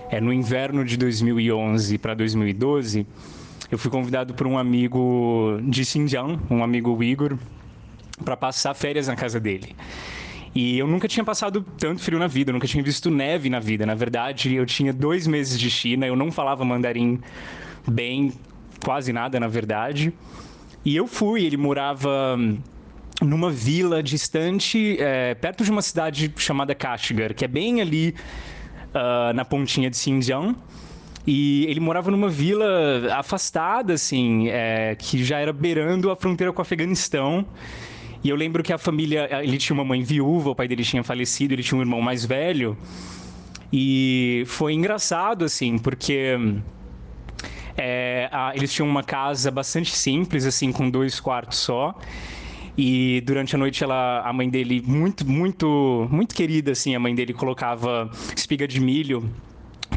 É 0.08 0.20
no 0.20 0.32
inverno 0.32 0.84
de 0.84 0.96
2011 0.96 1.98
para 1.98 2.14
2012, 2.14 3.06
eu 3.70 3.76
fui 3.76 3.90
convidado 3.90 4.32
por 4.32 4.46
um 4.46 4.56
amigo 4.56 5.58
de 5.64 5.84
Xinjiang, 5.84 6.38
um 6.48 6.62
amigo 6.62 6.94
Uyghur, 6.94 7.36
para 8.24 8.36
passar 8.36 8.72
férias 8.74 9.08
na 9.08 9.16
casa 9.16 9.40
dele. 9.40 9.74
E 10.54 10.78
eu 10.78 10.86
nunca 10.86 11.08
tinha 11.08 11.24
passado 11.24 11.66
tanto 11.76 12.00
frio 12.00 12.16
na 12.16 12.28
vida, 12.28 12.52
nunca 12.52 12.68
tinha 12.68 12.84
visto 12.84 13.10
neve 13.10 13.50
na 13.50 13.58
vida. 13.58 13.84
Na 13.84 13.96
verdade, 13.96 14.54
eu 14.54 14.64
tinha 14.64 14.92
dois 14.92 15.26
meses 15.26 15.58
de 15.58 15.68
China, 15.68 16.06
eu 16.06 16.14
não 16.14 16.30
falava 16.30 16.64
mandarim 16.64 17.18
bem, 17.88 18.32
quase 18.84 19.12
nada, 19.12 19.40
na 19.40 19.48
verdade. 19.48 20.14
E 20.84 20.94
eu 20.94 21.08
fui, 21.08 21.44
ele 21.44 21.56
morava 21.56 22.38
numa 23.24 23.50
vila 23.50 24.02
distante, 24.02 24.96
é, 25.00 25.34
perto 25.34 25.64
de 25.64 25.70
uma 25.70 25.82
cidade 25.82 26.32
chamada 26.36 26.74
Kashgar, 26.74 27.34
que 27.34 27.44
é 27.44 27.48
bem 27.48 27.80
ali 27.80 28.14
uh, 28.90 29.32
na 29.34 29.44
pontinha 29.44 29.90
de 29.90 29.96
Xinjiang. 29.96 30.54
E 31.26 31.64
ele 31.66 31.80
morava 31.80 32.10
numa 32.10 32.28
vila 32.28 33.14
afastada, 33.14 33.94
assim, 33.94 34.48
é, 34.48 34.94
que 34.98 35.24
já 35.24 35.38
era 35.38 35.52
beirando 35.52 36.10
a 36.10 36.16
fronteira 36.16 36.52
com 36.52 36.58
o 36.58 36.62
Afeganistão. 36.62 37.46
E 38.22 38.28
eu 38.28 38.36
lembro 38.36 38.62
que 38.62 38.72
a 38.72 38.78
família, 38.78 39.28
ele 39.42 39.56
tinha 39.56 39.74
uma 39.74 39.84
mãe 39.84 40.02
viúva, 40.02 40.50
o 40.50 40.54
pai 40.54 40.68
dele 40.68 40.82
tinha 40.84 41.02
falecido, 41.02 41.54
ele 41.54 41.62
tinha 41.62 41.78
um 41.78 41.80
irmão 41.82 42.00
mais 42.02 42.26
velho. 42.26 42.76
E 43.72 44.44
foi 44.46 44.74
engraçado, 44.74 45.44
assim, 45.44 45.78
porque 45.78 46.36
é, 47.76 48.28
a, 48.30 48.52
eles 48.54 48.72
tinham 48.72 48.88
uma 48.88 49.02
casa 49.02 49.50
bastante 49.50 49.94
simples, 49.94 50.44
assim, 50.44 50.72
com 50.72 50.88
dois 50.88 51.18
quartos 51.20 51.58
só. 51.58 51.94
E 52.76 53.20
durante 53.24 53.54
a 53.54 53.58
noite 53.58 53.84
ela, 53.84 54.20
a 54.26 54.32
mãe 54.32 54.48
dele, 54.48 54.82
muito, 54.84 55.24
muito, 55.26 56.08
muito 56.10 56.34
querida, 56.34 56.72
assim, 56.72 56.94
a 56.94 57.00
mãe 57.00 57.14
dele 57.14 57.32
colocava 57.32 58.10
espiga 58.36 58.66
de 58.66 58.80
milho 58.80 59.30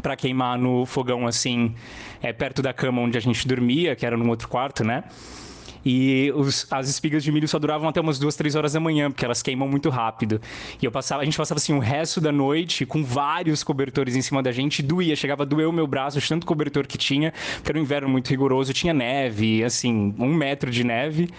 para 0.00 0.14
queimar 0.14 0.56
no 0.56 0.86
fogão 0.86 1.26
assim, 1.26 1.74
é, 2.22 2.32
perto 2.32 2.62
da 2.62 2.72
cama 2.72 3.02
onde 3.02 3.18
a 3.18 3.20
gente 3.20 3.46
dormia, 3.48 3.96
que 3.96 4.06
era 4.06 4.16
no 4.16 4.28
outro 4.28 4.48
quarto, 4.48 4.84
né? 4.84 5.04
E 5.90 6.30
os, 6.36 6.66
as 6.70 6.86
espigas 6.86 7.24
de 7.24 7.32
milho 7.32 7.48
só 7.48 7.58
duravam 7.58 7.88
até 7.88 7.98
umas 7.98 8.18
duas, 8.18 8.36
três 8.36 8.54
horas 8.54 8.74
da 8.74 8.80
manhã, 8.80 9.10
porque 9.10 9.24
elas 9.24 9.40
queimam 9.40 9.66
muito 9.66 9.88
rápido. 9.88 10.38
E 10.82 10.84
eu 10.84 10.92
passava, 10.92 11.22
a 11.22 11.24
gente 11.24 11.38
passava 11.38 11.56
assim 11.56 11.72
o 11.72 11.78
resto 11.78 12.20
da 12.20 12.30
noite 12.30 12.84
com 12.84 13.02
vários 13.02 13.64
cobertores 13.64 14.14
em 14.14 14.20
cima 14.20 14.42
da 14.42 14.52
gente, 14.52 14.82
doía, 14.82 15.16
chegava 15.16 15.44
a 15.44 15.46
doer 15.46 15.66
o 15.66 15.72
meu 15.72 15.86
braço, 15.86 16.20
tanto 16.28 16.46
cobertor 16.46 16.86
que 16.86 16.98
tinha, 16.98 17.32
porque 17.54 17.72
era 17.72 17.78
um 17.78 17.80
inverno 17.80 18.06
muito 18.06 18.28
rigoroso, 18.28 18.70
tinha 18.74 18.92
neve, 18.92 19.64
assim, 19.64 20.14
um 20.18 20.34
metro 20.34 20.70
de 20.70 20.84
neve. 20.84 21.30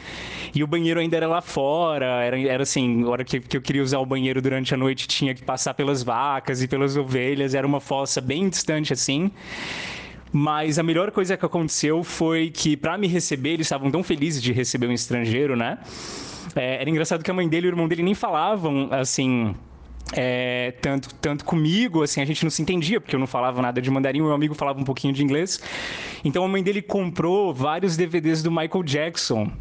E 0.56 0.64
o 0.64 0.68
banheiro 0.68 1.00
ainda 1.00 1.16
era 1.16 1.28
lá 1.28 1.42
fora, 1.42 2.08
era, 2.24 2.40
era 2.40 2.64
assim, 2.64 3.04
a 3.04 3.08
hora 3.08 3.24
que, 3.24 3.40
que 3.40 3.56
eu 3.56 3.62
queria 3.62 3.84
usar 3.84 4.00
o 4.00 4.06
banheiro 4.06 4.42
durante 4.42 4.74
a 4.74 4.78
noite, 4.78 5.08
tinha 5.08 5.36
que 5.36 5.44
passar 5.44 5.76
pelas 5.76 6.02
vacas 6.02 6.64
e 6.64 6.68
pelas 6.68 6.98
ovelhas, 6.98 7.54
era 7.54 7.68
uma 7.68 7.80
fossa 7.80 8.20
bem 8.20 8.50
distante 8.50 8.94
assim. 8.94 9.30
Mas 10.32 10.78
a 10.78 10.84
melhor 10.84 11.12
coisa 11.12 11.36
que 11.36 11.46
aconteceu 11.46 12.04
foi 12.04 12.50
que, 12.50 12.78
para 12.78 12.98
me 12.98 13.08
receber, 13.08 13.52
eles 13.52 13.66
estavam 13.66 13.90
tão 13.90 14.04
felizes 14.04 14.42
de 14.42 14.54
receber 14.54 14.88
um 14.88 14.94
estrangeiro, 14.94 15.56
né? 15.56 15.80
É, 16.56 16.82
era 16.82 16.90
engraçado 16.90 17.24
que 17.24 17.32
a 17.32 17.34
mãe 17.34 17.48
dele 17.48 17.68
e 17.68 17.70
o 17.70 17.72
irmão 17.72 17.88
dele 17.88 18.04
nem 18.04 18.14
falavam, 18.14 18.90
assim, 18.92 19.56
é, 20.14 20.74
tanto, 20.82 21.14
tanto 21.16 21.46
comigo, 21.46 22.04
assim, 22.04 22.22
a 22.22 22.26
gente 22.26 22.44
não 22.44 22.50
se 22.50 22.62
entendia, 22.62 23.00
porque 23.00 23.16
eu 23.16 23.20
não 23.20 23.28
falava 23.28 23.62
nada 23.62 23.82
de 23.82 23.90
mandarim, 23.90 24.22
meu 24.22 24.34
amigo 24.34 24.56
falava 24.56 24.80
um 24.80 24.84
pouquinho 24.84 25.14
de 25.14 25.24
inglês. 25.24 25.62
Então 26.24 26.44
a 26.44 26.48
mãe 26.48 26.64
dele 26.64 26.82
comprou 26.82 27.54
vários 27.54 27.96
DVDs 27.96 28.42
do 28.42 28.52
Michael 28.52 28.84
Jackson. 28.84 29.52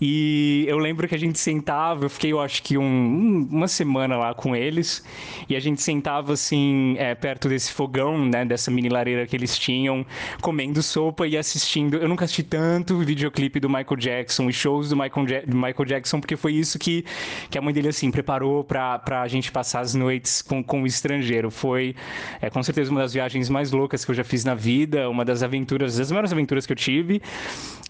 E 0.00 0.64
eu 0.66 0.78
lembro 0.78 1.06
que 1.06 1.14
a 1.14 1.18
gente 1.18 1.38
sentava, 1.38 2.06
eu 2.06 2.10
fiquei, 2.10 2.32
eu 2.32 2.40
acho 2.40 2.62
que 2.62 2.78
um, 2.78 3.46
uma 3.50 3.68
semana 3.68 4.16
lá 4.16 4.32
com 4.32 4.56
eles, 4.56 5.04
e 5.48 5.54
a 5.54 5.60
gente 5.60 5.82
sentava 5.82 6.32
assim, 6.32 6.94
é, 6.98 7.14
perto 7.14 7.48
desse 7.48 7.72
fogão, 7.72 8.24
né, 8.24 8.44
dessa 8.44 8.70
mini 8.70 8.88
lareira 8.88 9.26
que 9.26 9.36
eles 9.36 9.58
tinham, 9.58 10.06
comendo 10.40 10.82
sopa 10.82 11.26
e 11.26 11.36
assistindo. 11.36 11.98
Eu 11.98 12.08
nunca 12.08 12.24
assisti 12.24 12.42
tanto 12.42 12.98
videoclipe 12.98 13.60
do 13.60 13.68
Michael 13.68 13.96
Jackson 13.96 14.48
e 14.48 14.52
shows 14.52 14.88
do 14.88 14.96
Michael, 14.96 15.28
ja 15.28 15.42
do 15.42 15.56
Michael 15.56 15.84
Jackson, 15.84 16.18
porque 16.18 16.36
foi 16.36 16.54
isso 16.54 16.78
que, 16.78 17.04
que 17.50 17.58
a 17.58 17.60
mãe 17.60 17.74
dele, 17.74 17.88
assim, 17.88 18.10
preparou 18.10 18.64
pra, 18.64 18.98
pra 18.98 19.28
gente 19.28 19.52
passar 19.52 19.80
as 19.80 19.94
noites 19.94 20.40
com, 20.40 20.62
com 20.64 20.82
o 20.82 20.86
estrangeiro. 20.86 21.50
Foi, 21.50 21.94
é, 22.40 22.48
com 22.48 22.62
certeza, 22.62 22.90
uma 22.90 23.00
das 23.00 23.12
viagens 23.12 23.50
mais 23.50 23.70
loucas 23.70 24.04
que 24.04 24.10
eu 24.10 24.14
já 24.14 24.24
fiz 24.24 24.44
na 24.44 24.54
vida, 24.54 25.10
uma 25.10 25.24
das 25.24 25.42
aventuras, 25.42 25.98
das 25.98 26.10
maiores 26.10 26.32
aventuras 26.32 26.66
que 26.66 26.72
eu 26.72 26.76
tive. 26.76 27.20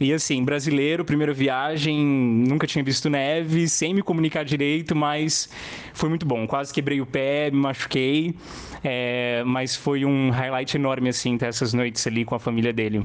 E 0.01 0.15
assim, 0.15 0.43
brasileiro, 0.43 1.05
primeira 1.05 1.31
viagem, 1.31 2.00
nunca 2.05 2.67
tinha 2.67 2.85
visto 2.85 3.09
neve, 3.09 3.69
sem 3.69 3.95
me 3.95 4.03
comunicar 4.03 4.45
direito, 4.45 4.95
mas 4.95 5.49
foi 5.95 6.09
muito 6.09 6.27
bom. 6.27 6.47
Quase 6.47 6.73
quebrei 6.73 7.01
o 7.01 7.07
pé, 7.07 7.51
me 7.51 7.59
machuquei, 7.59 8.35
é, 8.83 9.43
mas 9.45 9.77
foi 9.77 10.05
um 10.05 10.31
highlight 10.31 10.77
enorme, 10.77 11.09
assim, 11.09 11.37
ter 11.39 11.47
essas 11.47 11.73
noites 11.73 12.07
ali 12.07 12.25
com 12.25 12.35
a 12.35 12.39
família 12.39 12.73
dele. 12.73 13.03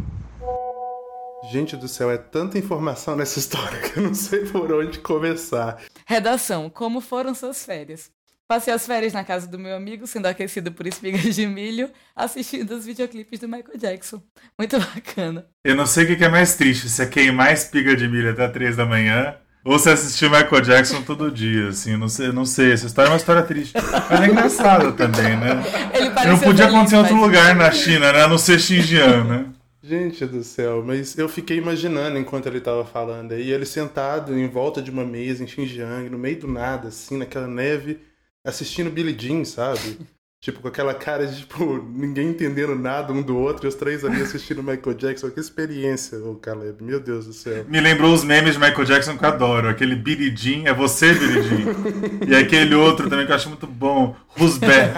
Gente 1.52 1.78
do 1.78 1.88
céu, 1.88 2.10
é 2.10 2.18
tanta 2.18 2.58
informação 2.58 3.16
nessa 3.16 3.38
história 3.38 3.80
que 3.88 4.00
eu 4.00 4.04
não 4.04 4.14
sei 4.14 4.46
por 4.46 4.72
onde 4.72 5.00
começar. 5.00 5.82
Redação: 6.06 6.70
Como 6.70 7.02
foram 7.02 7.36
suas 7.36 7.64
férias? 7.66 8.12
Passei 8.48 8.72
as 8.72 8.86
férias 8.86 9.12
na 9.12 9.24
casa 9.24 9.48
do 9.48 9.58
meu 9.58 9.76
amigo, 9.76 10.06
sendo 10.06 10.28
aquecido 10.28 10.72
por 10.72 10.86
espigas 10.86 11.34
de 11.34 11.48
milho, 11.48 11.90
assistindo 12.16 12.76
os 12.76 12.86
videoclipes 12.86 13.40
do 13.40 13.48
Michael 13.48 13.76
Jackson. 13.76 14.22
Muito 14.58 14.80
bacana. 14.80 15.48
Eu 15.64 15.76
não 15.76 15.88
sei 15.88 16.04
o 16.04 16.16
que 16.16 16.24
é 16.24 16.30
mais 16.30 16.56
triste, 16.56 16.88
se 16.88 17.02
é 17.02 17.08
queimar 17.08 17.52
espiga 17.52 17.96
de 17.96 18.08
milho 18.08 18.30
até 18.30 18.48
três 18.48 18.76
da 18.76 18.86
manhã, 18.86 19.36
ou 19.64 19.80
se 19.80 19.90
assistir 19.90 20.30
Michael 20.30 20.62
Jackson 20.62 21.02
todo 21.02 21.32
dia, 21.32 21.70
assim, 21.70 21.98
não 21.98 22.08
sei, 22.08 22.32
não 22.32 22.46
sei. 22.46 22.72
Essa 22.72 22.86
história 22.86 23.10
é 23.10 23.12
uma 23.14 23.18
história 23.18 23.42
triste. 23.42 23.74
Mas 24.12 24.22
é 24.22 24.28
engraçada 24.28 24.92
também, 24.92 25.36
né? 25.38 25.64
Ele 25.92 26.30
não 26.30 26.38
podia 26.38 26.68
acontecer 26.68 26.98
em 26.98 27.00
outro 27.00 27.16
lugar 27.16 27.56
na 27.56 27.72
China, 27.72 28.14
né? 28.14 28.26
A 28.26 28.28
não 28.28 28.38
ser 28.38 28.60
Xinjiang, 28.60 29.28
né? 29.28 29.46
Gente 29.82 30.24
do 30.24 30.44
céu, 30.44 30.84
mas 30.86 31.18
eu 31.18 31.28
fiquei 31.28 31.58
imaginando 31.58 32.20
enquanto 32.20 32.46
ele 32.46 32.62
tava 32.62 32.86
falando 32.86 33.32
aí, 33.32 33.52
ele 33.52 33.66
sentado 33.66 34.38
em 34.38 34.48
volta 34.48 34.84
de 34.84 34.92
uma 34.92 35.04
mesa 35.04 35.44
em 35.44 35.48
Xinjiang, 35.48 36.12
no 36.12 36.18
meio 36.20 36.40
do 36.40 36.48
nada, 36.48 36.90
assim, 36.90 37.18
naquela 37.18 37.48
neve, 37.48 38.00
assistindo 38.46 38.90
Billie 38.92 39.18
Jean, 39.18 39.44
sabe? 39.44 39.98
Tipo, 40.42 40.60
com 40.62 40.68
aquela 40.68 40.94
cara 40.94 41.26
de, 41.26 41.40
tipo, 41.40 41.82
ninguém 41.82 42.28
entendendo 42.28 42.76
nada 42.76 43.12
um 43.12 43.24
do 43.24 43.36
outro, 43.36 43.66
e 43.66 43.68
os 43.68 43.74
três 43.74 44.06
ali 44.06 44.22
assistindo 44.22 44.62
Michael 44.62 44.96
Jackson. 44.96 45.32
Que 45.32 45.40
experiência, 45.40 46.20
ô 46.20 46.36
Caleb, 46.36 46.84
meu 46.84 47.00
Deus 47.00 47.26
do 47.26 47.34
céu. 47.34 47.66
Me 47.68 47.82
lembrou 47.82 48.14
os 48.14 48.24
memes 48.24 48.54
de 48.54 48.60
Michael 48.60 48.86
Jackson 48.86 49.18
que 49.18 49.26
eu 49.26 49.30
adoro. 49.30 49.68
Aquele 49.70 49.96
Billie 49.96 50.36
Jean, 50.38 50.70
é 50.70 50.74
você, 50.74 51.14
Billie 51.16 51.42
Jean. 51.42 52.30
e 52.30 52.36
aquele 52.36 52.76
outro 52.76 53.10
também 53.10 53.26
que 53.26 53.32
eu 53.32 53.36
acho 53.36 53.50
muito 53.50 53.66
bom, 53.66 54.16
Rusbé. 54.28 54.92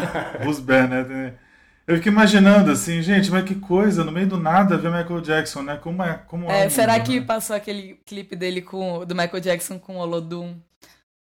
Rusbé, 0.43 0.86
né? 0.86 1.36
Eu 1.88 1.95
fico 1.95 2.10
imaginando 2.10 2.70
assim, 2.70 3.02
gente, 3.02 3.32
mas 3.32 3.45
que 3.45 3.56
coisa, 3.56 4.04
no 4.04 4.12
meio 4.12 4.28
do 4.28 4.38
nada 4.38 4.78
ver 4.78 4.91
Michael 4.91 5.22
Jackson, 5.22 5.62
né? 5.62 5.78
Como 5.78 6.04
é, 6.04 6.16
como 6.28 6.52
É, 6.52 6.68
o 6.68 6.70
será 6.70 6.98
mundo, 6.98 7.06
que 7.06 7.20
né? 7.22 7.26
passou 7.26 7.56
aquele 7.56 7.93
clipe 8.06 8.36
dele 8.36 8.62
com 8.62 9.06
do 9.06 9.16
Michael 9.16 9.39
Jackson 9.39 9.80
com 9.80 9.95
o 9.95 10.00
Olodum 10.00 10.60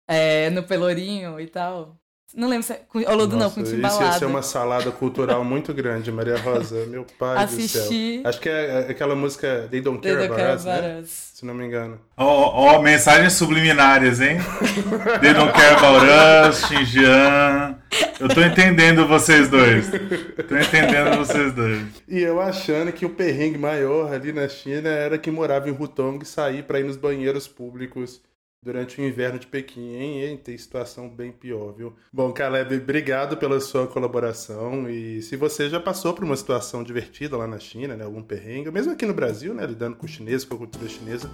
é, 0.07 0.49
no 0.49 0.63
Pelourinho 0.63 1.39
e 1.39 1.45
tal? 1.47 1.95
Não 2.34 2.49
lembro 2.49 2.63
se 2.63 2.73
é 2.73 2.82
com 2.89 2.99
Olodum 2.99 3.38
não, 3.38 3.43
Nossa, 3.45 3.55
com 3.55 3.61
isso 3.61 3.76
ia 3.76 4.11
ser 4.13 4.26
uma 4.26 4.41
salada 4.41 4.91
cultural 4.91 5.43
muito 5.45 5.73
grande, 5.73 6.11
Maria 6.11 6.38
Rosa. 6.38 6.86
Meu 6.88 7.05
pai 7.17 7.43
Assisti. 7.43 7.78
do 7.78 7.84
céu. 7.84 8.30
Acho 8.30 8.39
que 8.41 8.49
é 8.49 8.88
aquela 8.89 9.15
música 9.15 9.67
They 9.71 9.80
Don't 9.80 10.01
Care 10.01 10.17
They 10.17 10.28
Don't 10.28 10.41
About 10.41 10.41
Care 10.41 10.55
Us, 10.57 10.65
né? 10.65 10.80
About 10.80 11.03
Us. 11.03 11.32
Se 11.36 11.45
não 11.45 11.53
me 11.53 11.65
engano. 11.65 11.99
Ó, 12.17 12.26
ó, 12.26 12.76
ó, 12.78 12.82
mensagens 12.82 13.34
subliminares, 13.34 14.19
hein? 14.19 14.38
They 15.21 15.34
don't 15.34 15.53
care 15.53 15.76
about 15.76 16.49
us, 16.49 16.65
Xinjiang. 16.65 17.76
Eu 18.19 18.28
tô 18.28 18.41
entendendo 18.41 19.07
vocês 19.07 19.47
dois. 19.47 19.89
Tô 19.89 20.57
entendendo 20.57 21.17
vocês 21.17 21.53
dois. 21.53 21.86
E 22.07 22.19
eu 22.19 22.41
achando 22.41 22.91
que 22.91 23.05
o 23.05 23.09
perrengue 23.09 23.57
maior 23.57 24.13
ali 24.13 24.34
na 24.34 24.47
China 24.47 24.89
era 24.89 25.17
que 25.17 25.30
morava 25.32 25.69
em 25.69 25.71
Hutong 25.71 26.21
e 26.21 26.26
sair 26.26 26.63
para 26.63 26.80
ir 26.80 26.84
nos 26.84 26.97
banheiros 26.97 27.47
públicos 27.47 28.21
durante 28.66 28.99
o 28.99 29.05
inverno 29.05 29.38
de 29.38 29.45
Pequim, 29.45 29.93
hein? 29.93 30.24
hein? 30.24 30.38
Tem 30.43 30.57
situação 30.57 31.07
bem 31.07 31.32
pior, 31.32 31.72
viu? 31.72 31.93
Bom, 32.11 32.34
Caleb, 32.34 32.76
obrigado 32.78 33.38
pela 33.38 33.59
sua 33.59 33.86
colaboração. 33.86 34.89
E 34.89 35.22
se 35.22 35.38
você 35.38 35.70
já 35.70 35.80
passou 35.80 36.16
por 36.16 36.24
uma 36.24 36.36
situação 36.36 36.84
divertida 36.84 37.38
lá 37.38 37.45
na 37.45 37.59
China, 37.59 37.95
né? 37.95 38.03
Algum 38.03 38.24
perrengue, 38.24 38.72
mesmo 38.72 38.91
aqui 38.91 39.05
no 39.05 39.13
Brasil, 39.13 39.53
né? 39.53 39.63
Lidando 39.68 39.95
com 39.95 40.07
o 40.07 40.09
chinês, 40.09 40.43
com 40.43 40.55
a 40.55 40.57
cultura 40.57 40.89
chinesa, 40.89 41.30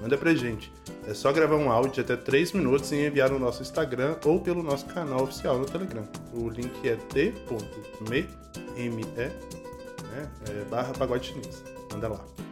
manda 0.00 0.16
pra 0.16 0.32
gente. 0.32 0.72
É 1.08 1.12
só 1.12 1.32
gravar 1.32 1.56
um 1.56 1.72
áudio 1.72 1.94
de 1.94 2.00
até 2.02 2.16
3 2.16 2.52
minutos 2.52 2.92
e 2.92 3.04
enviar 3.04 3.30
no 3.30 3.38
nosso 3.40 3.62
Instagram 3.62 4.16
ou 4.24 4.40
pelo 4.40 4.62
nosso 4.62 4.86
canal 4.86 5.24
oficial 5.24 5.58
no 5.58 5.66
Telegram. 5.66 6.08
O 6.32 6.48
link 6.48 6.88
é 6.88 6.94
t.me, 6.94 8.28
M-E, 8.76 9.04
né? 9.04 9.32
É, 10.48 10.64
barra 10.70 10.92
pagode 10.92 11.26
chinês. 11.26 11.64
Manda 11.92 12.08
lá. 12.08 12.45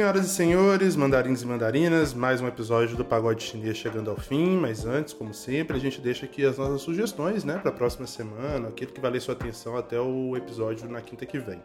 Senhoras 0.00 0.26
e 0.26 0.28
senhores, 0.28 0.94
mandarins 0.94 1.42
e 1.42 1.46
mandarinas, 1.46 2.14
mais 2.14 2.40
um 2.40 2.46
episódio 2.46 2.96
do 2.96 3.04
Pagode 3.04 3.42
Chinês 3.42 3.76
chegando 3.76 4.08
ao 4.08 4.16
fim, 4.16 4.56
mas 4.56 4.86
antes, 4.86 5.12
como 5.12 5.34
sempre, 5.34 5.76
a 5.76 5.80
gente 5.80 6.00
deixa 6.00 6.24
aqui 6.24 6.46
as 6.46 6.56
nossas 6.56 6.82
sugestões, 6.82 7.42
né, 7.42 7.58
para 7.58 7.72
a 7.72 7.74
próxima 7.74 8.06
semana, 8.06 8.68
aquilo 8.68 8.92
que 8.92 9.00
valer 9.00 9.20
sua 9.20 9.34
atenção 9.34 9.76
até 9.76 9.98
o 9.98 10.36
episódio 10.36 10.88
na 10.88 11.00
quinta 11.00 11.26
que 11.26 11.40
vem. 11.40 11.60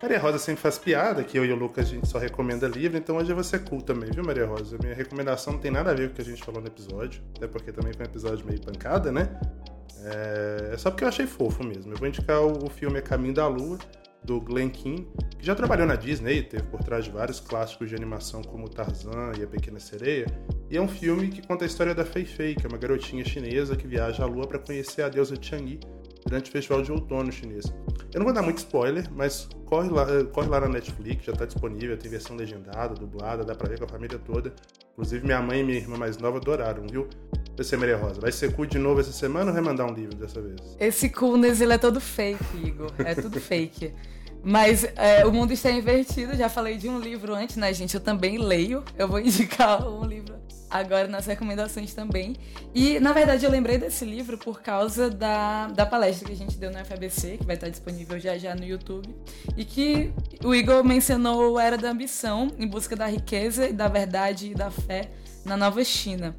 Maria 0.00 0.18
Rosa 0.18 0.38
sempre 0.38 0.62
faz 0.62 0.78
piada, 0.78 1.22
que 1.22 1.38
eu 1.38 1.44
e 1.44 1.52
o 1.52 1.54
Lucas 1.54 1.86
a 1.86 1.90
gente 1.90 2.08
só 2.08 2.16
recomenda 2.16 2.66
livro, 2.66 2.96
então 2.96 3.18
hoje 3.18 3.34
você 3.34 3.56
é 3.56 3.58
cool 3.58 3.82
também, 3.82 4.10
viu, 4.10 4.24
Maria 4.24 4.46
Rosa? 4.46 4.78
Minha 4.80 4.94
recomendação 4.94 5.52
não 5.52 5.60
tem 5.60 5.70
nada 5.70 5.90
a 5.90 5.94
ver 5.94 6.06
com 6.06 6.12
o 6.14 6.16
que 6.16 6.22
a 6.22 6.24
gente 6.24 6.42
falou 6.42 6.62
no 6.62 6.68
episódio, 6.68 7.20
até 7.36 7.46
porque 7.46 7.72
também 7.72 7.92
foi 7.92 8.06
um 8.06 8.08
episódio 8.08 8.46
meio 8.46 8.62
pancada, 8.62 9.12
né? 9.12 9.38
É, 10.02 10.70
é 10.72 10.78
só 10.78 10.90
porque 10.90 11.04
eu 11.04 11.08
achei 11.08 11.26
fofo 11.26 11.62
mesmo. 11.62 11.92
Eu 11.92 11.98
vou 11.98 12.08
indicar 12.08 12.40
o, 12.40 12.70
filme 12.70 12.98
A 13.00 13.02
Caminho 13.02 13.34
da 13.34 13.46
Lua, 13.46 13.78
do 14.24 14.40
Glenn 14.40 14.70
Keane, 14.70 15.06
que 15.38 15.46
já 15.46 15.54
trabalhou 15.54 15.86
na 15.86 15.94
Disney, 15.94 16.42
teve 16.42 16.64
por 16.64 16.82
trás 16.82 17.04
de 17.04 17.10
vários 17.10 17.40
clássicos 17.40 17.88
de 17.88 17.94
animação 17.94 18.42
como 18.42 18.68
Tarzan 18.68 19.32
e 19.38 19.42
A 19.42 19.46
Pequena 19.46 19.78
Sereia, 19.78 20.26
e 20.70 20.76
é 20.76 20.80
um 20.80 20.88
filme 20.88 21.28
que 21.28 21.46
conta 21.46 21.64
a 21.64 21.66
história 21.66 21.94
da 21.94 22.04
Fei 22.04 22.24
Fei, 22.24 22.54
que 22.54 22.66
é 22.66 22.68
uma 22.68 22.78
garotinha 22.78 23.24
chinesa 23.24 23.76
que 23.76 23.86
viaja 23.86 24.24
à 24.24 24.26
lua 24.26 24.46
para 24.46 24.58
conhecer 24.58 25.02
a 25.02 25.08
deusa 25.08 25.36
Chang'e 25.40 25.78
durante 26.26 26.50
o 26.50 26.52
festival 26.52 26.82
de 26.82 26.90
outono 26.90 27.30
chinês. 27.30 27.72
Eu 28.12 28.18
não 28.18 28.24
vou 28.24 28.34
dar 28.34 28.42
muito 28.42 28.58
spoiler, 28.58 29.08
mas 29.12 29.48
corre 29.64 29.88
lá, 29.88 30.06
corre 30.32 30.48
lá 30.48 30.60
na 30.60 30.68
Netflix, 30.68 31.24
já 31.24 31.32
está 31.32 31.44
disponível, 31.44 31.96
tem 31.96 32.10
versão 32.10 32.36
legendada, 32.36 32.94
dublada, 32.94 33.44
dá 33.44 33.54
pra 33.54 33.68
ver 33.68 33.78
com 33.78 33.84
a 33.84 33.88
família 33.88 34.18
toda. 34.18 34.52
Inclusive 34.92 35.24
minha 35.24 35.40
mãe 35.40 35.60
e 35.60 35.64
minha 35.64 35.78
irmã 35.78 35.96
mais 35.96 36.18
nova 36.18 36.38
adoraram, 36.38 36.84
viu? 36.90 37.08
Você, 37.56 37.76
Maria 37.76 37.96
Rosa, 37.96 38.20
vai 38.20 38.30
ser 38.30 38.52
cool 38.52 38.66
de 38.66 38.78
novo 38.78 39.00
essa 39.00 39.12
semana 39.12 39.46
ou 39.46 39.52
vai 39.54 39.62
mandar 39.62 39.86
um 39.86 39.94
livro 39.94 40.14
dessa 40.14 40.42
vez? 40.42 40.60
Esse 40.78 41.08
coolness, 41.08 41.60
ele 41.60 41.72
é 41.72 41.78
todo 41.78 42.00
fake, 42.00 42.44
Igor. 42.62 42.92
É 42.98 43.14
tudo 43.14 43.40
fake. 43.40 43.92
Mas 44.44 44.84
é, 44.94 45.24
o 45.26 45.32
mundo 45.32 45.52
está 45.52 45.70
invertido. 45.70 46.36
Já 46.36 46.48
falei 46.48 46.76
de 46.76 46.88
um 46.88 47.00
livro 47.00 47.34
antes, 47.34 47.56
né, 47.56 47.72
gente? 47.72 47.94
Eu 47.94 48.00
também 48.00 48.36
leio. 48.38 48.84
Eu 48.98 49.08
vou 49.08 49.18
indicar 49.20 49.88
um 49.88 50.04
livro 50.04 50.36
agora 50.68 51.08
nas 51.08 51.24
recomendações 51.24 51.94
também. 51.94 52.36
E, 52.74 53.00
na 53.00 53.12
verdade, 53.12 53.44
eu 53.46 53.50
lembrei 53.50 53.78
desse 53.78 54.04
livro 54.04 54.36
por 54.36 54.60
causa 54.60 55.08
da, 55.08 55.68
da 55.68 55.86
palestra 55.86 56.26
que 56.28 56.34
a 56.34 56.36
gente 56.36 56.58
deu 56.58 56.70
no 56.70 56.84
FABC, 56.84 57.38
que 57.38 57.46
vai 57.46 57.56
estar 57.56 57.70
disponível 57.70 58.20
já 58.20 58.36
já 58.36 58.54
no 58.54 58.64
YouTube. 58.64 59.08
E 59.56 59.64
que 59.64 60.12
o 60.44 60.54
Igor 60.54 60.84
mencionou 60.84 61.58
Era 61.58 61.78
da 61.78 61.90
Ambição, 61.90 62.52
em 62.58 62.68
busca 62.68 62.94
da 62.94 63.06
riqueza 63.06 63.66
e 63.66 63.72
da 63.72 63.88
verdade 63.88 64.52
e 64.52 64.54
da 64.54 64.70
fé 64.70 65.10
na 65.44 65.56
Nova 65.56 65.82
China 65.82 66.36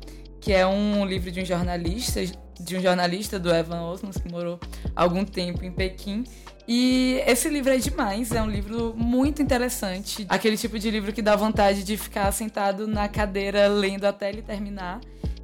que 0.47 0.53
é 0.53 0.65
um 0.65 1.05
livro 1.05 1.29
de 1.29 1.41
um 1.41 1.45
jornalista, 1.45 2.21
de 2.57 2.77
um 2.77 2.81
jornalista 2.81 3.37
do 3.37 3.53
Evan 3.53 3.81
Osmos, 3.81 4.15
que 4.15 4.31
morou 4.31 4.57
algum 4.95 5.25
tempo 5.25 5.65
em 5.65 5.69
Pequim. 5.69 6.23
E 6.65 7.21
esse 7.27 7.49
livro 7.49 7.73
é 7.73 7.77
demais, 7.77 8.31
é 8.31 8.41
um 8.41 8.49
livro 8.49 8.93
muito 8.95 9.41
interessante. 9.41 10.25
Aquele 10.29 10.55
tipo 10.55 10.79
de 10.79 10.89
livro 10.89 11.11
que 11.11 11.21
dá 11.21 11.35
vontade 11.35 11.83
de 11.83 11.97
ficar 11.97 12.31
sentado 12.31 12.87
na 12.87 13.09
cadeira 13.09 13.67
lendo 13.67 14.05
até 14.05 14.29
ele 14.29 14.41
terminar. 14.41 15.01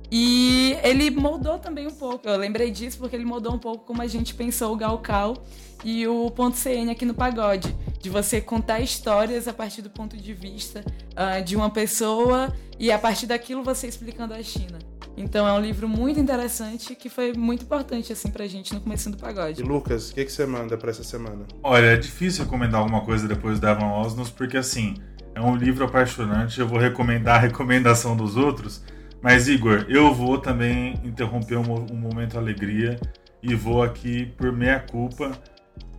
E 0.10 0.78
ele 0.82 1.12
moldou 1.12 1.60
também 1.60 1.86
um 1.86 1.94
pouco. 1.94 2.30
Eu 2.30 2.38
lembrei 2.38 2.72
disso 2.72 2.98
porque 2.98 3.18
ele 3.18 3.26
moldou 3.26 3.56
um 3.56 3.60
pouco 3.60 3.84
como 3.84 4.02
a 4.02 4.08
gente 4.08 4.34
pensou 4.34 4.72
o 4.72 4.78
Galcal 4.78 5.36
e 5.84 6.08
o 6.08 6.32
ponto 6.32 6.56
CN 6.56 6.90
aqui 6.90 7.04
no 7.04 7.14
pagode, 7.14 7.76
de 8.00 8.10
você 8.10 8.40
contar 8.40 8.80
histórias 8.80 9.50
a 9.50 9.54
partir 9.54 9.82
do 9.82 9.90
ponto 9.90 10.16
de 10.16 10.34
vista 10.34 10.82
uh, 11.12 11.44
de 11.44 11.58
uma 11.58 11.70
pessoa 11.70 12.56
e 12.80 12.90
a 12.90 12.98
partir 12.98 13.26
daquilo 13.26 13.64
você 13.64 13.88
explicando 13.88 14.34
a 14.34 14.42
China. 14.42 14.80
Então 15.16 15.48
é 15.48 15.54
um 15.54 15.62
livro 15.62 15.88
muito 15.88 16.20
interessante 16.20 16.96
que 16.96 17.08
foi 17.10 17.34
muito 17.34 17.64
importante 17.64 18.12
assim 18.12 18.30
pra 18.30 18.48
gente 18.48 18.74
no 18.74 18.82
começo 18.82 19.10
do 19.10 19.18
E 19.18 19.20
pagode. 19.20 19.62
Lucas, 19.62 20.10
o 20.10 20.16
que, 20.16 20.26
que 20.26 20.32
você 20.32 20.46
manda 20.46 20.78
para 20.78 20.90
essa 20.90 21.04
semana? 21.04 21.46
Olha, 21.62 21.86
é 21.86 21.98
difícil 21.98 22.46
recomendar 22.46 22.82
alguma 22.82 23.02
coisa 23.02 23.28
depois 23.28 23.60
do 23.60 23.68
Evan 23.68 23.92
Osnos, 23.94 24.30
porque 24.30 24.58
assim, 24.58 24.96
É 25.36 25.42
um 25.42 25.56
livro 25.56 25.86
apaixonante. 25.86 26.60
Eu 26.60 26.68
vou 26.68 26.80
recomendar 26.80 27.38
a 27.38 27.40
recomendação 27.40 28.16
dos 28.16 28.38
outros. 28.38 28.84
Mas, 29.22 29.48
Igor, 29.48 29.86
eu 29.88 30.14
vou 30.14 30.38
também 30.38 31.00
interromper 31.04 31.58
um, 31.58 31.86
um 31.92 31.96
momento 31.96 32.38
alegria 32.38 33.00
e 33.42 33.56
vou 33.56 33.82
aqui, 33.82 34.26
por 34.38 34.52
meia 34.52 34.80
culpa, 34.80 35.32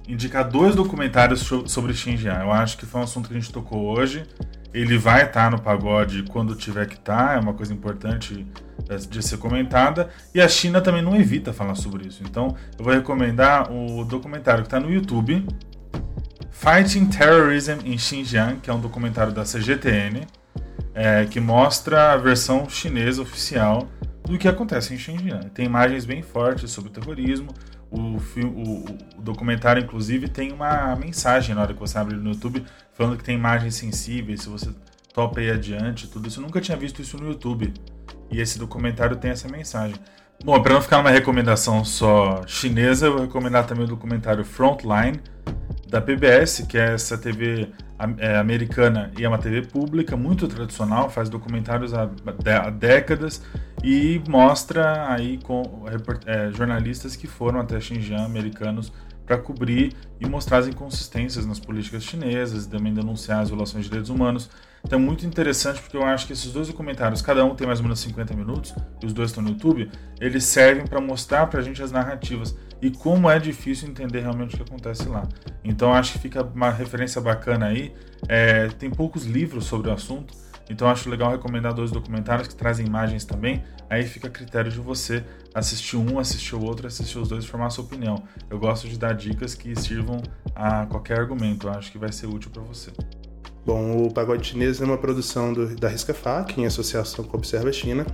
indicar 0.06 0.48
dois 0.48 0.74
documentários 0.74 1.40
sobre 1.66 1.94
Xinjiang. 1.94 2.42
Eu 2.42 2.52
acho 2.52 2.76
que 2.76 2.86
foi 2.86 3.00
um 3.00 3.04
assunto 3.04 3.28
que 3.28 3.34
a 3.34 3.40
gente 3.40 3.52
tocou 3.52 3.86
hoje. 3.86 4.24
Ele 4.74 4.98
vai 4.98 5.24
estar 5.24 5.50
no 5.52 5.60
pagode 5.60 6.24
quando 6.24 6.56
tiver 6.56 6.86
que 6.86 6.96
estar, 6.96 7.36
é 7.36 7.40
uma 7.40 7.54
coisa 7.54 7.72
importante 7.72 8.44
de 9.08 9.22
ser 9.22 9.38
comentada. 9.38 10.10
E 10.34 10.40
a 10.40 10.48
China 10.48 10.80
também 10.80 11.00
não 11.00 11.14
evita 11.14 11.52
falar 11.52 11.76
sobre 11.76 12.08
isso. 12.08 12.22
Então, 12.24 12.56
eu 12.76 12.84
vou 12.84 12.92
recomendar 12.92 13.72
o 13.72 14.04
documentário 14.04 14.62
que 14.62 14.66
está 14.66 14.80
no 14.80 14.92
YouTube, 14.92 15.46
Fighting 16.50 17.06
Terrorism 17.06 17.78
in 17.84 17.96
Xinjiang, 17.96 18.60
que 18.60 18.68
é 18.68 18.74
um 18.74 18.80
documentário 18.80 19.32
da 19.32 19.44
CGTN, 19.44 20.26
é, 20.92 21.24
que 21.26 21.38
mostra 21.38 22.12
a 22.12 22.16
versão 22.16 22.68
chinesa 22.68 23.22
oficial 23.22 23.88
do 24.22 24.38
que 24.38 24.48
acontece 24.48 24.94
em 24.94 24.98
Xinjiang. 24.98 25.50
Tem 25.50 25.66
imagens 25.66 26.04
bem 26.04 26.22
fortes 26.22 26.70
sobre 26.70 26.90
o 26.90 26.92
terrorismo. 26.92 27.54
O, 27.94 28.16
o, 28.18 29.18
o, 29.18 29.22
documentário, 29.22 29.82
inclusive, 29.82 30.28
tem 30.28 30.50
uma 30.52 30.96
mensagem 30.96 31.54
na 31.54 31.62
hora 31.62 31.72
que 31.72 31.78
você 31.78 31.96
abre 31.96 32.16
no 32.16 32.30
YouTube 32.30 32.64
falando 32.92 33.16
que 33.16 33.22
tem 33.24 33.36
imagens 33.36 33.76
sensíveis, 33.76 34.42
se 34.42 34.48
você 34.48 34.70
topa 35.12 35.38
aí 35.38 35.50
adiante, 35.50 36.08
tudo 36.08 36.26
isso. 36.26 36.40
Eu 36.40 36.42
nunca 36.42 36.60
tinha 36.60 36.76
visto 36.76 37.00
isso 37.00 37.16
no 37.16 37.28
YouTube. 37.28 37.72
E 38.30 38.40
esse 38.40 38.58
documentário 38.58 39.16
tem 39.16 39.30
essa 39.30 39.48
mensagem. 39.48 39.96
Bom, 40.42 40.62
para 40.62 40.74
não 40.74 40.80
ficar 40.80 41.00
uma 41.00 41.10
recomendação 41.10 41.84
só 41.84 42.42
chinesa, 42.46 43.06
eu 43.06 43.12
vou 43.12 43.22
recomendar 43.22 43.66
também 43.66 43.84
o 43.84 43.88
documentário 43.88 44.44
Frontline, 44.44 45.20
da 45.88 46.00
PBS, 46.00 46.66
que 46.68 46.76
é 46.76 46.94
essa 46.94 47.16
TV 47.16 47.68
é, 48.18 48.36
americana 48.36 49.12
e 49.18 49.24
é 49.24 49.28
uma 49.28 49.38
TV 49.38 49.62
pública 49.62 50.16
muito 50.16 50.48
tradicional, 50.48 51.08
faz 51.08 51.28
documentários 51.28 51.94
há 51.94 52.06
décadas 52.70 53.42
e 53.82 54.20
mostra 54.28 55.12
aí 55.12 55.38
com 55.38 55.84
é, 56.26 56.50
jornalistas 56.50 57.14
que 57.14 57.26
foram 57.26 57.60
até 57.60 57.78
Xinjiang, 57.78 58.24
americanos, 58.24 58.92
para 59.24 59.38
cobrir 59.38 59.94
e 60.20 60.26
mostrar 60.26 60.58
as 60.58 60.68
inconsistências 60.68 61.46
nas 61.46 61.58
políticas 61.58 62.04
chinesas 62.04 62.66
e 62.66 62.68
também 62.68 62.92
denunciar 62.92 63.40
as 63.40 63.48
violações 63.48 63.84
de 63.84 63.90
direitos 63.90 64.10
humanos. 64.10 64.50
Então 64.84 64.98
é 64.98 65.02
muito 65.02 65.24
interessante 65.24 65.80
porque 65.80 65.96
eu 65.96 66.04
acho 66.04 66.26
que 66.26 66.34
esses 66.34 66.52
dois 66.52 66.68
documentários, 66.68 67.22
cada 67.22 67.42
um 67.44 67.54
tem 67.54 67.66
mais 67.66 67.78
ou 67.78 67.84
menos 67.84 68.00
50 68.00 68.34
minutos, 68.34 68.74
e 69.02 69.06
os 69.06 69.14
dois 69.14 69.30
estão 69.30 69.42
no 69.42 69.50
YouTube, 69.50 69.90
eles 70.20 70.44
servem 70.44 70.86
para 70.86 71.00
mostrar 71.00 71.46
para 71.46 71.60
a 71.60 71.62
gente 71.62 71.82
as 71.82 71.90
narrativas 71.90 72.54
e 72.82 72.90
como 72.90 73.30
é 73.30 73.38
difícil 73.38 73.88
entender 73.88 74.20
realmente 74.20 74.54
o 74.54 74.58
que 74.58 74.62
acontece 74.62 75.08
lá. 75.08 75.26
Então 75.64 75.94
acho 75.94 76.12
que 76.12 76.18
fica 76.18 76.42
uma 76.42 76.70
referência 76.70 77.18
bacana 77.18 77.66
aí. 77.66 77.94
É, 78.28 78.68
tem 78.68 78.90
poucos 78.90 79.24
livros 79.24 79.64
sobre 79.64 79.90
o 79.90 79.92
assunto, 79.92 80.34
então 80.68 80.88
acho 80.88 81.10
legal 81.10 81.30
recomendar 81.30 81.74
dois 81.74 81.90
documentários 81.90 82.48
que 82.48 82.54
trazem 82.54 82.86
imagens 82.86 83.24
também. 83.24 83.62
Aí 83.88 84.02
fica 84.04 84.28
a 84.28 84.30
critério 84.30 84.70
de 84.70 84.80
você 84.80 85.24
assistir 85.54 85.96
um, 85.96 86.18
assistir 86.18 86.54
o 86.54 86.62
outro, 86.62 86.86
assistir 86.86 87.18
os 87.18 87.28
dois 87.28 87.44
e 87.44 87.46
formar 87.46 87.70
sua 87.70 87.84
opinião. 87.84 88.22
Eu 88.48 88.58
gosto 88.58 88.88
de 88.88 88.98
dar 88.98 89.14
dicas 89.14 89.54
que 89.54 89.78
sirvam 89.78 90.22
a 90.54 90.86
qualquer 90.86 91.20
argumento. 91.20 91.68
Eu 91.68 91.72
acho 91.72 91.92
que 91.92 91.98
vai 91.98 92.12
ser 92.12 92.26
útil 92.26 92.50
para 92.50 92.62
você. 92.62 92.90
Bom, 93.64 94.06
o 94.06 94.12
Pagode 94.12 94.46
Chinês 94.46 94.80
é 94.80 94.84
uma 94.84 94.98
produção 94.98 95.52
do, 95.52 95.76
da 95.76 95.88
Risca 95.88 96.12
Fac, 96.12 96.58
em 96.58 96.66
associação 96.66 97.24
com 97.24 97.36
Observa 97.36 97.72
China. 97.72 98.04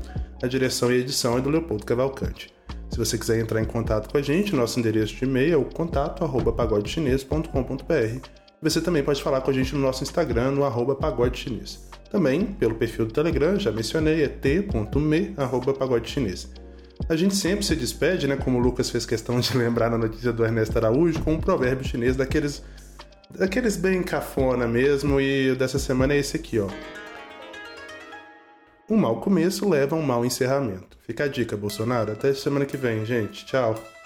A 0.43 0.47
direção 0.47 0.93
e 0.93 0.97
edição 0.97 1.39
é 1.39 1.41
do 1.41 1.49
Leopoldo 1.51 1.85
Cavalcante. 1.85 2.53
Se 2.89 2.99
você 2.99 3.19
quiser 3.19 3.41
entrar 3.41 3.61
em 3.61 3.65
contato 3.65 4.09
com 4.11 4.19
a 4.19 4.23
gente, 4.23 4.55
nosso 4.55 4.79
endereço 4.79 5.17
de 5.17 5.25
e-mail 5.25 5.55
é 5.55 5.57
o 5.57 5.65
contato@pagodechinês.com.br. 5.65 8.29
Você 8.63 8.81
também 8.81 9.03
pode 9.03 9.23
falar 9.23 9.41
com 9.41 9.51
a 9.51 9.55
gente 9.55 9.75
no 9.75 9.81
nosso 9.81 10.03
Instagram, 10.03 10.51
no 10.53 10.65
arroba 10.65 10.95
pagodechinês. 10.95 11.90
Também 12.11 12.45
pelo 12.47 12.75
perfil 12.75 13.07
do 13.07 13.13
Telegram, 13.13 13.59
já 13.59 13.71
mencionei, 13.71 14.25
é 14.25 14.29
t.me 14.29 15.33
arroba 15.37 15.73
pagodechinês. 15.73 16.49
A 17.09 17.17
gente 17.17 17.35
sempre 17.35 17.65
se 17.65 17.75
despede, 17.75 18.27
né, 18.27 18.37
como 18.37 18.59
o 18.59 18.61
Lucas 18.61 18.91
fez 18.91 19.07
questão 19.07 19.41
de 19.41 19.55
lembrar 19.57 19.91
na 19.91 19.97
notícia 19.97 20.33
do 20.33 20.45
Ernesto 20.45 20.77
Araújo, 20.77 21.23
com 21.23 21.35
um 21.35 21.41
provérbio 21.41 21.87
chinês 21.87 22.17
daqueles, 22.17 22.63
daqueles 23.31 23.77
bem 23.77 24.03
cafona 24.03 24.67
mesmo, 24.67 25.21
e 25.21 25.55
dessa 25.55 25.79
semana 25.79 26.15
é 26.15 26.19
esse 26.19 26.37
aqui, 26.37 26.59
ó. 26.59 26.69
Um 28.89 28.97
mau 28.97 29.21
começo 29.21 29.69
leva 29.69 29.95
a 29.95 29.99
um 29.99 30.03
mau 30.03 30.25
encerramento. 30.25 30.99
Fica 31.07 31.25
a 31.25 31.29
dica, 31.29 31.57
Bolsonaro. 31.57 32.11
Até 32.11 32.35
semana 32.35 32.67
que 32.67 32.77
vem, 32.77 33.07
gente. 33.07 33.47
Tchau. 33.47 34.00